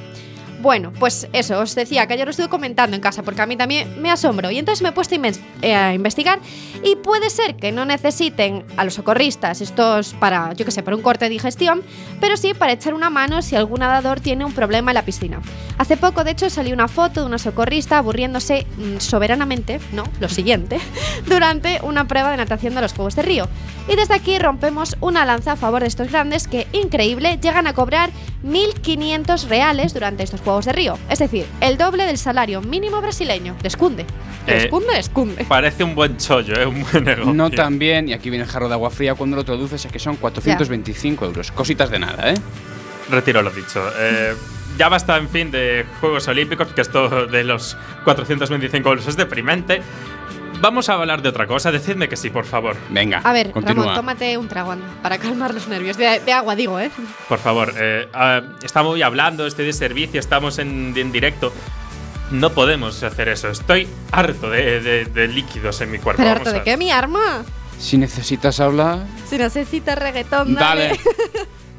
Bueno, 0.60 0.92
pues 0.98 1.28
eso, 1.32 1.60
os 1.60 1.74
decía 1.76 2.06
que 2.06 2.14
ayer 2.14 2.26
lo 2.26 2.32
estuve 2.32 2.48
comentando 2.48 2.96
en 2.96 3.00
casa 3.00 3.22
porque 3.22 3.40
a 3.40 3.46
mí 3.46 3.56
también 3.56 4.02
me 4.02 4.10
asombro. 4.10 4.50
Y 4.50 4.58
entonces 4.58 4.82
me 4.82 4.88
he 4.88 4.92
puesto 4.92 5.14
a 5.14 5.28
eh, 5.62 5.94
investigar 5.94 6.40
y 6.82 6.96
puede 6.96 7.30
ser 7.30 7.54
que 7.56 7.70
no 7.70 7.84
necesiten 7.84 8.64
a 8.76 8.84
los 8.84 8.94
socorristas 8.94 9.60
estos 9.60 10.14
para, 10.14 10.52
yo 10.54 10.64
qué 10.64 10.72
sé, 10.72 10.82
para 10.82 10.96
un 10.96 11.02
corte 11.02 11.26
de 11.26 11.30
digestión, 11.30 11.82
pero 12.20 12.36
sí 12.36 12.54
para 12.54 12.72
echar 12.72 12.94
una 12.94 13.08
mano 13.08 13.40
si 13.40 13.54
algún 13.54 13.80
nadador 13.80 14.20
tiene 14.20 14.44
un 14.44 14.52
problema 14.52 14.90
en 14.90 14.96
la 14.96 15.04
piscina. 15.04 15.40
Hace 15.78 15.96
poco, 15.96 16.24
de 16.24 16.32
hecho, 16.32 16.50
salió 16.50 16.74
una 16.74 16.88
foto 16.88 17.20
de 17.20 17.26
una 17.26 17.38
socorrista 17.38 17.98
aburriéndose 17.98 18.66
mm, 18.76 18.98
soberanamente, 18.98 19.80
no, 19.92 20.02
lo 20.18 20.28
siguiente, 20.28 20.80
durante 21.26 21.80
una 21.82 22.08
prueba 22.08 22.32
de 22.32 22.36
natación 22.36 22.74
de 22.74 22.80
los 22.80 22.94
Juegos 22.94 23.14
de 23.14 23.22
Río. 23.22 23.48
Y 23.88 23.94
desde 23.94 24.14
aquí 24.14 24.38
rompemos 24.38 24.96
una 25.00 25.24
lanza 25.24 25.52
a 25.52 25.56
favor 25.56 25.82
de 25.82 25.88
estos 25.88 26.10
grandes 26.10 26.48
que, 26.48 26.66
increíble, 26.72 27.38
llegan 27.40 27.66
a 27.68 27.74
cobrar 27.74 28.10
1.500 28.44 29.48
reales 29.48 29.94
durante 29.94 30.24
estos 30.24 30.40
Juegos 30.40 30.47
de 30.48 30.72
Río. 30.72 30.98
Es 31.10 31.18
decir, 31.18 31.44
el 31.60 31.76
doble 31.76 32.04
del 32.04 32.16
salario 32.16 32.62
mínimo 32.62 33.00
brasileño. 33.02 33.54
Descunde. 33.62 34.02
Eh, 34.46 34.54
Descunde, 34.62 34.94
descunde. 34.94 35.44
Parece 35.44 35.84
un 35.84 35.94
buen 35.94 36.16
chollo, 36.16 36.54
¿eh? 36.58 36.64
Un 36.66 36.82
buen 36.90 37.04
negocio. 37.04 37.34
No 37.34 37.50
tan 37.50 37.78
bien, 37.78 38.08
y 38.08 38.14
aquí 38.14 38.30
viene 38.30 38.44
el 38.46 38.50
jarro 38.50 38.66
de 38.68 38.74
agua 38.74 38.90
fría 38.90 39.14
cuando 39.14 39.36
lo 39.36 39.44
traduces 39.44 39.84
a 39.84 39.90
que 39.90 39.98
son 39.98 40.16
425 40.16 41.26
euros. 41.26 41.52
Cositas 41.52 41.90
de 41.90 41.98
nada, 41.98 42.30
¿eh? 42.30 42.34
Retiro 43.10 43.42
lo 43.42 43.50
dicho. 43.50 43.82
Eh, 43.98 44.34
ya 44.78 44.88
basta, 44.88 45.16
en 45.18 45.28
fin, 45.28 45.50
de 45.50 45.84
Juegos 46.00 46.26
Olímpicos, 46.28 46.68
que 46.68 46.80
esto 46.80 47.26
de 47.26 47.44
los 47.44 47.76
425 48.04 48.88
euros 48.88 49.06
es 49.06 49.16
deprimente. 49.16 49.82
Vamos 50.60 50.88
a 50.88 50.94
hablar 50.94 51.22
de 51.22 51.28
otra 51.28 51.46
cosa. 51.46 51.70
Decidme 51.70 52.08
que 52.08 52.16
sí, 52.16 52.30
por 52.30 52.44
favor. 52.44 52.76
Venga, 52.90 53.20
A 53.22 53.32
ver, 53.32 53.50
continúa. 53.52 53.84
Ramón, 53.84 53.94
tómate 53.96 54.36
un 54.36 54.48
trago 54.48 54.72
anda, 54.72 54.86
para 55.02 55.18
calmar 55.18 55.54
los 55.54 55.68
nervios. 55.68 55.96
De, 55.96 56.18
de 56.20 56.32
agua, 56.32 56.56
digo, 56.56 56.80
¿eh? 56.80 56.90
Por 57.28 57.38
favor. 57.38 57.72
Eh, 57.76 58.08
ah, 58.12 58.42
estamos 58.62 58.94
hoy 58.94 59.02
hablando, 59.02 59.46
estoy 59.46 59.66
de 59.66 59.72
servicio, 59.72 60.18
estamos 60.18 60.58
en, 60.58 60.92
en 60.96 61.12
directo. 61.12 61.52
No 62.30 62.50
podemos 62.50 63.02
hacer 63.02 63.28
eso. 63.28 63.48
Estoy 63.48 63.88
harto 64.12 64.50
de, 64.50 64.80
de- 64.80 65.04
de 65.06 65.28
líquidos 65.28 65.80
en 65.80 65.90
mi 65.92 65.98
cuerpo. 65.98 66.18
¿Pero 66.22 66.30
Vamos 66.34 66.46
harto 66.48 66.50
a 66.50 66.58
de 66.60 66.64
qué, 66.64 66.76
mi 66.76 66.90
arma? 66.90 67.44
Si 67.78 67.96
necesitas 67.96 68.58
hablar, 68.60 69.06
Si 69.28 69.38
necesitas 69.38 69.96
reggaetón, 69.96 70.54
dale. 70.54 70.88
dale. 70.88 71.00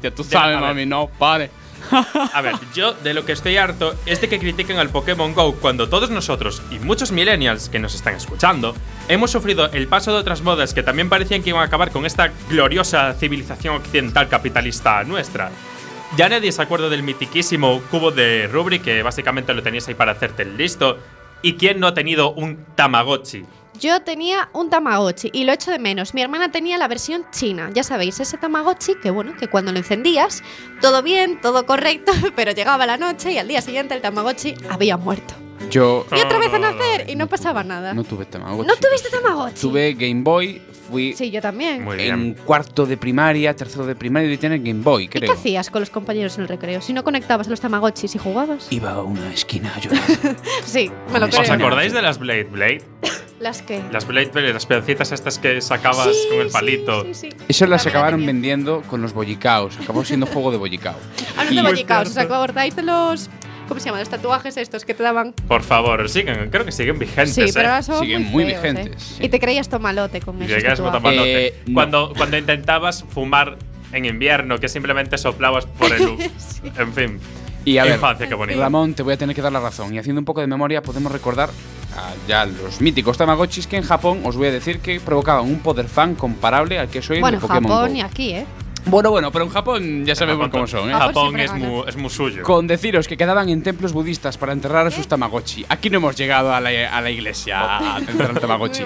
ya 0.02 0.10
tú 0.10 0.24
sabes, 0.24 0.58
mami, 0.58 0.86
no, 0.86 1.08
pare. 1.18 1.50
A 2.32 2.40
ver, 2.40 2.54
yo 2.74 2.92
de 2.92 3.14
lo 3.14 3.24
que 3.24 3.32
estoy 3.32 3.56
harto 3.56 3.94
es 4.06 4.20
de 4.20 4.28
que 4.28 4.38
critiquen 4.38 4.78
al 4.78 4.90
Pokémon 4.90 5.34
Go 5.34 5.54
cuando 5.54 5.88
todos 5.88 6.10
nosotros 6.10 6.62
y 6.70 6.78
muchos 6.78 7.12
millennials 7.12 7.68
que 7.68 7.78
nos 7.78 7.94
están 7.94 8.14
escuchando 8.14 8.74
hemos 9.08 9.30
sufrido 9.30 9.70
el 9.72 9.88
paso 9.88 10.12
de 10.12 10.18
otras 10.18 10.42
modas 10.42 10.74
que 10.74 10.82
también 10.82 11.08
parecían 11.08 11.42
que 11.42 11.50
iban 11.50 11.62
a 11.62 11.66
acabar 11.66 11.90
con 11.90 12.06
esta 12.06 12.32
gloriosa 12.48 13.14
civilización 13.14 13.76
occidental 13.76 14.28
capitalista 14.28 15.02
nuestra. 15.04 15.50
Ya 16.16 16.28
nadie 16.28 16.50
se 16.50 16.62
acuerda 16.62 16.88
del 16.88 17.02
mitiquísimo 17.02 17.80
cubo 17.90 18.10
de 18.10 18.48
Rubrik 18.48 18.82
que 18.82 19.02
básicamente 19.02 19.54
lo 19.54 19.62
tenías 19.62 19.86
ahí 19.88 19.94
para 19.94 20.12
hacerte 20.12 20.44
listo. 20.44 20.98
¿Y 21.42 21.54
quién 21.54 21.80
no 21.80 21.86
ha 21.86 21.94
tenido 21.94 22.32
un 22.32 22.66
Tamagotchi? 22.74 23.44
Yo 23.80 24.02
tenía 24.02 24.50
un 24.52 24.68
Tamagotchi 24.68 25.30
y 25.32 25.44
lo 25.44 25.52
echo 25.52 25.70
de 25.70 25.78
menos. 25.78 26.12
Mi 26.12 26.20
hermana 26.20 26.52
tenía 26.52 26.76
la 26.76 26.86
versión 26.86 27.24
china. 27.32 27.70
Ya 27.72 27.82
sabéis, 27.82 28.20
ese 28.20 28.36
Tamagotchi 28.36 28.96
que, 28.96 29.10
bueno, 29.10 29.34
que 29.38 29.48
cuando 29.48 29.72
lo 29.72 29.78
encendías, 29.78 30.42
todo 30.82 31.02
bien, 31.02 31.40
todo 31.40 31.64
correcto, 31.64 32.12
pero 32.36 32.52
llegaba 32.52 32.84
la 32.84 32.98
noche 32.98 33.32
y 33.32 33.38
al 33.38 33.48
día 33.48 33.62
siguiente 33.62 33.94
el 33.94 34.02
Tamagotchi 34.02 34.54
había 34.68 34.98
muerto. 34.98 35.34
Yo 35.68 36.06
Y 36.16 36.20
otra 36.20 36.38
vez 36.38 36.52
a 36.54 36.58
nacer 36.58 37.08
y 37.08 37.16
no 37.16 37.26
pasaba 37.26 37.62
nada. 37.64 37.92
no 37.94 38.04
tuve 38.04 38.24
Tamagotchi. 38.26 38.66
¿No 38.68 38.74
tuviste 38.76 39.10
Tamagotchi? 39.10 39.60
Tuve 39.60 39.92
Game 39.94 40.22
Boy, 40.22 40.60
fui 40.90 41.12
Sí, 41.12 41.30
yo 41.30 41.40
también. 41.40 41.84
Muy 41.84 42.00
en 42.02 42.34
cuarto 42.34 42.86
de 42.86 42.96
primaria, 42.96 43.54
tercero 43.54 43.86
de 43.86 43.94
primaria 43.94 44.32
y 44.32 44.36
tener 44.38 44.58
Game 44.60 44.82
Boy, 44.82 45.04
¿Y 45.04 45.08
creo. 45.08 45.30
qué 45.32 45.38
hacías 45.38 45.70
con 45.70 45.80
los 45.80 45.90
compañeros 45.90 46.36
en 46.36 46.42
el 46.42 46.48
recreo? 46.48 46.80
Si 46.80 46.92
no 46.92 47.04
conectabas 47.04 47.46
a 47.46 47.50
los 47.50 47.60
Tamagotchis 47.60 48.14
y 48.14 48.18
jugabas. 48.18 48.66
Iba 48.70 48.92
a 48.92 49.02
una 49.02 49.32
esquina 49.32 49.72
a 49.76 49.78
llorar. 49.80 50.00
Sí, 50.64 50.90
me 51.12 51.18
lo 51.20 51.26
¿Os 51.26 51.30
creo. 51.32 51.42
¿Os 51.42 51.50
acordáis 51.50 51.92
de 51.92 52.02
las 52.02 52.18
Blade 52.18 52.44
Blade? 52.44 52.82
Las 53.40 53.62
que. 53.62 53.82
Las 53.90 54.06
Blade 54.06 54.26
Blade, 54.26 54.52
las 54.52 54.66
pedacitas 54.66 55.12
estas 55.12 55.38
que 55.38 55.62
sacabas 55.62 56.08
Sí, 56.14 56.28
con 56.30 56.40
el 56.40 56.50
palito. 56.50 57.04
Sí, 57.04 57.14
sí. 57.14 57.28
Eso 57.48 57.66
las 57.66 57.86
acabaron 57.86 58.26
vendiendo 58.26 58.82
con 58.82 59.00
los 59.00 59.14
bollicaos. 59.14 59.78
Acabó 59.80 60.04
siendo 60.04 60.26
juego 60.26 60.50
de 60.50 60.58
bollicao. 60.58 60.94
Hablando 61.38 61.62
de 61.62 61.68
bollicaos, 61.70 62.08
¿os 62.10 62.16
acordáis 62.18 62.76
de 62.76 62.82
los. 62.82 63.30
¿Cómo 63.70 63.78
se 63.78 63.86
llaman? 63.86 64.00
Los 64.00 64.08
tatuajes 64.08 64.56
estos 64.56 64.84
que 64.84 64.94
te 64.94 65.04
daban. 65.04 65.32
Por 65.46 65.62
favor, 65.62 66.08
siguen, 66.08 66.50
creo 66.50 66.64
que 66.64 66.72
siguen 66.72 66.98
vigentes. 66.98 67.34
Sí, 67.36 67.52
pero 67.54 67.68
¿eh? 67.68 67.70
ahora 67.70 67.82
son 67.84 68.00
Siguen 68.00 68.24
muy, 68.24 68.42
muy 68.42 68.52
feos, 68.52 68.62
vigentes, 68.64 68.96
¿eh? 68.96 69.14
sí. 69.18 69.24
Y 69.26 69.28
te 69.28 69.38
creías 69.38 69.68
tomalote 69.68 70.20
con 70.20 70.36
botamalote. 70.36 71.46
Eh, 71.46 71.54
no. 71.68 71.74
cuando, 71.74 72.12
cuando 72.16 72.36
intentabas 72.36 73.04
fumar 73.04 73.58
en 73.92 74.06
invierno, 74.06 74.58
que 74.58 74.68
simplemente 74.68 75.16
soplabas 75.18 75.66
por 75.66 75.92
el. 75.92 76.00
Sí. 76.36 76.62
En 76.76 76.92
fin. 76.92 77.20
Y 77.64 77.78
a 77.78 77.84
ver, 77.84 77.94
Infancia, 77.94 78.26
qué 78.26 78.34
bonito. 78.34 78.58
Ramón, 78.58 78.94
te 78.94 79.04
voy 79.04 79.14
a 79.14 79.16
tener 79.16 79.36
que 79.36 79.42
dar 79.42 79.52
la 79.52 79.60
razón. 79.60 79.94
Y 79.94 79.98
haciendo 79.98 80.18
un 80.20 80.24
poco 80.24 80.40
de 80.40 80.48
memoria, 80.48 80.82
podemos 80.82 81.12
recordar 81.12 81.50
a 81.96 82.12
ya 82.26 82.46
los 82.46 82.80
míticos 82.80 83.18
Tamagotchis 83.18 83.68
que 83.68 83.76
en 83.76 83.84
Japón 83.84 84.22
os 84.24 84.36
voy 84.36 84.48
a 84.48 84.50
decir 84.50 84.80
que 84.80 84.98
provocaban 84.98 85.44
un 85.44 85.60
poder 85.60 85.86
fan 85.86 86.16
comparable 86.16 86.78
al 86.78 86.88
que 86.88 86.98
el 86.98 87.20
Bueno, 87.20 87.38
de 87.38 87.40
Pokémon 87.40 87.70
Japón 87.70 87.90
Go. 87.90 87.96
y 87.96 88.00
aquí, 88.00 88.30
¿eh? 88.30 88.46
Bueno, 88.86 89.10
bueno, 89.10 89.30
pero 89.30 89.44
en 89.44 89.50
Japón 89.50 90.04
ya 90.04 90.14
sabemos 90.14 90.48
cómo 90.48 90.66
son, 90.66 90.90
¿eh? 90.90 90.94
Japón 90.94 91.38
es 91.38 91.52
gana. 91.52 91.64
muy, 91.66 91.84
es 91.86 91.96
muy 91.96 92.10
suyo. 92.10 92.42
Con 92.42 92.66
deciros 92.66 93.06
que 93.06 93.16
quedaban 93.16 93.48
en 93.48 93.62
templos 93.62 93.92
budistas 93.92 94.36
para 94.38 94.52
enterrar 94.52 94.86
a 94.86 94.90
sus 94.90 95.06
Tamagotchi. 95.06 95.64
Aquí 95.68 95.90
no 95.90 95.98
hemos 95.98 96.16
llegado 96.16 96.52
a 96.52 96.60
la, 96.60 96.70
a 96.90 97.00
la 97.00 97.10
iglesia 97.10 97.94
a 97.94 97.98
enterrar 98.08 98.30
al 98.30 98.40
Tamagotchi. 98.40 98.82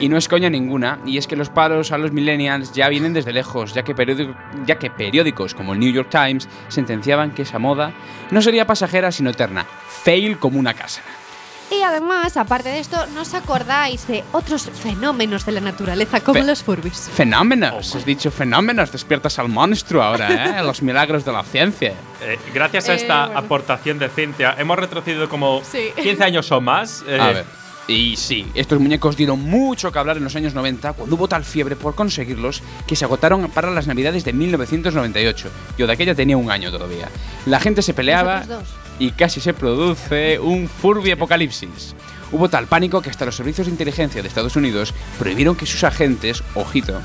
Y 0.00 0.08
no 0.08 0.16
es 0.16 0.28
coña 0.28 0.48
ninguna, 0.50 0.98
y 1.06 1.18
es 1.18 1.26
que 1.26 1.36
los 1.36 1.50
paros 1.50 1.92
a 1.92 1.98
los 1.98 2.10
millennials 2.10 2.72
ya 2.72 2.88
vienen 2.88 3.12
desde 3.12 3.32
lejos, 3.32 3.74
ya 3.74 3.82
que, 3.84 3.94
periódico- 3.94 4.34
ya 4.66 4.76
que 4.78 4.90
periódicos 4.90 5.54
como 5.54 5.74
el 5.74 5.78
New 5.78 5.92
York 5.92 6.08
Times 6.10 6.48
sentenciaban 6.68 7.30
que 7.32 7.42
esa 7.42 7.58
moda 7.58 7.92
no 8.30 8.42
sería 8.42 8.66
pasajera 8.66 9.12
sino 9.12 9.30
eterna. 9.30 9.66
Fail 10.04 10.38
como 10.38 10.58
una 10.58 10.74
casa. 10.74 11.02
Y 11.70 11.82
además, 11.82 12.36
aparte 12.36 12.68
de 12.68 12.78
esto, 12.78 12.96
¿no 13.14 13.22
os 13.22 13.34
acordáis 13.34 14.06
de 14.06 14.22
otros 14.32 14.70
fenómenos 14.70 15.44
de 15.46 15.52
la 15.52 15.60
naturaleza 15.60 16.20
como 16.20 16.40
Fe- 16.40 16.46
los 16.46 16.62
Furbis? 16.62 17.10
Fenómenos, 17.14 17.94
has 17.96 18.04
dicho 18.04 18.30
fenómenos, 18.30 18.92
despiertas 18.92 19.38
al 19.38 19.48
monstruo 19.48 20.02
ahora, 20.02 20.60
¿eh? 20.60 20.62
Los 20.64 20.82
milagros 20.82 21.24
de 21.24 21.32
la 21.32 21.42
ciencia. 21.42 21.94
Eh, 22.22 22.38
gracias 22.52 22.88
a 22.88 22.92
Eh, 22.92 22.96
esta 22.96 23.24
bueno. 23.26 23.40
aportación 23.40 23.98
de 23.98 24.08
Cintia, 24.08 24.54
hemos 24.58 24.78
retrocedido 24.78 25.28
como 25.28 25.62
Sí. 25.64 25.88
15 26.00 26.22
años 26.24 26.52
o 26.52 26.60
más. 26.60 27.02
eh, 27.08 27.18
A 27.20 27.26
ver. 27.28 27.44
Y 27.86 28.16
sí, 28.16 28.46
estos 28.54 28.78
muñecos 28.80 29.14
dieron 29.14 29.42
mucho 29.42 29.92
que 29.92 29.98
hablar 29.98 30.16
en 30.16 30.24
los 30.24 30.34
años 30.36 30.54
90 30.54 30.94
cuando 30.94 31.16
hubo 31.16 31.28
tal 31.28 31.44
fiebre 31.44 31.76
por 31.76 31.94
conseguirlos 31.94 32.62
que 32.86 32.96
se 32.96 33.04
agotaron 33.04 33.50
para 33.50 33.70
las 33.70 33.86
navidades 33.86 34.24
de 34.24 34.32
1998. 34.32 35.50
Yo 35.76 35.86
de 35.86 35.92
aquella 35.92 36.14
tenía 36.14 36.36
un 36.38 36.50
año 36.50 36.70
todavía. 36.70 37.08
La 37.44 37.60
gente 37.60 37.82
se 37.82 37.92
peleaba 37.92 38.36
Nosotros 38.40 38.58
dos. 38.70 38.74
Y 38.98 39.10
casi 39.12 39.40
se 39.40 39.54
produce 39.54 40.38
un 40.38 40.68
Furby 40.68 41.12
apocalipsis. 41.12 41.94
Hubo 42.32 42.48
tal 42.48 42.66
pánico 42.66 43.00
que 43.02 43.10
hasta 43.10 43.24
los 43.24 43.36
servicios 43.36 43.66
de 43.66 43.72
inteligencia 43.72 44.22
de 44.22 44.28
Estados 44.28 44.56
Unidos 44.56 44.92
prohibieron 45.18 45.56
que 45.56 45.66
sus 45.66 45.84
agentes, 45.84 46.42
ojito, 46.54 47.00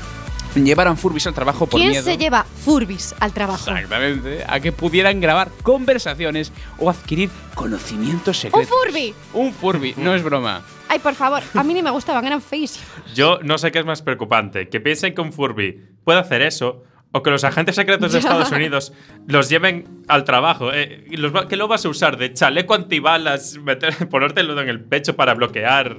llevaran 0.54 0.96
Furbis 0.96 1.26
al 1.26 1.34
trabajo 1.34 1.66
por 1.66 1.78
¿Quién 1.78 1.90
miedo. 1.92 2.04
se 2.04 2.18
lleva 2.18 2.44
Furbis 2.64 3.14
al 3.20 3.32
trabajo? 3.32 3.70
Exactamente, 3.70 4.44
a 4.48 4.58
que 4.60 4.72
pudieran 4.72 5.20
grabar 5.20 5.50
conversaciones 5.62 6.52
o 6.78 6.90
adquirir 6.90 7.30
conocimientos 7.54 8.36
¡Un 8.36 8.42
secretos. 8.42 8.68
Furby! 8.68 9.14
Un 9.34 9.52
Furby, 9.52 9.94
no 9.96 10.14
es 10.14 10.22
broma. 10.22 10.62
Ay, 10.88 10.98
por 10.98 11.14
favor, 11.14 11.42
a 11.54 11.62
mí 11.62 11.72
ni 11.74 11.82
me 11.82 11.90
gustaban, 11.90 12.26
eran 12.26 12.42
feísimos. 12.42 12.88
Yo 13.14 13.38
no 13.44 13.58
sé 13.58 13.70
qué 13.70 13.78
es 13.78 13.84
más 13.86 14.02
preocupante, 14.02 14.68
que 14.68 14.80
piensen 14.80 15.14
que 15.14 15.20
un 15.20 15.32
Furby 15.32 15.80
puede 16.02 16.18
hacer 16.18 16.42
eso 16.42 16.82
o 17.12 17.22
que 17.22 17.30
los 17.30 17.42
agentes 17.44 17.74
secretos 17.76 18.12
de. 18.12 18.18
Estados 18.20 18.50
Unidos 18.52 18.92
los 19.26 19.48
lleven 19.48 20.02
al 20.08 20.24
trabajo. 20.24 20.72
eh, 20.72 21.04
y 21.10 21.16
los 21.16 21.34
va- 21.34 21.48
que 21.48 21.56
lo 21.56 21.66
vas 21.68 21.84
a 21.84 21.88
usar 21.88 22.16
de 22.16 22.32
chaleco 22.32 22.74
antibalas, 22.74 23.58
meter, 23.64 24.08
ponértelo 24.08 24.60
en 24.60 24.68
el 24.68 24.80
pecho 24.84 25.16
para 25.16 25.34
bloquear. 25.34 25.96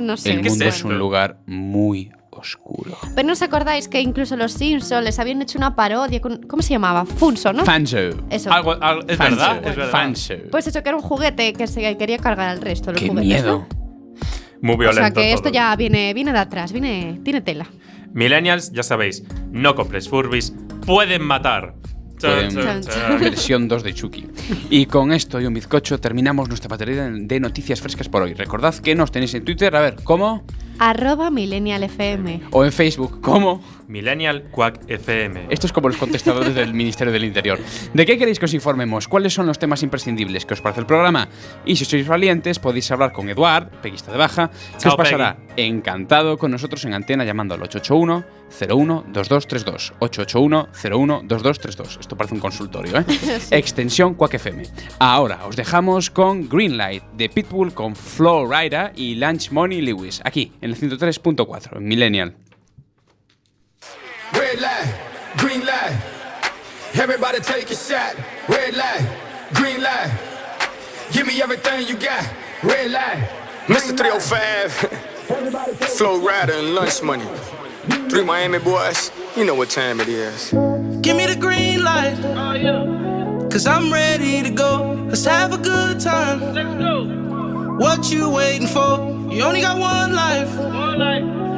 No 0.00 0.16
sé. 0.16 0.32
El 0.32 0.40
¿qué 0.42 0.48
es 0.48 0.52
mundo 0.54 0.64
es 0.66 0.84
un 0.84 0.98
lugar 0.98 1.38
muy 1.46 2.10
oscuro. 2.30 2.96
Pero 3.16 3.26
no 3.26 3.32
os 3.32 3.42
acordáis 3.42 3.88
que 3.88 4.00
incluso 4.00 4.36
los 4.36 4.52
Simpsons 4.52 5.02
les 5.04 5.18
habían 5.18 5.42
hecho 5.42 5.58
una 5.58 5.74
parodia 5.74 6.20
con. 6.20 6.42
¿Cómo 6.42 6.62
se 6.62 6.70
llamaba? 6.70 7.04
Funso, 7.04 7.52
¿no? 7.52 7.64
Fanzo. 7.64 7.98
Eso. 8.30 8.52
Algo, 8.52 8.72
algo- 8.80 9.02
es 9.08 9.18
verdad, 9.18 9.56
es 9.64 9.76
verdad. 9.76 9.90
Fanzo. 9.92 10.34
Pues 10.50 10.66
eso, 10.66 10.82
que 10.82 10.88
era 10.88 10.96
un 10.96 11.02
juguete 11.02 11.52
que 11.52 11.66
se 11.66 11.96
quería 11.96 12.18
cargar 12.18 12.48
al 12.48 12.60
resto. 12.60 12.92
Los 12.92 13.00
Qué 13.00 13.08
juguetes, 13.08 13.28
miedo. 13.42 13.66
Muy 14.60 14.70
¿no? 14.70 14.74
O 14.74 14.78
violento. 14.78 15.00
sea 15.02 15.10
que 15.12 15.32
esto 15.32 15.48
ya 15.50 15.74
viene, 15.76 16.12
viene 16.14 16.32
de 16.32 16.38
atrás, 16.38 16.72
viene, 16.72 17.20
tiene 17.24 17.40
tela. 17.40 17.66
Millennials, 18.12 18.72
ya 18.72 18.82
sabéis, 18.82 19.24
no 19.50 19.74
compréis 19.74 20.08
Furbies, 20.08 20.54
pueden 20.86 21.22
matar. 21.22 21.74
Pueden-. 22.20 22.54
Versión 23.20 23.68
2 23.68 23.82
de 23.82 23.94
Chucky. 23.94 24.26
Y 24.70 24.86
con 24.86 25.12
esto 25.12 25.40
y 25.40 25.46
un 25.46 25.54
bizcocho 25.54 26.00
terminamos 26.00 26.48
nuestra 26.48 26.68
batería 26.68 27.08
de 27.10 27.40
noticias 27.40 27.80
frescas 27.80 28.08
por 28.08 28.22
hoy. 28.22 28.34
Recordad 28.34 28.74
que 28.74 28.94
nos 28.94 29.12
tenéis 29.12 29.34
en 29.34 29.44
Twitter, 29.44 29.74
a 29.76 29.80
ver, 29.80 29.96
¿cómo? 30.02 30.44
arroba 30.78 31.30
millennialfm. 31.30 32.40
O 32.52 32.64
en 32.64 32.72
Facebook, 32.72 33.20
¿cómo? 33.20 33.62
Millennial 33.88 34.44
Quack 34.50 34.88
FM. 34.88 35.46
Esto 35.50 35.66
es 35.66 35.72
como 35.72 35.88
los 35.88 35.96
contestadores 35.96 36.54
del 36.54 36.74
Ministerio 36.74 37.12
del 37.12 37.24
Interior. 37.24 37.58
¿De 37.92 38.06
qué 38.06 38.18
queréis 38.18 38.38
que 38.38 38.44
os 38.44 38.54
informemos? 38.54 39.08
¿Cuáles 39.08 39.34
son 39.34 39.46
los 39.46 39.58
temas 39.58 39.82
imprescindibles 39.82 40.46
que 40.46 40.54
os 40.54 40.60
parece 40.60 40.80
el 40.80 40.86
programa? 40.86 41.28
Y 41.64 41.76
si 41.76 41.84
sois 41.84 42.06
valientes, 42.06 42.58
podéis 42.58 42.90
hablar 42.90 43.12
con 43.12 43.28
Eduard, 43.28 43.68
peguista 43.82 44.12
de 44.12 44.18
baja, 44.18 44.50
que 44.50 44.78
Chao, 44.78 44.92
os 44.92 44.96
pasará 44.96 45.38
encantado 45.56 46.38
con 46.38 46.50
nosotros 46.50 46.84
en 46.84 46.94
antena 46.94 47.24
llamando 47.24 47.54
al 47.54 47.62
881 47.62 48.24
01 48.50 49.04
2232 49.08 49.94
881 49.98 50.68
01 50.84 51.22
2232 51.24 51.98
Esto 52.00 52.16
parece 52.16 52.34
un 52.34 52.40
consultorio, 52.40 52.98
¿eh? 52.98 53.04
Extensión 53.50 54.14
Quack 54.14 54.34
FM. 54.34 54.64
Ahora 54.98 55.46
os 55.46 55.56
dejamos 55.56 56.10
con 56.10 56.48
Greenlight 56.48 57.02
de 57.12 57.28
Pitbull 57.28 57.74
con 57.74 57.96
Flo 57.96 58.46
Rida 58.46 58.92
y 58.94 59.14
Lunch 59.14 59.50
Money 59.50 59.80
Lewis, 59.80 60.20
aquí 60.24 60.52
en 60.60 60.70
el 60.70 60.76
103.4 60.76 61.76
en 61.76 61.84
Millennial. 61.84 62.47
Red 64.48 64.60
light, 64.62 64.94
green 65.36 65.66
light. 65.66 65.94
Everybody 66.94 67.38
take 67.40 67.70
a 67.70 67.76
shot. 67.76 68.16
Red 68.48 68.74
light, 68.74 69.06
green 69.52 69.82
light. 69.82 70.10
Give 71.12 71.26
me 71.26 71.42
everything 71.42 71.86
you 71.86 71.98
got. 71.98 72.26
Red 72.62 72.90
light. 72.90 73.28
Mr. 73.66 73.94
305, 73.94 74.72
Flow 75.98 76.18
Rider 76.26 76.54
and 76.54 76.74
Lunch 76.74 77.02
Money. 77.02 77.26
Three 78.08 78.24
Miami 78.24 78.58
boys, 78.58 79.12
you 79.36 79.44
know 79.44 79.54
what 79.54 79.68
time 79.68 80.00
it 80.00 80.08
is. 80.08 80.52
Give 81.02 81.14
me 81.14 81.26
the 81.26 81.36
green 81.38 81.84
light. 81.84 82.16
Oh, 82.24 83.48
Cause 83.52 83.66
I'm 83.66 83.92
ready 83.92 84.42
to 84.42 84.48
go. 84.48 84.94
Let's 85.08 85.26
have 85.26 85.52
a 85.52 85.58
good 85.58 86.00
time. 86.00 86.54
Let's 86.54 86.78
go. 86.78 87.76
What 87.76 88.10
you 88.10 88.30
waiting 88.30 88.66
for? 88.66 88.96
You 89.30 89.42
only 89.42 89.60
got 89.60 89.78
one 89.78 90.14
life. 90.14 90.56
one 90.56 90.98
life. 90.98 91.57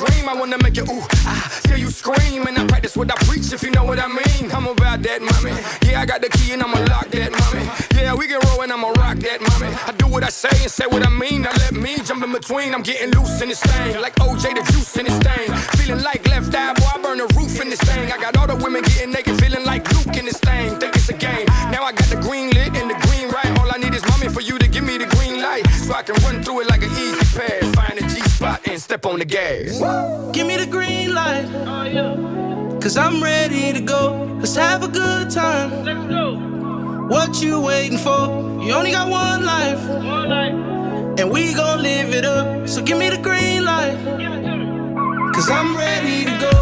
dream. 0.00 0.28
I 0.28 0.34
wanna 0.34 0.58
make 0.58 0.76
you 0.76 0.84
ooh, 0.84 1.04
ah, 1.26 1.60
hear 1.66 1.76
you 1.76 1.90
scream, 1.90 2.46
and 2.46 2.56
I 2.58 2.66
practice 2.66 2.96
what 2.96 3.10
I 3.10 3.16
preach, 3.26 3.52
if 3.52 3.62
you 3.62 3.70
know 3.70 3.84
what 3.84 3.98
I 3.98 4.08
mean. 4.08 4.50
I'm 4.52 4.66
about 4.66 5.02
that, 5.02 5.20
mommy. 5.20 5.54
Yeah, 5.86 6.00
I 6.00 6.06
got 6.06 6.20
the 6.22 6.28
key, 6.28 6.52
and 6.52 6.62
I'ma 6.62 6.80
lock 6.92 7.08
that, 7.10 7.30
mommy. 7.30 7.64
Yeah, 7.94 8.14
we 8.14 8.26
can 8.26 8.40
roll, 8.48 8.62
and 8.62 8.72
I'ma 8.72 8.88
rock 9.02 9.18
that, 9.26 9.40
mommy. 9.40 9.72
I 9.86 9.92
do 9.92 10.06
what 10.06 10.24
I 10.24 10.30
say 10.30 10.54
and 10.62 10.70
say 10.70 10.86
what 10.86 11.06
I 11.06 11.10
mean. 11.10 11.42
Now 11.42 11.52
let 11.52 11.74
me 11.74 11.98
jump 11.98 12.24
in 12.24 12.32
between. 12.32 12.74
I'm 12.74 12.82
getting 12.82 13.10
loose 13.12 13.40
in 13.42 13.48
this 13.48 13.60
thing, 13.60 14.00
like 14.00 14.14
OJ 14.16 14.54
the 14.56 14.64
juice 14.72 14.96
in 14.96 15.04
this 15.06 15.18
thing. 15.18 15.48
Feeling 15.78 16.02
like 16.02 16.26
left 16.28 16.54
eye, 16.54 16.72
boy, 16.74 16.90
I 16.94 17.02
burn 17.02 17.18
the 17.18 17.28
roof 17.36 17.60
in 17.60 17.68
this 17.68 17.80
thing. 17.80 18.10
I 18.10 18.18
got 18.18 18.36
all 18.36 18.46
the 18.46 18.56
women 18.56 18.82
getting 18.82 19.12
naked, 19.12 19.38
feeling 19.40 19.64
like 19.64 19.84
and 28.80 28.84
step 28.84 29.04
on 29.04 29.18
the 29.18 29.24
gas. 29.26 29.78
Give 30.32 30.46
me 30.46 30.56
the 30.56 30.66
green 30.66 31.12
light. 31.14 31.46
Cause 32.80 32.96
I'm 32.96 33.22
ready 33.22 33.72
to 33.72 33.80
go. 33.80 34.38
Let's 34.40 34.56
have 34.56 34.82
a 34.82 34.88
good 34.88 35.30
time. 35.30 35.84
Let's 35.84 36.08
go. 36.08 36.36
What 37.08 37.42
you 37.42 37.60
waiting 37.60 37.98
for? 37.98 38.22
You 38.64 38.72
only 38.72 38.92
got 38.92 39.08
one 39.10 39.44
life. 39.44 39.82
And 41.18 41.30
we 41.30 41.52
gon' 41.52 41.82
live 41.82 42.14
it 42.14 42.24
up. 42.24 42.68
So 42.68 42.82
give 42.82 42.96
me 42.96 43.10
the 43.10 43.18
green 43.18 43.64
light. 43.64 43.98
Cause 45.34 45.50
I'm 45.50 45.76
ready 45.76 46.24
to 46.24 46.34
go. 46.40 46.60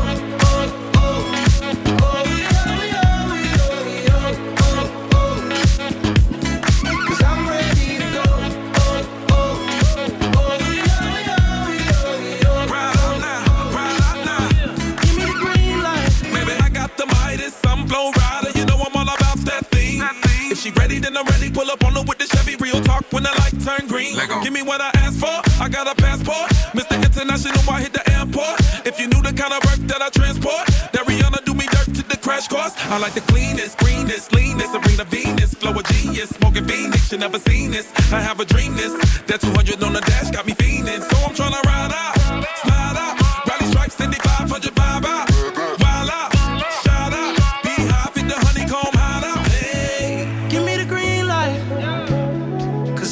Flow 17.89 18.11
rider. 18.13 18.51
You 18.59 18.65
know 18.67 18.77
I'm 18.77 18.95
all 18.95 19.09
about 19.09 19.39
that 19.49 19.67
thing. 19.73 20.03
If 20.51 20.61
she 20.61 20.71
ready, 20.73 20.99
then 20.99 21.17
I'm 21.17 21.27
ready. 21.27 21.51
Pull 21.51 21.71
up 21.71 21.85
on 21.85 21.95
her 21.95 22.03
with 22.03 22.19
the 22.19 22.27
Chevy. 22.27 22.57
Real 22.57 22.81
talk 22.83 23.05
when 23.13 23.23
the 23.23 23.33
light 23.41 23.57
turn 23.65 23.89
green. 23.89 24.17
Give 24.43 24.53
me 24.53 24.63
what 24.63 24.81
I 24.81 24.91
asked 24.95 25.21
for. 25.21 25.37
I 25.63 25.69
got 25.69 25.87
a 25.87 25.95
passport. 25.95 26.49
Mr. 26.77 26.97
International, 27.03 27.61
I 27.69 27.81
hit 27.83 27.93
the 27.93 28.05
airport. 28.13 28.61
If 28.87 29.01
you 29.01 29.09
knew 29.09 29.23
the 29.23 29.33
kind 29.33 29.53
of 29.53 29.61
work 29.65 29.81
that 29.89 30.01
I 30.01 30.09
transport, 30.11 30.67
that 30.93 31.05
Rihanna 31.07 31.45
do 31.45 31.55
me 31.55 31.67
dirt 31.67 31.95
to 31.97 32.03
the 32.09 32.17
crash 32.17 32.49
course. 32.49 32.75
I 32.93 32.99
like 32.99 33.15
the 33.15 33.25
cleanest, 33.33 33.79
greenest, 33.79 34.33
leanest, 34.33 34.73
Serena 34.73 35.05
Venus, 35.05 35.55
flow 35.55 35.73
a 35.79 35.83
genius, 35.83 36.31
smoking 36.31 36.67
Phoenix. 36.67 37.13
You 37.13 37.19
never 37.19 37.39
seen 37.39 37.71
this. 37.71 37.93
I 38.13 38.21
have 38.21 38.41
a 38.41 38.45
dream 38.45 38.75
this. 38.77 38.93
That 39.29 39.41
200 39.41 39.83
on 39.83 39.93
the 39.93 40.01
dash 40.01 40.31
got 40.31 40.47
me 40.47 40.53
fiending. 40.55 41.03
So 41.11 41.17
I'm 41.25 41.35
trying 41.35 41.53
to 41.53 41.63
ride 41.69 41.93
out, 41.93 42.15
slide 42.63 42.97
out, 42.97 43.15
rally 43.49 43.67
stripes, 43.73 43.95
7500 43.95 44.75
vibe 44.75 45.05
out, 45.05 45.28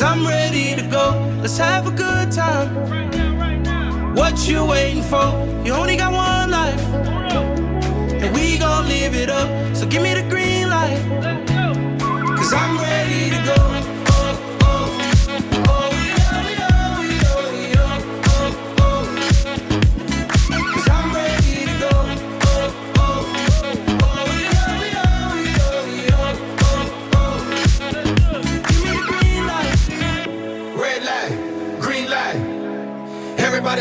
I'm 0.06 0.24
ready 0.24 0.76
to 0.76 0.82
go. 0.82 1.06
Let's 1.42 1.58
have 1.58 1.88
a 1.88 1.90
good 1.90 2.30
time. 2.30 2.68
What 4.14 4.48
you 4.48 4.64
waiting 4.64 5.02
for? 5.02 5.28
You 5.64 5.72
only 5.72 5.96
got 5.96 6.12
one 6.12 6.50
life. 6.52 6.80
And 8.22 8.32
we 8.32 8.56
gon' 8.56 8.86
live 8.86 9.16
it 9.16 9.28
up. 9.28 9.48
So 9.76 9.84
give 9.84 10.02
me 10.02 10.14
the 10.14 10.22
green 10.30 10.70
light. 10.70 11.02
Cause 12.38 12.52
I'm 12.52 12.78
ready 12.78 13.30
to 13.30 13.42
go. 13.44 13.75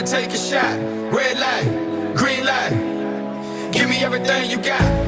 Take 0.06 0.30
a 0.32 0.38
shot. 0.38 0.78
Red 1.12 1.40
light, 1.40 2.16
green 2.16 2.46
light. 2.46 3.72
Give 3.72 3.90
me 3.90 4.04
everything 4.04 4.52
you 4.52 4.58
got. 4.58 5.05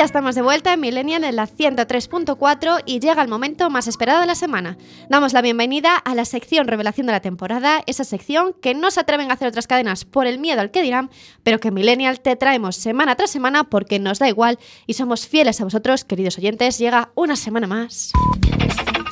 Ya 0.00 0.06
estamos 0.06 0.34
de 0.34 0.40
vuelta 0.40 0.72
en 0.72 0.80
Millennial 0.80 1.24
en 1.24 1.36
la 1.36 1.46
103.4 1.46 2.84
y 2.86 3.00
llega 3.00 3.20
el 3.20 3.28
momento 3.28 3.68
más 3.68 3.86
esperado 3.86 4.22
de 4.22 4.26
la 4.26 4.34
semana. 4.34 4.78
Damos 5.10 5.34
la 5.34 5.42
bienvenida 5.42 5.94
a 5.94 6.14
la 6.14 6.24
sección 6.24 6.68
Revelación 6.68 7.06
de 7.06 7.12
la 7.12 7.20
temporada, 7.20 7.82
esa 7.84 8.04
sección 8.04 8.54
que 8.62 8.72
no 8.72 8.90
se 8.90 9.00
atreven 9.00 9.30
a 9.30 9.34
hacer 9.34 9.48
otras 9.48 9.66
cadenas 9.66 10.06
por 10.06 10.26
el 10.26 10.38
miedo 10.38 10.62
al 10.62 10.70
que 10.70 10.80
dirán, 10.80 11.10
pero 11.42 11.60
que 11.60 11.68
en 11.68 11.74
Millennial 11.74 12.20
te 12.20 12.34
traemos 12.34 12.76
semana 12.76 13.14
tras 13.14 13.30
semana 13.30 13.64
porque 13.64 13.98
nos 13.98 14.18
da 14.18 14.26
igual 14.26 14.58
y 14.86 14.94
somos 14.94 15.28
fieles 15.28 15.60
a 15.60 15.64
vosotros, 15.64 16.06
queridos 16.06 16.38
oyentes. 16.38 16.78
Llega 16.78 17.10
una 17.14 17.36
semana 17.36 17.66
más. 17.66 18.10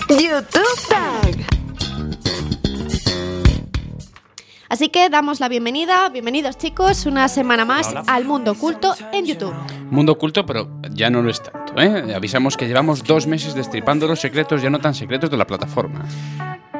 YouTube 0.08 0.88
Tag. 0.88 1.57
Así 4.68 4.90
que 4.90 5.08
damos 5.08 5.40
la 5.40 5.48
bienvenida, 5.48 6.10
bienvenidos 6.10 6.58
chicos, 6.58 7.06
una 7.06 7.28
semana 7.28 7.64
más 7.64 7.88
Hola. 7.88 8.04
al 8.06 8.26
Mundo 8.26 8.52
Oculto 8.52 8.94
en 9.12 9.24
YouTube. 9.24 9.54
Mundo 9.90 10.12
oculto, 10.12 10.44
pero 10.44 10.68
ya 10.90 11.08
no 11.08 11.22
lo 11.22 11.30
es 11.30 11.42
tanto, 11.42 11.80
¿eh? 11.80 12.14
Avisamos 12.14 12.58
que 12.58 12.66
llevamos 12.66 13.02
dos 13.02 13.26
meses 13.26 13.54
destripando 13.54 14.06
los 14.06 14.20
secretos 14.20 14.60
ya 14.60 14.68
no 14.68 14.78
tan 14.78 14.94
secretos 14.94 15.30
de 15.30 15.38
la 15.38 15.46
plataforma. 15.46 16.04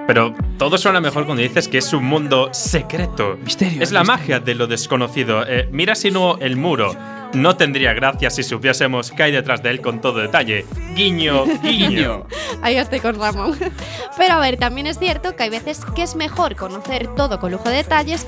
Pero 0.07 0.35
todo 0.59 0.77
suena 0.77 1.01
mejor 1.01 1.25
cuando 1.25 1.43
dices 1.43 1.67
que 1.69 1.79
es 1.79 1.93
un 1.95 2.05
mundo 2.05 2.51
secreto. 2.53 3.39
Misterio. 3.43 3.83
Es 3.83 3.91
la 3.91 4.05
magia 4.05 4.39
de 4.41 4.55
lo 4.55 4.67
desconocido. 4.67 5.47
Eh, 5.47 5.69
mira 5.73 5.95
si 5.95 6.11
no 6.11 6.37
el 6.39 6.57
muro. 6.57 6.95
No 7.35 7.57
tendría 7.57 7.93
gracia 7.93 8.31
si 8.31 8.43
supiésemos 8.43 9.13
qué 9.13 9.25
hay 9.25 9.33
detrás 9.33 9.63
de 9.63 9.71
él 9.71 9.81
con 9.81 10.01
todo 10.01 10.19
detalle. 10.19 10.65
Guiño, 10.95 11.45
guiño. 11.63 12.27
Ahí 12.63 12.77
estoy 12.77 13.01
con 13.01 13.19
Ramón. 13.21 13.59
Pero 14.17 14.35
a 14.35 14.41
ver, 14.41 14.57
también 14.57 14.87
es 14.87 14.99
cierto 14.99 15.37
que 15.37 15.43
hay 15.45 15.51
veces 15.51 15.81
que 15.95 16.03
es 16.03 16.17
mejor 16.17 16.57
conocer 16.57 17.09
todo 17.15 17.39
con 17.39 17.53
lujo 17.53 17.69
de 17.69 17.77
detalles, 17.77 18.27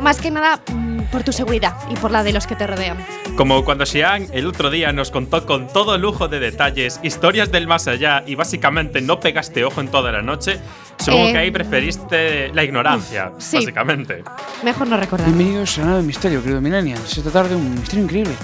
más 0.00 0.20
que 0.20 0.30
nada 0.30 0.60
mm, 0.70 1.04
por 1.04 1.22
tu 1.24 1.32
seguridad 1.32 1.76
y 1.90 1.96
por 1.96 2.10
la 2.10 2.22
de 2.22 2.32
los 2.32 2.46
que 2.46 2.54
te 2.54 2.66
rodean. 2.66 2.98
Como 3.36 3.64
cuando 3.64 3.86
Xian 3.86 4.28
el 4.32 4.46
otro 4.46 4.70
día 4.70 4.92
nos 4.92 5.10
contó 5.10 5.46
con 5.46 5.66
todo 5.68 5.96
lujo 5.96 6.28
de 6.28 6.38
detalles 6.38 7.00
historias 7.02 7.50
del 7.50 7.66
más 7.66 7.88
allá 7.88 8.22
y 8.26 8.34
básicamente 8.34 9.00
no 9.00 9.18
pegaste 9.18 9.64
ojo 9.64 9.80
en 9.80 9.88
toda 9.88 10.12
la 10.12 10.20
noche, 10.20 10.60
supongo 10.98 11.28
Eh, 11.28 11.32
que 11.32 11.38
ahí 11.38 11.50
preferiste 11.50 12.50
la 12.54 12.64
ignorancia, 12.64 13.32
sí. 13.38 13.56
básicamente. 13.56 14.22
Mejor 14.62 14.86
no 14.86 14.96
recordar. 14.96 15.26
Bienvenidos 15.26 15.78
a 15.78 15.96
del 15.96 16.04
misterio, 16.04 16.40
querido 16.42 16.60
Millennial. 16.60 16.98
Se 17.06 17.20
trata 17.22 17.44
de 17.48 17.56
un 17.56 17.74
misterio 17.74 18.04
increíble. 18.04 18.34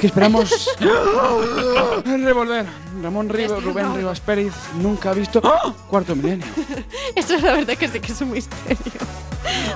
que 0.00 0.06
esperamos 0.06 0.70
revolver. 2.04 2.66
Ramón 3.02 3.28
Riva- 3.28 3.58
Rubén 3.60 3.94
Rivas 3.94 4.20
Pérez 4.20 4.52
nunca 4.80 5.10
ha 5.10 5.14
visto 5.14 5.42
Cuarto 5.88 6.16
Milenio. 6.16 6.46
Eso 7.14 7.34
es 7.34 7.42
la 7.42 7.52
verdad 7.52 7.74
que 7.76 7.88
sí 7.88 8.00
que 8.00 8.12
es 8.12 8.20
un 8.20 8.30
misterio. 8.32 8.76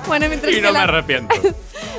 Bueno, 0.09 0.27
mientras 0.29 0.53
Y 0.53 0.57
que 0.57 0.63
no 0.63 0.69
me 0.73 0.79
la- 0.79 0.83
arrepiento. 0.85 1.33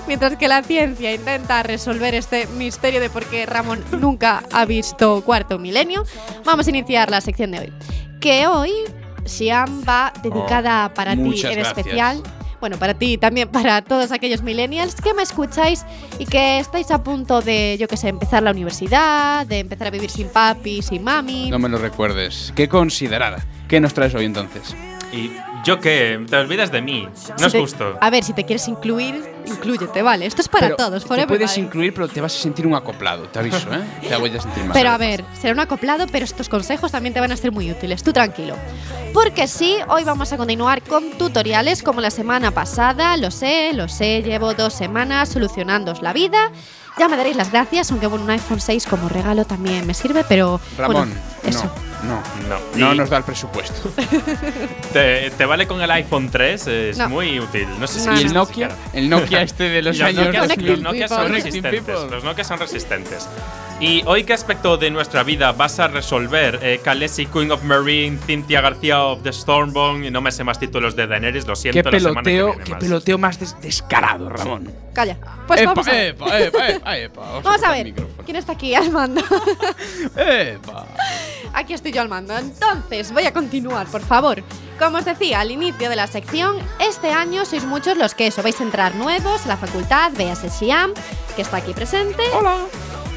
Mientras 0.06 0.36
que 0.36 0.50
la 0.50 0.62
ciencia 0.62 1.14
intenta 1.14 1.64
resolver 1.64 2.14
este 2.16 2.46
misterio 2.58 3.00
de 3.00 3.10
por 3.10 3.24
qué 3.26 3.46
Ramón 3.46 3.82
nunca 3.98 4.44
ha 4.52 4.66
visto 4.66 5.22
Cuarto 5.24 5.58
Milenio, 5.58 6.04
vamos 6.44 6.68
a 6.68 6.70
iniciar 6.70 7.10
la 7.10 7.22
sección 7.22 7.52
de 7.52 7.60
hoy. 7.60 7.74
Que 8.20 8.46
hoy 8.46 8.72
Siam 9.26 9.84
va 9.88 10.12
dedicada 10.24 10.94
para 10.94 11.16
ti 11.16 11.22
Oh, 11.22 11.26
en 11.26 11.32
gracias. 11.32 11.68
especial. 11.78 12.22
Bueno, 12.60 12.78
para 12.78 12.94
ti 12.94 13.14
y 13.14 13.18
también 13.18 13.50
para 13.50 13.82
todos 13.82 14.12
aquellos 14.12 14.44
millennials 14.44 14.94
que 15.02 15.16
me 15.16 15.24
escucháis 15.24 15.84
y 16.20 16.26
que 16.28 16.60
estáis 16.60 16.92
a 16.92 17.02
punto 17.04 17.42
de, 17.42 17.76
yo 17.80 17.88
que 17.88 17.98
sé, 17.98 18.10
empezar 18.10 18.44
la 18.44 18.52
universidad, 18.52 19.48
de 19.48 19.60
empezar 19.60 19.88
a 19.88 19.90
vivir 19.90 20.12
sin 20.12 20.28
papi, 20.30 20.84
sin 20.84 21.04
mami. 21.04 21.50
No 21.50 21.58
me 21.58 21.70
lo 21.70 21.80
recuerdes. 21.80 22.54
Qué 22.56 22.70
considerada. 22.70 23.44
¿Qué 23.68 23.80
nos 23.80 23.96
traes 23.96 24.14
hoy 24.14 24.26
entonces? 24.26 24.76
Y 25.12 25.32
yo 25.64 25.80
qué, 25.80 26.24
te 26.30 26.36
olvidas 26.36 26.72
de 26.72 26.82
mí. 26.82 27.04
No 27.04 27.38
Si 27.38 27.46
es 27.46 27.52
te- 27.52 27.60
justo. 27.60 27.98
A 28.00 28.10
ver, 28.10 28.24
si 28.24 28.34
te 28.34 28.44
quieres 28.46 28.68
incluir, 28.68 29.24
inclúyete, 29.46 30.02
vale. 30.02 30.26
Esto 30.26 30.42
es 30.42 30.48
para 30.50 30.68
Pero 30.68 30.76
todos, 30.78 31.04
Te 31.04 31.08
for 31.08 31.28
puedes 31.28 31.58
incluir, 31.58 31.94
pero 31.94 32.08
te 32.08 32.22
vas 32.22 32.36
a 32.36 32.40
sentir 32.40 32.66
un 32.68 32.76
acoplado. 32.76 33.24
Te 33.24 33.40
aviso, 33.40 33.72
¿eh? 33.74 33.84
Te 34.08 34.16
voy 34.16 34.36
a 34.36 34.42
sentir 34.42 34.64
más. 34.66 34.74
Pero 34.78 34.90
a 34.90 34.98
ver, 34.98 35.24
será 35.40 35.54
un 35.54 35.60
acoplado, 35.60 36.06
pero 36.12 36.26
estos 36.26 36.50
consejos 36.50 36.92
también 36.92 37.14
te 37.14 37.20
van 37.20 37.32
a 37.32 37.38
ser 37.38 37.52
muy 37.52 37.70
útiles. 37.72 38.04
Tú 38.04 38.12
tranquilo. 38.14 38.56
Porque 39.14 39.48
sí, 39.48 39.76
hoy 39.90 40.04
vamos 40.04 40.32
a 40.32 40.38
continuar 40.38 40.82
con 40.84 41.12
tutoriales 41.18 41.84
como 41.84 42.00
la 42.02 42.12
semana 42.12 42.52
pasada. 42.52 43.18
Lo 43.18 43.30
sé, 43.30 43.74
lo 43.74 43.88
sé, 43.90 44.22
llevo 44.24 44.54
dos 44.54 44.74
semanas 44.74 45.30
solucionándoos 45.30 46.02
la 46.02 46.14
vida. 46.14 46.52
Ya 46.98 47.08
me 47.08 47.18
daréis 47.18 47.36
las 47.36 47.52
gracias, 47.52 47.90
aunque 47.92 48.06
bueno, 48.08 48.26
un 48.26 48.30
iPhone 48.32 48.60
6 48.62 48.86
como 48.86 49.10
regalo 49.10 49.46
también 49.46 49.88
me 49.88 49.94
sirve, 49.94 50.24
pero. 50.28 50.60
Ramón, 50.78 51.10
bueno, 51.10 51.22
eso. 51.44 51.72
no, 52.04 52.22
No. 52.50 52.60
no. 52.76 52.94
Nos 52.96 53.10
da 53.10 53.18
el 53.18 53.24
presupuesto. 53.24 53.90
te, 54.94 55.32
te 55.32 55.46
vale 55.46 55.68
con 55.68 55.82
el 55.82 55.90
iPhone 55.92 56.30
3, 56.30 56.68
es 56.68 56.98
No. 56.98 57.10
muy 57.10 57.40
útil. 57.40 57.68
No 57.80 57.88
sé 57.88 58.00
si 58.02 58.08
No, 58.08 58.16
y 58.20 58.24
el 58.24 58.28
no. 58.28 58.34
Nokia, 58.46 58.70
el 58.94 59.10
Nokia 59.10 59.42
este 59.42 59.70
de 59.70 59.82
los 59.82 60.00
años 60.02 60.26
Nokia, 60.26 60.42
2000. 60.48 60.68
los 60.68 60.82
Nokia 60.82 61.08
son 61.08 61.18
Connecting 61.24 61.46
resistentes. 61.64 61.82
people. 61.96 62.10
Los 62.16 62.24
Nokia 62.24 62.44
son 62.44 62.60
resistentes. 62.60 63.28
¿Y 63.82 64.04
hoy 64.06 64.24
qué 64.26 64.34
aspecto 64.34 64.78
de 64.78 64.92
nuestra 64.92 65.24
vida 65.24 65.54
vas 65.54 65.80
a 65.80 65.88
resolver? 65.88 66.60
Eh, 66.62 66.80
Khaleesi, 66.84 67.26
Queen 67.26 67.52
of 67.52 67.64
Marine, 67.64 68.20
Cynthia 68.28 68.62
García 68.62 69.02
of 69.04 69.24
the 69.24 69.34
Stormborn, 69.34 70.06
y 70.06 70.12
no 70.12 70.22
me 70.22 70.32
sé 70.32 70.44
más 70.44 70.60
títulos 70.60 70.96
de 70.96 71.08
Daenerys, 71.08 71.48
lo 71.48 71.56
siento. 71.56 71.90
Qué 71.90 71.92
la 71.92 72.00
semana 72.00 72.22
que 72.22 72.30
peloteo, 72.30 72.48
viene 72.52 72.64
qué 72.64 72.72
más. 72.74 72.80
peloteo 72.80 73.18
más 73.18 73.40
des- 73.40 73.60
descarado, 73.60 74.30
Ramón. 74.30 74.72
Calla. 74.94 75.18
Pues 75.48 75.62
epa, 75.62 75.72
vamos 75.72 75.88
a 75.88 75.92
ver. 75.94 76.06
epa, 76.10 76.40
epa, 76.40 76.70
epa, 76.70 76.98
epa. 76.98 77.22
Vamos, 77.22 77.44
Vamos 77.44 77.64
a 77.64 77.80
el 77.80 77.94
ver. 77.94 78.06
¿Quién 78.24 78.38
está 78.38 78.52
aquí 78.52 78.76
al 78.76 78.92
mando? 78.92 79.22
Epa. 80.16 80.86
Aquí 81.54 81.74
estoy 81.74 81.92
yo 81.92 82.02
al 82.02 82.08
mando. 82.10 82.38
Entonces, 82.38 83.12
voy 83.12 83.26
a 83.26 83.34
continuar, 83.34 83.88
por 83.88 84.02
favor. 84.02 84.44
Como 84.78 84.98
os 85.00 85.06
decía 85.06 85.40
al 85.40 85.50
inicio 85.50 85.90
de 85.90 85.96
la 85.96 86.06
sección, 86.06 86.56
este 86.80 87.12
año 87.12 87.46
sois 87.46 87.64
muchos 87.66 87.98
los 87.98 88.14
que 88.14 88.28
eso, 88.28 88.44
vais 88.44 88.60
a 88.62 88.64
entrar 88.64 88.94
nuevos 88.94 89.44
a 89.46 89.48
la 89.48 89.58
facultad, 89.58 90.12
véase 90.16 90.52
Siam, 90.52 90.94
que 91.36 91.42
está 91.42 91.58
aquí 91.58 91.74
presente. 91.74 92.22
Hola. 92.38 92.58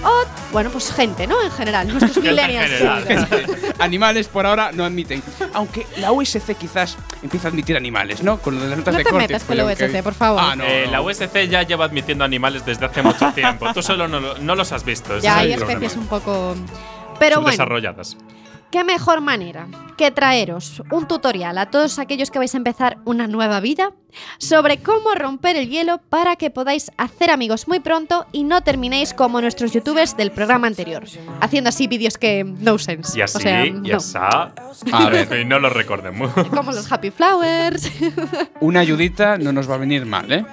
O, 0.05 0.25
bueno, 0.53 0.71
pues 0.71 0.93
gente, 0.93 1.27
¿no? 1.27 1.43
En 1.43 1.51
general, 1.51 1.89
nuestros 1.89 2.17
millennials. 2.25 2.71
Animales 3.79 4.29
por 4.29 4.47
ahora 4.47 4.71
no 4.73 4.85
admiten. 4.85 5.23
Aunque 5.55 5.87
la 5.97 6.13
USC 6.13 6.55
quizás 6.59 6.97
empieza 7.23 7.49
a 7.49 7.51
admitir 7.51 7.77
animales, 7.77 8.23
¿no? 8.23 8.39
Con 8.39 8.57
lo 8.57 8.63
de 8.63 8.69
las 8.69 8.79
notas 8.79 8.93
No 8.95 8.99
de 8.99 9.05
te 9.05 9.11
corte. 9.11 9.27
metas 9.29 9.43
con 9.45 9.57
pero 9.57 9.69
la 9.69 9.75
que- 9.77 9.85
USC, 9.85 10.03
por 10.03 10.15
favor. 10.15 10.41
Ah, 10.43 10.55
no. 10.57 10.65
Eh, 10.65 10.83
no. 10.87 10.93
La 10.93 11.01
USC 11.03 11.49
ya 11.49 11.63
lleva 11.63 11.85
admitiendo 11.87 12.25
animales 12.25 12.65
desde 12.65 12.85
hace 12.87 13.03
mucho 13.03 13.33
tiempo. 13.33 13.73
Tú 13.73 13.83
solo 13.83 14.07
no, 14.09 14.21
lo- 14.21 14.39
no 14.39 14.55
los 14.55 14.71
has 14.73 14.85
visto. 14.85 15.17
ese 15.17 15.25
ya 15.25 15.37
es 15.37 15.39
hay 15.43 15.53
el 15.53 15.59
problema. 15.59 15.81
especies 15.87 15.99
un 16.03 16.07
poco. 16.09 16.55
Pero 17.19 17.37
bueno, 17.37 17.49
Subdesarrolladas. 17.53 18.17
Qué 18.75 18.83
mejor 18.83 19.21
manera 19.21 19.69
que 19.97 20.11
traeros 20.11 20.83
un 20.91 21.07
tutorial 21.07 21.59
a 21.59 21.71
todos 21.71 22.01
aquellos 22.01 22.33
que 22.33 22.41
vais 22.41 22.53
a 22.55 22.57
empezar 22.57 22.99
una 23.05 23.29
nueva 23.29 23.61
vida 23.61 23.93
sobre 24.39 24.79
cómo 24.79 25.15
romper 25.15 25.55
el 25.55 25.69
hielo 25.69 26.01
para 26.09 26.35
que 26.35 26.51
podáis 26.51 26.91
hacer 26.97 27.31
amigos 27.31 27.69
muy 27.69 27.79
pronto 27.79 28.27
y 28.33 28.43
no 28.43 28.63
terminéis 28.63 29.15
como 29.15 29.41
nuestros 29.41 29.73
youtubers 29.73 30.17
del 30.17 30.33
programa 30.33 30.67
anterior, 30.67 31.05
haciendo 31.41 31.69
así 31.69 31.87
vídeos 31.87 32.19
que 32.19 32.43
no 32.43 32.77
sense. 32.79 33.17
Y 33.17 33.23
así, 33.23 33.37
o 33.37 33.41
sea, 33.41 33.65
y. 33.65 34.91
A 34.91 35.09
ver. 35.09 35.29
Y 35.41 35.45
no 35.45 35.61
lo 35.61 35.71
recordemos. 35.71 36.33
Como 36.51 36.73
los 36.73 36.91
Happy 36.91 37.13
Flowers. 37.13 37.93
Una 38.61 38.81
ayudita 38.81 39.39
no 39.39 39.53
nos 39.53 39.71
va 39.71 39.77
a 39.77 39.79
venir 39.79 40.05
mal, 40.05 40.33
¿eh? 40.33 40.45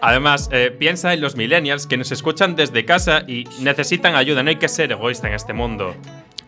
Además, 0.00 0.48
eh, 0.50 0.74
piensa 0.76 1.14
en 1.14 1.20
los 1.20 1.36
millennials 1.36 1.86
que 1.86 1.96
nos 1.96 2.10
escuchan 2.10 2.56
desde 2.56 2.84
casa 2.84 3.22
y 3.28 3.44
necesitan 3.60 4.16
ayuda. 4.16 4.42
No 4.42 4.50
hay 4.50 4.56
que 4.56 4.68
ser 4.68 4.90
egoísta 4.90 5.28
en 5.28 5.34
este 5.34 5.52
mundo. 5.52 5.94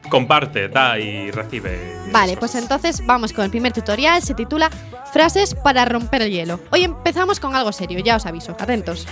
Comparte, 0.09 0.69
da 0.69 0.99
y 0.99 1.31
recibe. 1.31 1.97
Vale, 2.13 2.37
pues 2.37 2.55
entonces 2.55 3.05
vamos 3.05 3.33
con 3.33 3.45
el 3.45 3.51
primer 3.51 3.73
tutorial. 3.73 4.23
Se 4.23 4.35
titula 4.35 4.71
Frases 5.13 5.55
para 5.55 5.85
romper 5.85 6.23
el 6.23 6.31
hielo. 6.31 6.61
Hoy 6.71 6.85
empezamos 6.85 7.41
con 7.41 7.55
algo 7.57 7.73
serio, 7.73 7.99
ya 8.01 8.17
os 8.17 8.27
aviso. 8.27 8.57
Atentos. 8.59 9.07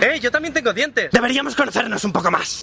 ¡Eh, 0.00 0.18
yo 0.20 0.30
también 0.30 0.52
tengo 0.52 0.72
dientes! 0.72 1.10
Deberíamos 1.12 1.54
conocernos 1.54 2.04
un 2.04 2.12
poco 2.12 2.30
más. 2.30 2.62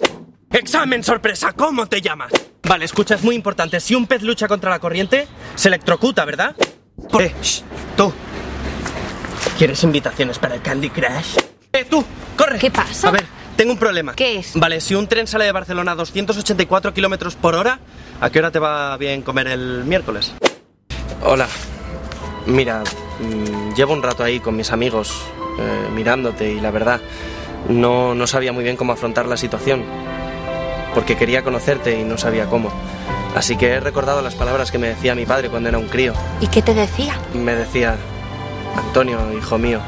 Examen 0.50 1.02
sorpresa, 1.02 1.52
¿cómo 1.52 1.86
te 1.86 2.00
llamas? 2.00 2.30
Vale, 2.62 2.84
escucha, 2.84 3.16
es 3.16 3.24
muy 3.24 3.34
importante. 3.34 3.80
Si 3.80 3.94
un 3.94 4.06
pez 4.06 4.22
lucha 4.22 4.46
contra 4.46 4.70
la 4.70 4.78
corriente, 4.78 5.26
se 5.56 5.68
electrocuta, 5.68 6.24
¿verdad? 6.24 6.54
Por- 7.10 7.22
Eh, 7.22 7.34
shh, 7.42 7.62
tú. 7.96 8.12
¿Quieres 9.58 9.82
invitaciones 9.82 10.38
para 10.38 10.54
el 10.54 10.62
Candy 10.62 10.90
Crush? 10.90 11.36
Eh, 11.72 11.84
tú, 11.90 12.04
corre. 12.36 12.58
¿Qué 12.58 12.70
pasa? 12.70 13.08
A 13.08 13.10
ver, 13.10 13.24
tengo 13.56 13.72
un 13.72 13.78
problema. 13.78 14.14
¿Qué 14.14 14.38
es? 14.38 14.52
Vale, 14.54 14.80
si 14.80 14.94
un 14.94 15.06
tren 15.06 15.26
sale 15.26 15.44
de 15.44 15.52
Barcelona 15.52 15.92
a 15.92 15.94
284 15.94 16.94
kilómetros 16.94 17.36
por 17.36 17.54
hora, 17.54 17.78
¿a 18.20 18.30
qué 18.30 18.38
hora 18.38 18.50
te 18.50 18.58
va 18.58 18.96
bien 18.96 19.22
comer 19.22 19.48
el 19.48 19.84
miércoles? 19.84 20.32
Hola. 21.22 21.48
Mira, 22.46 22.82
mm, 23.20 23.74
llevo 23.74 23.94
un 23.94 24.02
rato 24.02 24.22
ahí 24.22 24.38
con 24.40 24.56
mis 24.56 24.70
amigos, 24.70 25.22
eh, 25.58 25.88
mirándote 25.94 26.52
y 26.52 26.60
la 26.60 26.70
verdad, 26.70 27.00
no, 27.68 28.14
no 28.14 28.26
sabía 28.26 28.52
muy 28.52 28.64
bien 28.64 28.76
cómo 28.76 28.92
afrontar 28.92 29.26
la 29.26 29.36
situación. 29.36 29.82
Porque 30.92 31.16
quería 31.16 31.42
conocerte 31.42 31.98
y 31.98 32.04
no 32.04 32.18
sabía 32.18 32.46
cómo. 32.46 32.70
Así 33.34 33.56
que 33.56 33.68
he 33.70 33.80
recordado 33.80 34.22
las 34.22 34.34
palabras 34.34 34.70
que 34.70 34.78
me 34.78 34.88
decía 34.88 35.14
mi 35.14 35.26
padre 35.26 35.48
cuando 35.48 35.68
era 35.68 35.78
un 35.78 35.88
crío. 35.88 36.12
¿Y 36.40 36.46
qué 36.46 36.62
te 36.62 36.72
decía? 36.72 37.18
Me 37.32 37.54
decía, 37.56 37.96
Antonio, 38.76 39.18
hijo 39.36 39.58
mío. 39.58 39.80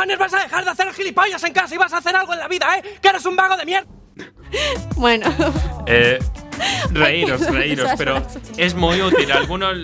¿Cuándo 0.00 0.14
cojones 0.14 0.32
vas 0.32 0.40
a 0.40 0.44
dejar 0.44 0.64
de 0.64 0.70
hacer 0.70 0.94
gilipollas 0.94 1.44
en 1.44 1.52
casa 1.52 1.74
y 1.74 1.78
vas 1.78 1.92
a 1.92 1.98
hacer 1.98 2.16
algo 2.16 2.32
en 2.32 2.38
la 2.38 2.48
vida, 2.48 2.66
eh? 2.78 2.98
Que 3.02 3.08
eres 3.08 3.26
un 3.26 3.36
vago 3.36 3.54
de 3.58 3.66
mierda. 3.66 3.86
Bueno, 4.96 5.26
Eh, 5.86 6.18
reíros, 6.90 7.40
reíros, 7.50 7.90
pero 7.98 8.22
es 8.56 8.74
muy 8.74 9.02
útil. 9.02 9.30
Algunos 9.30 9.76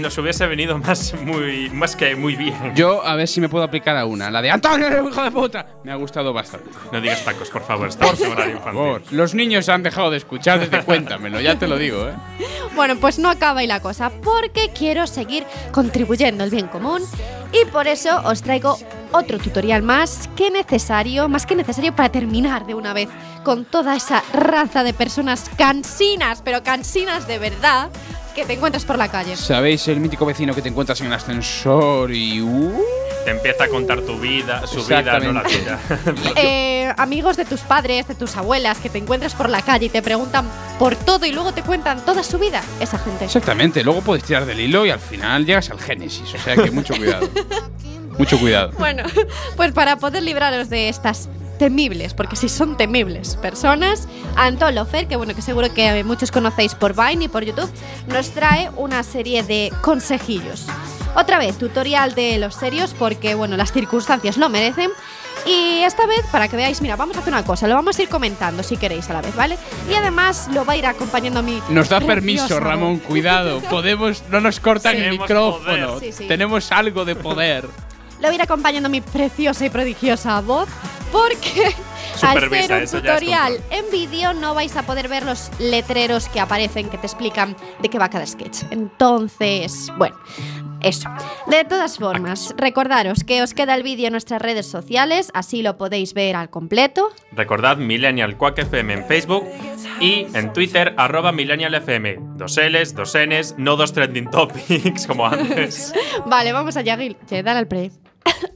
nos 0.00 0.18
hubiese 0.18 0.46
venido 0.46 0.76
más, 0.78 1.14
muy, 1.14 1.70
más 1.70 1.96
que 1.96 2.14
muy 2.14 2.36
bien. 2.36 2.74
Yo 2.74 3.02
a 3.06 3.16
ver 3.16 3.26
si 3.26 3.40
me 3.40 3.48
puedo 3.48 3.64
aplicar 3.64 3.96
a 3.96 4.04
una. 4.04 4.30
La 4.30 4.42
de 4.42 4.50
Antonio, 4.50 5.08
hijo 5.10 5.22
de 5.22 5.30
puta. 5.30 5.66
Me 5.82 5.92
ha 5.92 5.96
gustado 5.96 6.34
bastante. 6.34 6.68
No 6.92 7.00
digas 7.00 7.24
tacos, 7.24 7.48
por 7.48 7.62
favor. 7.62 7.88
Estamos 7.88 8.20
en 8.20 8.32
horario 8.32 8.54
Por 8.56 8.64
favor. 8.64 9.02
Los 9.12 9.34
niños 9.34 9.68
han 9.70 9.82
dejado 9.82 10.10
de 10.10 10.18
escuchar 10.18 10.60
desde 10.60 10.84
Cuéntamelo, 10.84 11.40
ya 11.40 11.58
te 11.58 11.66
lo 11.68 11.78
digo, 11.78 12.06
¿eh? 12.08 12.14
Bueno, 12.74 12.96
pues 12.96 13.18
no 13.18 13.30
acaba 13.30 13.60
ahí 13.60 13.66
la 13.66 13.80
cosa, 13.80 14.10
porque 14.22 14.70
quiero 14.76 15.06
seguir 15.06 15.46
contribuyendo 15.72 16.44
al 16.44 16.50
bien 16.50 16.66
común 16.66 17.02
y 17.52 17.64
por 17.66 17.86
eso 17.86 18.20
os 18.24 18.42
traigo 18.42 18.78
otro 19.12 19.38
tutorial 19.38 19.82
más 19.82 20.28
que 20.36 20.50
necesario, 20.50 21.28
más 21.28 21.46
que 21.46 21.56
necesario 21.56 21.94
para 21.94 22.10
terminar 22.10 22.66
de 22.66 22.74
una 22.74 22.92
vez 22.92 23.08
con 23.44 23.64
toda 23.64 23.96
esa 23.96 24.22
raza 24.32 24.82
de 24.82 24.92
personas 24.92 25.50
cansinas, 25.56 26.42
pero 26.42 26.62
cansinas 26.62 27.26
de 27.26 27.38
verdad, 27.38 27.90
que 28.34 28.44
te 28.44 28.54
encuentras 28.54 28.84
por 28.84 28.98
la 28.98 29.08
calle. 29.08 29.36
¿Sabéis 29.36 29.86
el 29.88 30.00
mítico 30.00 30.26
vecino 30.26 30.54
que 30.54 30.62
te 30.62 30.68
encuentras 30.68 31.00
en 31.00 31.06
el 31.06 31.12
ascensor 31.12 32.12
y... 32.12 32.40
uh, 32.40 32.82
Te 33.24 33.30
empieza 33.30 33.64
a 33.64 33.68
contar 33.68 34.02
tu 34.02 34.18
vida, 34.18 34.66
su 34.66 34.84
vida, 34.84 35.18
no 35.20 35.32
la 35.32 35.42
tuya. 35.42 35.78
Eh, 36.36 36.92
amigos 36.98 37.36
de 37.36 37.44
tus 37.44 37.60
padres, 37.60 38.06
de 38.08 38.14
tus 38.14 38.36
abuelas, 38.36 38.78
que 38.78 38.90
te 38.90 38.98
encuentras 38.98 39.34
por 39.34 39.48
la 39.48 39.62
calle 39.62 39.86
y 39.86 39.88
te 39.88 40.02
preguntan 40.02 40.46
por 40.78 40.96
todo 40.96 41.24
y 41.24 41.32
luego 41.32 41.52
te 41.52 41.62
cuentan 41.62 42.04
toda 42.04 42.22
su 42.22 42.38
vida. 42.38 42.62
Esa 42.80 42.98
gente. 42.98 43.24
Exactamente, 43.24 43.82
luego 43.82 44.02
puedes 44.02 44.24
tirar 44.24 44.44
del 44.44 44.60
hilo 44.60 44.84
y 44.84 44.90
al 44.90 45.00
final 45.00 45.46
llegas 45.46 45.70
al 45.70 45.80
génesis, 45.80 46.34
o 46.34 46.38
sea 46.38 46.56
que 46.56 46.70
mucho 46.70 46.94
cuidado. 46.94 47.28
mucho 48.18 48.38
cuidado. 48.38 48.72
Bueno, 48.78 49.04
pues 49.56 49.72
para 49.72 49.96
poder 49.96 50.22
libraros 50.22 50.68
de 50.68 50.88
estas 50.88 51.28
temibles, 51.58 52.14
porque 52.14 52.36
sí 52.36 52.48
son 52.48 52.76
temibles 52.76 53.36
personas, 53.36 54.08
Antón 54.36 54.74
Lofer, 54.74 55.06
que 55.06 55.16
bueno, 55.16 55.34
que 55.34 55.42
seguro 55.42 55.72
que 55.72 56.02
muchos 56.04 56.30
conocéis 56.30 56.74
por 56.74 56.94
Vine 56.94 57.24
y 57.24 57.28
por 57.28 57.44
YouTube, 57.44 57.70
nos 58.08 58.30
trae 58.30 58.70
una 58.76 59.02
serie 59.02 59.42
de 59.42 59.72
consejillos. 59.82 60.66
Otra 61.16 61.38
vez, 61.38 61.56
tutorial 61.58 62.14
de 62.14 62.38
los 62.38 62.54
serios, 62.56 62.94
porque 62.98 63.34
bueno, 63.34 63.56
las 63.56 63.72
circunstancias 63.72 64.36
lo 64.36 64.48
merecen. 64.48 64.90
Y 65.46 65.82
esta 65.82 66.06
vez, 66.06 66.24
para 66.32 66.48
que 66.48 66.56
veáis, 66.56 66.80
mira, 66.80 66.96
vamos 66.96 67.16
a 67.16 67.20
hacer 67.20 67.32
una 67.32 67.44
cosa, 67.44 67.68
lo 67.68 67.74
vamos 67.74 67.98
a 67.98 68.02
ir 68.02 68.08
comentando 68.08 68.62
si 68.62 68.78
queréis 68.78 69.10
a 69.10 69.12
la 69.12 69.20
vez, 69.20 69.36
¿vale? 69.36 69.58
Y 69.90 69.94
además 69.94 70.48
lo 70.54 70.64
va 70.64 70.72
a 70.72 70.76
ir 70.76 70.86
acompañando 70.86 71.40
a 71.40 71.42
mi. 71.42 71.60
Nos 71.68 71.90
da 71.90 72.00
permiso, 72.00 72.58
voz. 72.60 73.00
Cuidado. 73.02 73.60
Podemos, 73.70 74.22
no 74.30 74.40
nos 74.40 74.58
cortan 74.58 74.96
Sí. 74.96 75.02
el 75.02 75.10
micrófono. 75.10 76.00
Sí, 76.00 76.12
sí. 76.12 76.26
Tenemos 76.26 76.72
algo 76.72 77.04
de 77.04 77.14
poder. 77.14 77.68
Lo 78.24 78.28
va 78.28 78.32
a 78.32 78.36
ir 78.36 78.42
acompañando 78.42 78.88
mi 78.88 79.02
preciosa 79.02 79.66
y 79.66 79.68
prodigiosa 79.68 80.40
voz, 80.40 80.66
porque 81.12 81.74
al 82.22 82.48
ser 82.48 82.72
un 82.72 82.86
tutorial 83.02 83.60
en 83.68 83.84
vídeo 83.92 84.32
no 84.32 84.54
vais 84.54 84.74
a 84.76 84.82
poder 84.84 85.08
ver 85.08 85.24
los 85.24 85.50
letreros 85.58 86.30
que 86.30 86.40
aparecen 86.40 86.88
que 86.88 86.96
te 86.96 87.06
explican 87.06 87.54
de 87.82 87.90
qué 87.90 87.98
va 87.98 88.08
cada 88.08 88.26
sketch. 88.26 88.62
Entonces, 88.70 89.92
bueno, 89.98 90.16
eso. 90.80 91.10
De 91.48 91.64
todas 91.64 91.98
formas, 91.98 92.54
recordaros 92.56 93.24
que 93.24 93.42
os 93.42 93.52
queda 93.52 93.74
el 93.74 93.82
vídeo 93.82 94.06
en 94.06 94.12
nuestras 94.12 94.40
redes 94.40 94.66
sociales, 94.66 95.30
así 95.34 95.60
lo 95.60 95.76
podéis 95.76 96.14
ver 96.14 96.36
al 96.36 96.48
completo. 96.48 97.10
Recordad 97.32 97.76
Millennial 97.76 98.38
Quack 98.38 98.60
FM 98.60 98.94
en 98.94 99.04
Facebook 99.06 99.44
y 100.00 100.28
en 100.32 100.50
Twitter, 100.54 100.94
arroba 100.96 101.30
Millennial 101.30 101.74
FM. 101.74 102.20
Dos 102.36 102.56
L's, 102.56 102.94
dos 102.94 103.14
N's, 103.14 103.54
no 103.58 103.76
dos 103.76 103.92
trending 103.92 104.30
topics 104.30 105.06
como 105.06 105.26
antes. 105.26 105.92
Vale, 106.24 106.54
vamos 106.54 106.74
allá, 106.78 106.96
Gil. 106.96 107.18
Que 107.28 107.42
dale 107.42 107.58
al 107.58 107.68
play. 107.68 107.92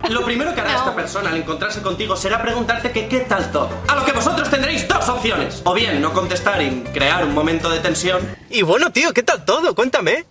Lo 0.09 0.25
primero 0.25 0.55
que 0.55 0.61
hará 0.61 0.77
esta 0.77 0.95
persona 0.95 1.31
al 1.31 1.37
encontrarse 1.37 1.83
contigo 1.83 2.17
será 2.17 2.41
preguntarte 2.41 2.93
que 2.93 3.09
qué 3.09 3.21
tal 3.21 3.51
todo. 3.53 3.71
A 3.89 3.97
lo 3.97 4.05
que 4.05 4.13
vosotros 4.13 4.49
tendréis 4.49 4.89
dos 4.89 5.09
opciones. 5.09 5.61
O 5.65 5.75
bien 5.75 6.01
no 6.01 6.13
contestar 6.13 6.63
y 6.63 6.83
crear 6.95 7.25
un 7.25 7.35
momento 7.35 7.69
de 7.69 7.81
tensión. 7.81 8.37
Y 8.49 8.63
bueno, 8.63 8.91
tío, 8.91 9.13
¿qué 9.13 9.23
tal 9.23 9.45
todo? 9.45 9.75
Cuéntame. 9.75 10.25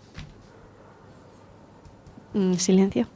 Mm, 2.33 2.55
silencio. 2.55 3.07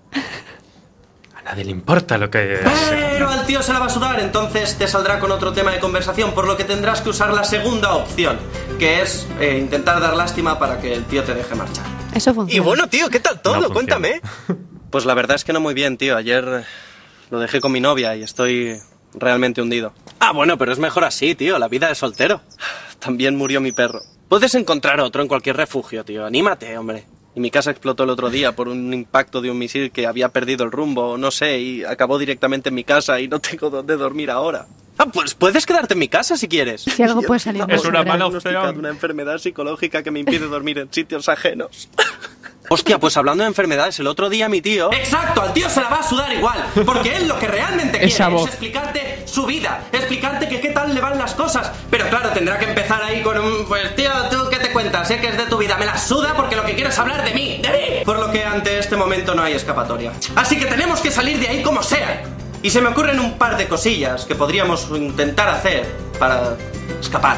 A 1.36 1.42
nadie 1.42 1.66
le 1.66 1.72
importa 1.72 2.18
lo 2.20 2.30
que... 2.30 2.60
Pero 2.64 3.30
al 3.30 3.46
tío 3.48 3.64
se 3.64 3.74
la 3.74 3.80
va 3.80 3.88
a 3.88 3.90
sudar, 3.90 4.20
entonces 4.20 4.78
te 4.78 4.88
saldrá 4.88 5.20
con 5.20 5.32
otro 5.32 5.54
tema 5.54 5.72
de 5.72 5.80
conversación, 5.80 6.34
por 6.34 6.46
lo 6.46 6.56
que 6.56 6.64
tendrás 6.64 7.02
que 7.02 7.10
usar 7.10 7.34
la 7.34 7.44
segunda 7.44 7.96
opción, 7.96 8.38
que 8.78 9.02
es 9.02 9.28
eh, 9.40 9.58
intentar 9.60 10.00
dar 10.00 10.16
lástima 10.16 10.60
para 10.60 10.80
que 10.80 10.94
el 10.94 11.06
tío 11.06 11.24
te 11.24 11.34
deje 11.34 11.56
marchar. 11.56 11.86
Eso 12.14 12.34
funciona. 12.34 12.56
Y 12.56 12.60
bueno, 12.60 12.88
tío, 12.88 13.10
¿qué 13.10 13.20
tal 13.20 13.42
todo? 13.42 13.60
No. 13.60 13.70
Cuéntame. 13.72 14.22
Pues 14.92 15.06
la 15.06 15.14
verdad 15.14 15.36
es 15.36 15.44
que 15.46 15.54
no 15.54 15.60
muy 15.62 15.74
bien, 15.74 15.98
tío. 15.98 16.18
Ayer 16.18 16.66
lo 17.30 17.40
dejé 17.40 17.62
con 17.62 17.72
mi 17.72 17.80
novia 17.80 18.16
y 18.16 18.24
estoy 18.24 18.78
realmente 19.14 19.62
hundido. 19.62 19.94
Ah, 20.20 20.34
bueno, 20.34 20.58
pero 20.58 20.72
es 20.72 20.80
mejor 20.80 21.06
así, 21.06 21.34
tío. 21.34 21.58
La 21.58 21.70
vida 21.70 21.88
de 21.88 21.96
soltero. 21.96 22.42
También 23.00 23.36
murió 23.36 23.62
mi 23.62 23.72
perro. 23.72 24.02
Puedes 24.28 24.54
encontrar 24.56 25.00
otro 25.00 25.22
en 25.22 25.28
cualquier 25.28 25.58
refugio, 25.58 26.04
tío. 26.04 26.26
Anímate, 26.26 26.78
hombre. 26.78 27.06
Y 27.34 27.40
mi 27.40 27.50
casa 27.50 27.72
explotó 27.72 28.04
el 28.04 28.10
otro 28.10 28.30
día 28.30 28.54
por 28.54 28.68
un 28.68 28.94
impacto 28.94 29.42
de 29.42 29.50
un 29.50 29.58
misil 29.58 29.92
que 29.92 30.06
había 30.06 30.30
perdido 30.30 30.66
el 30.66 30.72
rumbo, 30.72 31.18
no 31.18 31.32
sé, 31.32 31.60
y 31.60 31.84
acabó 31.86 32.20
directamente 32.20 32.70
en 32.70 32.76
mi 32.76 32.84
casa 32.84 33.20
y 33.22 33.30
no 33.30 33.40
tengo 33.40 33.70
dónde 33.70 33.96
dormir 33.96 34.30
ahora. 34.30 34.68
Ah, 34.98 35.06
pues 35.06 35.34
puedes 35.34 35.66
quedarte 35.66 35.94
en 35.94 36.00
mi 36.00 36.10
casa 36.10 36.36
si 36.36 36.50
quieres. 36.50 36.82
Si 36.82 37.02
algo 37.02 37.22
puede 37.22 37.40
salir 37.40 37.64
Es 37.70 37.86
una 37.86 38.04
mala 38.04 38.28
opción. 38.28 38.78
una 38.78 38.90
enfermedad 38.90 39.38
psicológica 39.38 40.04
que 40.04 40.12
me 40.12 40.20
impide 40.20 40.48
dormir 40.48 40.80
en 40.80 40.92
sitios 40.94 41.30
ajenos. 41.30 41.90
Hostia, 42.70 43.00
pues 43.00 43.18
hablando 43.18 43.44
de 43.44 43.50
enfermedades, 43.50 44.00
el 44.00 44.08
otro 44.08 44.30
día 44.30 44.48
mi 44.48 44.62
tío... 44.62 44.94
Exacto, 44.94 45.42
al 45.42 45.54
tío 45.54 45.70
se 45.70 45.82
la 45.82 45.90
va 45.90 45.98
a 45.98 46.04
sudar 46.04 46.32
igual, 46.32 46.64
porque 46.86 47.18
él 47.18 47.28
lo 47.28 47.38
que 47.38 47.48
realmente 47.48 47.98
quiere 47.98 48.06
Esa 48.14 48.30
voz. 48.30 48.44
es 48.44 48.50
explicarte 48.50 49.24
su 49.26 49.46
vida, 49.46 49.84
explicarte 49.92 50.48
que 50.48 50.62
qué 50.62 50.70
tal 50.70 50.94
le 50.94 51.02
van 51.02 51.18
las 51.18 51.34
cosas. 51.34 51.72
Pero 51.90 52.08
claro, 52.10 52.30
tendrá 52.30 52.58
que 52.60 52.66
empezar 52.66 53.04
ahí 53.04 53.22
con 53.22 53.38
un... 53.38 53.66
Pues 53.68 53.96
tío, 53.96 54.12
¿tú 54.30 54.38
qué 54.50 54.58
te 54.58 54.72
cuentas? 54.72 55.08
Sé 55.08 55.20
que 55.20 55.28
es 55.28 55.38
de 55.38 55.46
tu 55.48 55.58
vida, 55.58 55.78
me 55.78 55.86
la 55.86 55.98
suda 55.98 56.34
porque 56.36 56.56
lo 56.56 56.66
que 56.66 56.76
quiero 56.76 56.90
es 56.90 57.00
hablar 57.00 57.26
de 57.26 57.34
mí, 57.34 57.60
de 57.62 57.70
mí. 57.70 58.06
Por 58.06 58.20
lo 58.20 58.32
que 58.32 58.44
ante 58.44 58.80
este 58.80 58.96
momento 58.96 59.36
no 59.36 59.44
hay 59.44 59.54
escapatoria. 59.54 60.12
Así 60.36 60.58
que 60.58 60.66
tenemos 60.66 61.02
que 61.02 61.12
salir 61.12 61.40
de 61.40 61.48
ahí 61.50 61.64
como 61.64 61.84
sea. 61.84 62.24
Y 62.64 62.70
se 62.70 62.80
me 62.80 62.90
ocurren 62.90 63.20
un 63.20 63.38
par 63.38 63.58
de 63.58 63.68
cosillas 63.68 64.26
que 64.26 64.36
podríamos 64.36 64.88
intentar 64.92 65.50
hacer 65.50 65.86
para 66.20 66.56
escapar. 67.02 67.38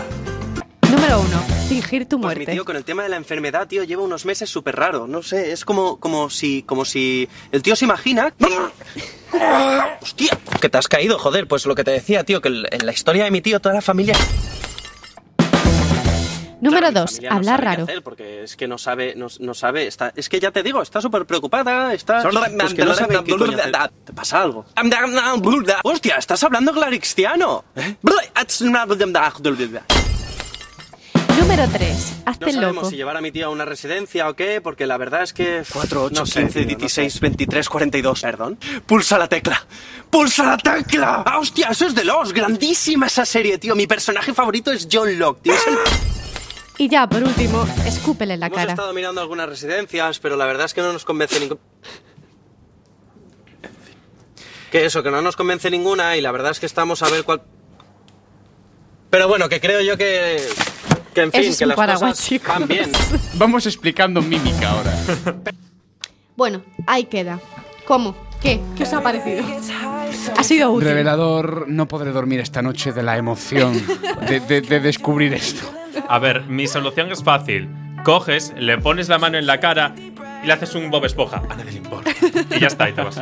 Número 0.90 1.22
uno, 1.22 1.44
fingir 1.68 2.08
tu 2.08 2.20
Pues 2.20 2.32
mi 2.36 2.36
muerte. 2.38 2.52
tío 2.52 2.66
con 2.66 2.76
el 2.76 2.84
tema 2.84 3.04
de 3.04 3.10
la 3.10 3.18
enfermedad, 3.18 3.68
tío, 3.68 3.84
lleva 3.84 4.04
unos 4.04 4.26
meses 4.26 4.50
súper 4.50 4.76
raro. 4.76 5.08
No 5.08 5.24
sé, 5.24 5.52
es 5.52 5.66
como, 5.66 6.00
como 6.00 6.30
si, 6.30 6.64
como 6.64 6.86
si 6.86 7.28
el 7.52 7.62
tío 7.62 7.76
se 7.76 7.86
imagina. 7.86 8.34
Hostia, 10.02 10.38
que 10.62 10.70
te 10.70 10.78
has 10.78 10.88
caído, 10.88 11.18
joder. 11.20 11.48
Pues 11.48 11.66
lo 11.66 11.76
que 11.76 11.84
te 11.84 11.92
decía, 11.92 12.24
tío, 12.24 12.42
que 12.42 12.50
en 12.50 12.86
la 12.86 12.92
historia 12.92 13.24
de 13.26 13.32
mi 13.32 13.42
tío 13.42 13.60
toda 13.60 13.76
la 13.76 13.82
familia. 13.82 14.16
Número 16.62 16.80
Claro, 16.80 16.94
mi 16.94 17.00
dos, 17.02 17.12
familia 17.12 17.30
no 17.32 17.36
hablar 17.36 17.60
qué 17.60 17.66
raro. 17.66 17.84
hacer 17.84 18.02
porque 18.04 18.44
es 18.44 18.56
que 18.56 18.68
no 18.70 18.78
sabe, 18.78 19.16
no, 19.18 19.28
no 19.40 19.54
sabe, 19.54 19.86
está, 19.86 20.14
es 20.16 20.30
que 20.30 20.40
ya 20.40 20.50
te 20.52 20.64
digo, 20.64 20.82
está 20.82 21.02
súper 21.02 21.26
preocupada, 21.26 21.94
está, 21.94 22.22
Solo- 22.22 22.40
pues 22.58 22.74
que 22.74 22.86
no 22.86 22.94
sabe 22.94 23.22
qué 23.26 23.36
coño 23.36 23.58
hacer. 23.58 23.92
¿Te 24.06 24.14
pasa 24.14 24.42
algo? 24.44 24.64
Hostia, 25.84 26.16
estás 26.16 26.42
hablando 26.42 26.72
clarixiano. 26.72 27.66
¿Eh? 27.76 27.96
Número 31.40 31.68
3. 31.68 32.14
Hazte 32.26 32.46
No 32.46 32.48
el 32.48 32.54
sabemos 32.56 32.76
loco. 32.76 32.90
si 32.90 32.96
llevar 32.96 33.18
a 33.18 33.22
mi 33.22 33.32
tía 33.32 33.46
a 33.46 33.50
una 33.50 33.66
residencia 33.66 34.30
o 34.30 34.36
qué, 34.36 34.62
porque 34.62 34.88
la 34.88 34.98
verdad 34.98 35.24
es 35.24 35.34
que... 35.34 35.64
4, 35.72 36.04
8, 36.06 36.24
15, 36.24 36.66
16, 36.66 37.20
23, 37.20 37.70
42... 37.70 38.22
Perdón. 38.22 38.58
Pulsa 38.86 39.18
la 39.18 39.28
tecla. 39.28 39.66
¡Pulsa 40.10 40.44
la 40.46 40.58
tecla! 40.58 41.24
¡Ah, 41.26 41.40
hostia! 41.40 41.68
Eso 41.72 41.88
es 41.88 41.96
de 41.96 42.04
los. 42.06 42.34
Grandísima 42.34 43.08
esa 43.08 43.26
serie, 43.26 43.58
tío. 43.58 43.76
Mi 43.76 43.88
personaje 43.88 44.34
favorito 44.34 44.72
es 44.72 44.88
John 44.92 45.18
Locke, 45.20 45.42
tío. 45.44 45.54
Es 45.54 45.68
el... 45.68 45.78
Y 46.78 46.90
ya, 46.90 47.08
por 47.08 47.24
último, 47.24 47.68
escúpele 47.86 48.34
en 48.36 48.40
la 48.40 48.48
Hemos 48.48 48.58
cara. 48.58 48.72
estado 48.72 48.94
mirando 48.94 49.22
algunas 49.22 49.48
residencias, 49.48 50.20
pero 50.20 50.36
la 50.38 50.46
verdad 50.46 50.66
es 50.66 50.74
que 50.74 50.82
no 50.82 50.92
nos 50.94 51.06
convence 51.06 51.40
ninguna. 51.40 51.60
Que 54.72 54.86
eso, 54.86 55.04
que 55.04 55.12
no 55.12 55.22
nos 55.22 55.36
convence 55.36 55.70
ninguna 55.70 56.18
y 56.18 56.22
la 56.22 56.32
verdad 56.32 56.52
es 56.52 56.60
que 56.60 56.66
estamos 56.66 57.04
a 57.04 57.10
ver 57.10 57.24
cuál... 57.24 57.44
Pero 59.12 59.28
bueno, 59.28 59.50
que 59.50 59.60
creo 59.62 59.82
yo 59.82 59.98
que... 59.98 60.42
Que 61.14 61.22
en 61.22 61.30
Ese 61.30 61.42
fin, 61.42 61.50
es 61.52 61.58
que 61.58 61.64
un 61.66 61.68
las 61.70 61.78
paraguas, 61.78 62.12
cosas 62.12 62.26
chicos. 62.26 62.48
van 62.60 62.68
bien. 62.68 62.92
Vamos 63.36 63.66
explicando 63.66 64.22
mímica 64.22 64.72
ahora. 64.72 64.94
Bueno, 66.36 66.62
ahí 66.88 67.06
queda. 67.06 67.40
¿Cómo? 67.86 68.16
¿Qué? 68.42 68.60
¿Qué 68.76 68.84
os 68.84 68.94
ha 68.94 69.02
parecido? 69.02 69.44
Ha 70.38 70.44
sido 70.44 70.72
útil. 70.72 70.88
Revelador, 70.90 71.66
no 71.68 71.88
podré 71.88 72.12
dormir 72.12 72.40
esta 72.40 72.62
noche 72.62 72.92
de 72.92 73.04
la 73.04 73.18
emoción 73.18 73.74
de, 74.28 74.40
de- 74.40 74.62
de 74.62 74.80
descubrir 74.80 75.34
esto. 75.34 75.70
A 76.08 76.20
ver, 76.20 76.44
mi 76.46 76.68
solución 76.68 77.12
es 77.12 77.24
fácil. 77.24 77.70
Coges, 78.04 78.54
le 78.58 78.78
pones 78.80 79.08
la 79.08 79.18
mano 79.18 79.38
en 79.38 79.46
la 79.46 79.60
cara 79.60 79.94
y 80.44 80.48
le 80.48 80.52
haces 80.54 80.76
un 80.76 80.90
Bob 80.92 81.06
Esponja. 81.06 81.42
A 81.50 81.56
nadie 81.56 81.72
le 81.72 81.78
importa. 81.78 82.12
Y 82.56 82.60
ya 82.60 82.68
está, 82.68 82.90
y 82.90 82.94
te 82.94 83.02
vas. 83.02 83.20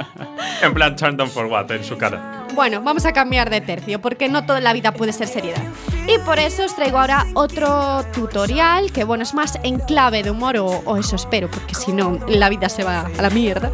En 0.64 0.74
plan, 0.74 0.96
turn 0.96 1.18
down 1.18 1.30
for 1.30 1.46
what, 1.46 1.70
en 1.72 1.84
su 1.84 1.98
cara. 1.98 2.48
Bueno, 2.56 2.82
vamos 2.82 3.06
a 3.06 3.14
cambiar 3.14 3.50
de 3.52 3.62
tercio 3.62 4.00
porque 4.02 4.28
no 4.30 4.46
toda 4.46 4.60
la 4.60 4.74
vida 4.74 4.94
puede 4.94 5.14
ser 5.14 5.28
seriedad. 5.28 5.62
Y 6.08 6.18
por 6.20 6.40
eso 6.40 6.66
os 6.66 6.76
traigo 6.76 6.98
ahora 7.00 7.28
otro 7.36 8.04
tutorial 8.14 8.92
que, 8.92 9.04
bueno, 9.04 9.24
es 9.24 9.34
más 9.34 9.58
en 9.64 9.80
clave 9.80 10.24
de 10.24 10.32
humor 10.32 10.58
o, 10.58 10.66
o 10.66 10.98
eso 10.98 11.16
espero, 11.16 11.50
porque 11.50 11.76
si 11.76 11.94
no, 11.94 12.20
la 12.28 12.50
vida 12.50 12.70
se 12.70 12.84
va 12.84 13.02
a 13.18 13.22
la 13.22 13.30
mierda. 13.30 13.72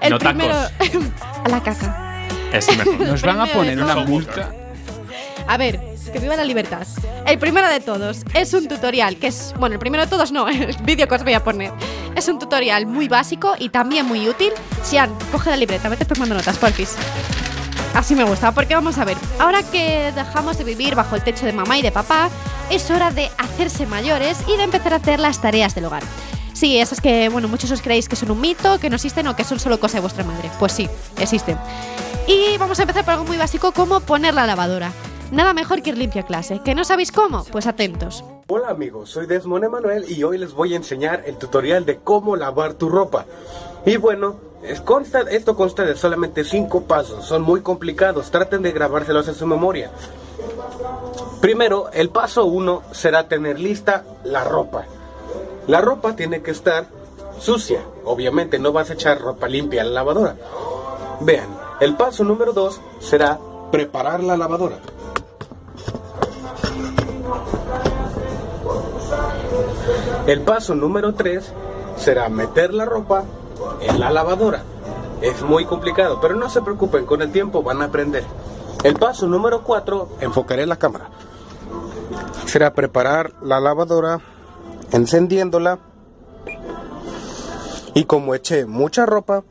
El 0.00 0.10
No 0.10 0.18
tacos. 0.18 0.34
primero. 0.34 0.54
a 1.44 1.48
la 1.48 1.62
caca. 1.62 2.26
Es. 2.52 2.68
Nos 2.98 3.22
van 3.22 3.40
a 3.40 3.46
poner 3.46 3.80
una 3.82 3.96
multa. 3.96 4.50
A 5.46 5.56
ver, 5.56 5.80
que 6.12 6.18
viva 6.18 6.36
la 6.36 6.44
libertad. 6.44 6.86
El 7.26 7.38
primero 7.38 7.68
de 7.68 7.80
todos 7.80 8.24
es 8.34 8.52
un 8.52 8.68
tutorial 8.68 9.16
que 9.16 9.28
es. 9.28 9.54
Bueno, 9.58 9.74
el 9.74 9.78
primero 9.78 10.04
de 10.04 10.10
todos 10.10 10.32
no, 10.32 10.48
el 10.50 10.76
vídeo 10.82 11.08
que 11.08 11.14
os 11.14 11.24
voy 11.24 11.34
a 11.34 11.42
poner. 11.42 11.72
Es 12.14 12.28
un 12.28 12.38
tutorial 12.38 12.86
muy 12.86 13.08
básico 13.08 13.54
y 13.58 13.70
también 13.70 14.06
muy 14.06 14.28
útil. 14.28 14.52
Sian, 14.82 15.10
coge 15.30 15.48
la 15.50 15.56
libreta, 15.56 15.88
vete 15.88 16.04
tomando 16.04 16.34
notas, 16.34 16.58
porfis. 16.58 16.96
Así 17.94 18.14
me 18.14 18.24
gusta, 18.24 18.52
porque 18.52 18.74
vamos 18.74 18.96
a 18.96 19.04
ver, 19.04 19.18
ahora 19.38 19.62
que 19.62 20.12
dejamos 20.14 20.56
de 20.56 20.64
vivir 20.64 20.94
bajo 20.94 21.14
el 21.14 21.22
techo 21.22 21.44
de 21.44 21.52
mamá 21.52 21.78
y 21.78 21.82
de 21.82 21.92
papá, 21.92 22.30
es 22.70 22.90
hora 22.90 23.10
de 23.10 23.30
hacerse 23.36 23.86
mayores 23.86 24.38
y 24.48 24.56
de 24.56 24.62
empezar 24.62 24.94
a 24.94 24.96
hacer 24.96 25.20
las 25.20 25.42
tareas 25.42 25.74
del 25.74 25.84
hogar. 25.84 26.02
Sí, 26.54 26.78
esas 26.78 27.00
que, 27.00 27.28
bueno, 27.28 27.48
muchos 27.48 27.70
os 27.70 27.82
creéis 27.82 28.08
que 28.08 28.16
son 28.16 28.30
un 28.30 28.40
mito, 28.40 28.78
que 28.78 28.88
no 28.88 28.96
existen 28.96 29.26
o 29.26 29.36
que 29.36 29.44
son 29.44 29.60
solo 29.60 29.78
cosa 29.78 29.98
de 29.98 30.00
vuestra 30.00 30.24
madre. 30.24 30.50
Pues 30.58 30.72
sí, 30.72 30.88
existen. 31.18 31.58
Y 32.26 32.56
vamos 32.56 32.78
a 32.78 32.82
empezar 32.82 33.04
por 33.04 33.12
algo 33.12 33.24
muy 33.24 33.36
básico 33.36 33.72
como 33.72 34.00
poner 34.00 34.34
la 34.34 34.46
lavadora. 34.46 34.92
Nada 35.30 35.54
mejor 35.54 35.82
que 35.82 35.90
ir 35.90 35.98
limpio 35.98 36.24
clase. 36.24 36.60
¿Que 36.64 36.74
no 36.74 36.84
sabéis 36.84 37.10
cómo? 37.10 37.44
Pues 37.44 37.66
atentos. 37.66 38.24
Hola 38.48 38.68
amigos, 38.68 39.10
soy 39.10 39.26
Desmond 39.26 39.64
Emanuel 39.64 40.04
y 40.08 40.22
hoy 40.24 40.38
les 40.38 40.52
voy 40.52 40.74
a 40.74 40.76
enseñar 40.76 41.24
el 41.26 41.36
tutorial 41.36 41.84
de 41.86 41.98
cómo 41.98 42.36
lavar 42.36 42.74
tu 42.74 42.88
ropa. 42.88 43.26
Y 43.86 43.96
bueno, 43.96 44.36
esto 44.62 45.56
consta 45.56 45.84
de 45.84 45.96
solamente 45.96 46.44
5 46.44 46.82
pasos, 46.84 47.24
son 47.24 47.42
muy 47.42 47.62
complicados, 47.62 48.30
traten 48.30 48.62
de 48.62 48.72
grabárselos 48.72 49.26
en 49.28 49.34
su 49.34 49.46
memoria. 49.46 49.90
Primero, 51.40 51.90
el 51.92 52.10
paso 52.10 52.44
1 52.44 52.82
será 52.92 53.26
tener 53.28 53.58
lista 53.58 54.04
la 54.24 54.44
ropa. 54.44 54.84
La 55.66 55.80
ropa 55.80 56.14
tiene 56.14 56.42
que 56.42 56.52
estar 56.52 56.86
sucia, 57.38 57.82
obviamente 58.04 58.58
no 58.58 58.72
vas 58.72 58.90
a 58.90 58.94
echar 58.94 59.20
ropa 59.20 59.48
limpia 59.48 59.82
a 59.82 59.84
la 59.84 59.90
lavadora. 59.90 60.36
Vean, 61.20 61.48
el 61.80 61.96
paso 61.96 62.22
número 62.22 62.52
2 62.52 62.80
será 63.00 63.38
preparar 63.72 64.22
la 64.22 64.36
lavadora. 64.36 64.78
El 70.26 70.40
paso 70.42 70.76
número 70.76 71.14
3 71.14 71.52
será 71.96 72.28
meter 72.28 72.72
la 72.72 72.84
ropa 72.84 73.24
en 73.80 74.00
la 74.00 74.10
lavadora. 74.10 74.62
Es 75.20 75.42
muy 75.42 75.64
complicado, 75.64 76.20
pero 76.20 76.34
no 76.34 76.48
se 76.48 76.62
preocupen, 76.62 77.06
con 77.06 77.22
el 77.22 77.30
tiempo 77.30 77.62
van 77.62 77.82
a 77.82 77.86
aprender. 77.86 78.24
El 78.82 78.94
paso 78.94 79.26
número 79.26 79.62
4, 79.62 80.16
enfocaré 80.20 80.66
la 80.66 80.76
cámara. 80.76 81.10
Será 82.46 82.74
preparar 82.74 83.32
la 83.42 83.60
lavadora, 83.60 84.20
encendiéndola. 84.90 85.78
Y 87.94 88.04
como 88.04 88.34
eché 88.34 88.66
mucha 88.66 89.06
ropa, 89.06 89.44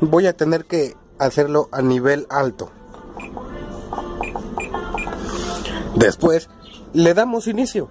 voy 0.00 0.26
a 0.26 0.36
tener 0.36 0.66
que 0.66 0.96
hacerlo 1.18 1.68
a 1.72 1.80
nivel 1.80 2.26
alto. 2.28 2.70
Después, 5.94 6.50
le 6.92 7.14
damos 7.14 7.46
inicio. 7.46 7.88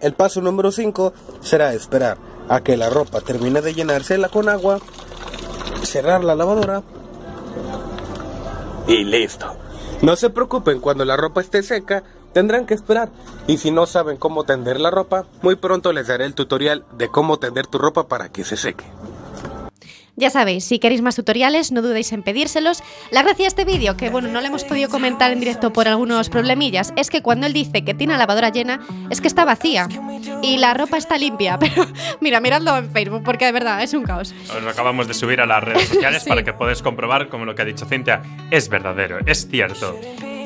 El 0.00 0.14
paso 0.14 0.40
número 0.40 0.72
5 0.72 1.12
será 1.40 1.72
esperar 1.72 2.18
a 2.48 2.60
que 2.60 2.76
la 2.76 2.90
ropa 2.90 3.20
termine 3.20 3.62
de 3.62 3.74
llenársela 3.74 4.28
con 4.28 4.48
agua, 4.48 4.80
cerrar 5.84 6.24
la 6.24 6.34
lavadora 6.34 6.82
y 8.86 9.04
listo. 9.04 9.56
No 10.02 10.16
se 10.16 10.30
preocupen, 10.30 10.80
cuando 10.80 11.04
la 11.04 11.16
ropa 11.16 11.40
esté 11.40 11.62
seca, 11.62 12.02
tendrán 12.32 12.66
que 12.66 12.74
esperar. 12.74 13.08
Y 13.46 13.58
si 13.58 13.70
no 13.70 13.86
saben 13.86 14.16
cómo 14.16 14.44
tender 14.44 14.80
la 14.80 14.90
ropa, 14.90 15.24
muy 15.40 15.56
pronto 15.56 15.92
les 15.92 16.08
daré 16.08 16.26
el 16.26 16.34
tutorial 16.34 16.84
de 16.98 17.08
cómo 17.08 17.38
tender 17.38 17.66
tu 17.66 17.78
ropa 17.78 18.06
para 18.08 18.28
que 18.28 18.44
se 18.44 18.56
seque. 18.56 18.84
Ya 20.16 20.30
sabéis, 20.30 20.64
si 20.64 20.78
queréis 20.78 21.02
más 21.02 21.16
tutoriales, 21.16 21.72
no 21.72 21.82
dudéis 21.82 22.12
en 22.12 22.22
pedírselos. 22.22 22.82
La 23.10 23.22
gracia 23.22 23.44
de 23.44 23.48
este 23.48 23.64
vídeo, 23.64 23.96
que 23.96 24.10
bueno, 24.10 24.28
no 24.28 24.40
le 24.40 24.46
hemos 24.46 24.62
podido 24.62 24.88
comentar 24.88 25.32
en 25.32 25.40
directo 25.40 25.72
por 25.72 25.88
algunos 25.88 26.28
problemillas, 26.28 26.92
es 26.96 27.10
que 27.10 27.20
cuando 27.20 27.46
él 27.48 27.52
dice 27.52 27.84
que 27.84 27.94
tiene 27.94 28.12
la 28.12 28.20
lavadora 28.20 28.50
llena, 28.50 28.80
es 29.10 29.20
que 29.20 29.26
está 29.26 29.44
vacía. 29.44 29.88
Y 30.40 30.58
la 30.58 30.72
ropa 30.74 30.98
está 30.98 31.18
limpia, 31.18 31.58
pero 31.60 31.84
mira, 32.20 32.40
miradlo 32.40 32.76
en 32.76 32.90
Facebook, 32.92 33.22
porque 33.24 33.46
de 33.46 33.52
verdad 33.52 33.82
es 33.82 33.92
un 33.92 34.04
caos. 34.04 34.34
Os 34.56 34.62
lo 34.62 34.70
acabamos 34.70 35.08
de 35.08 35.14
subir 35.14 35.40
a 35.40 35.46
las 35.46 35.64
redes 35.64 35.88
sociales 35.88 36.22
Sí. 36.22 36.28
para 36.28 36.44
que 36.44 36.52
podáis 36.52 36.80
comprobar, 36.80 37.28
como 37.28 37.44
lo 37.44 37.54
que 37.56 37.62
ha 37.62 37.64
dicho 37.64 37.84
Cintia, 37.84 38.22
es 38.52 38.68
verdadero, 38.68 39.18
es 39.26 39.48
cierto. 39.48 39.98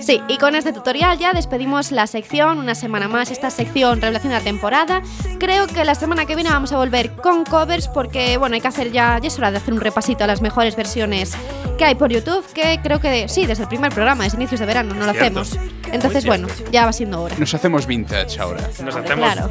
Sí, 0.08 0.22
y 0.26 0.38
con 0.38 0.54
este 0.54 0.72
tutorial 0.72 1.18
ya 1.18 1.34
despedimos 1.34 1.92
la 1.92 2.06
sección, 2.06 2.56
una 2.60 2.74
semana 2.74 3.08
más, 3.08 3.30
esta 3.30 3.50
sección 3.50 4.00
revelación 4.00 4.32
de 4.32 4.38
la 4.38 4.42
temporada. 4.42 5.02
Creo 5.38 5.66
que 5.66 5.84
la 5.84 5.94
semana 5.94 6.24
que 6.24 6.34
viene 6.34 6.48
vamos 6.48 6.72
a 6.72 6.78
volver 6.78 7.12
con 7.16 7.44
covers 7.44 7.88
porque, 7.88 8.38
bueno, 8.38 8.54
hay 8.54 8.62
que 8.62 8.68
hacer 8.68 8.90
ya, 8.90 9.18
ya 9.18 9.28
es 9.28 9.36
hora 9.36 9.50
de 9.50 9.58
hacer 9.58 9.74
un 9.74 9.82
repasito 9.82 10.24
a 10.24 10.26
las 10.26 10.40
mejores 10.40 10.76
versiones 10.76 11.36
que 11.76 11.84
hay 11.84 11.94
por 11.94 12.10
YouTube, 12.10 12.42
que 12.54 12.80
creo 12.82 13.00
que 13.00 13.28
sí, 13.28 13.44
desde 13.44 13.64
el 13.64 13.68
primer 13.68 13.92
programa, 13.92 14.24
desde 14.24 14.38
inicios 14.38 14.60
de 14.60 14.64
verano, 14.64 14.94
no 14.94 15.04
lo 15.04 15.12
Cierto. 15.12 15.40
hacemos. 15.40 15.70
Entonces, 15.92 16.24
bueno, 16.24 16.48
ya 16.72 16.86
va 16.86 16.94
siendo 16.94 17.20
hora. 17.20 17.34
Nos 17.36 17.52
hacemos 17.52 17.86
vintage 17.86 18.40
ahora. 18.40 18.62
Nos 18.82 18.96
Claro. 18.96 19.50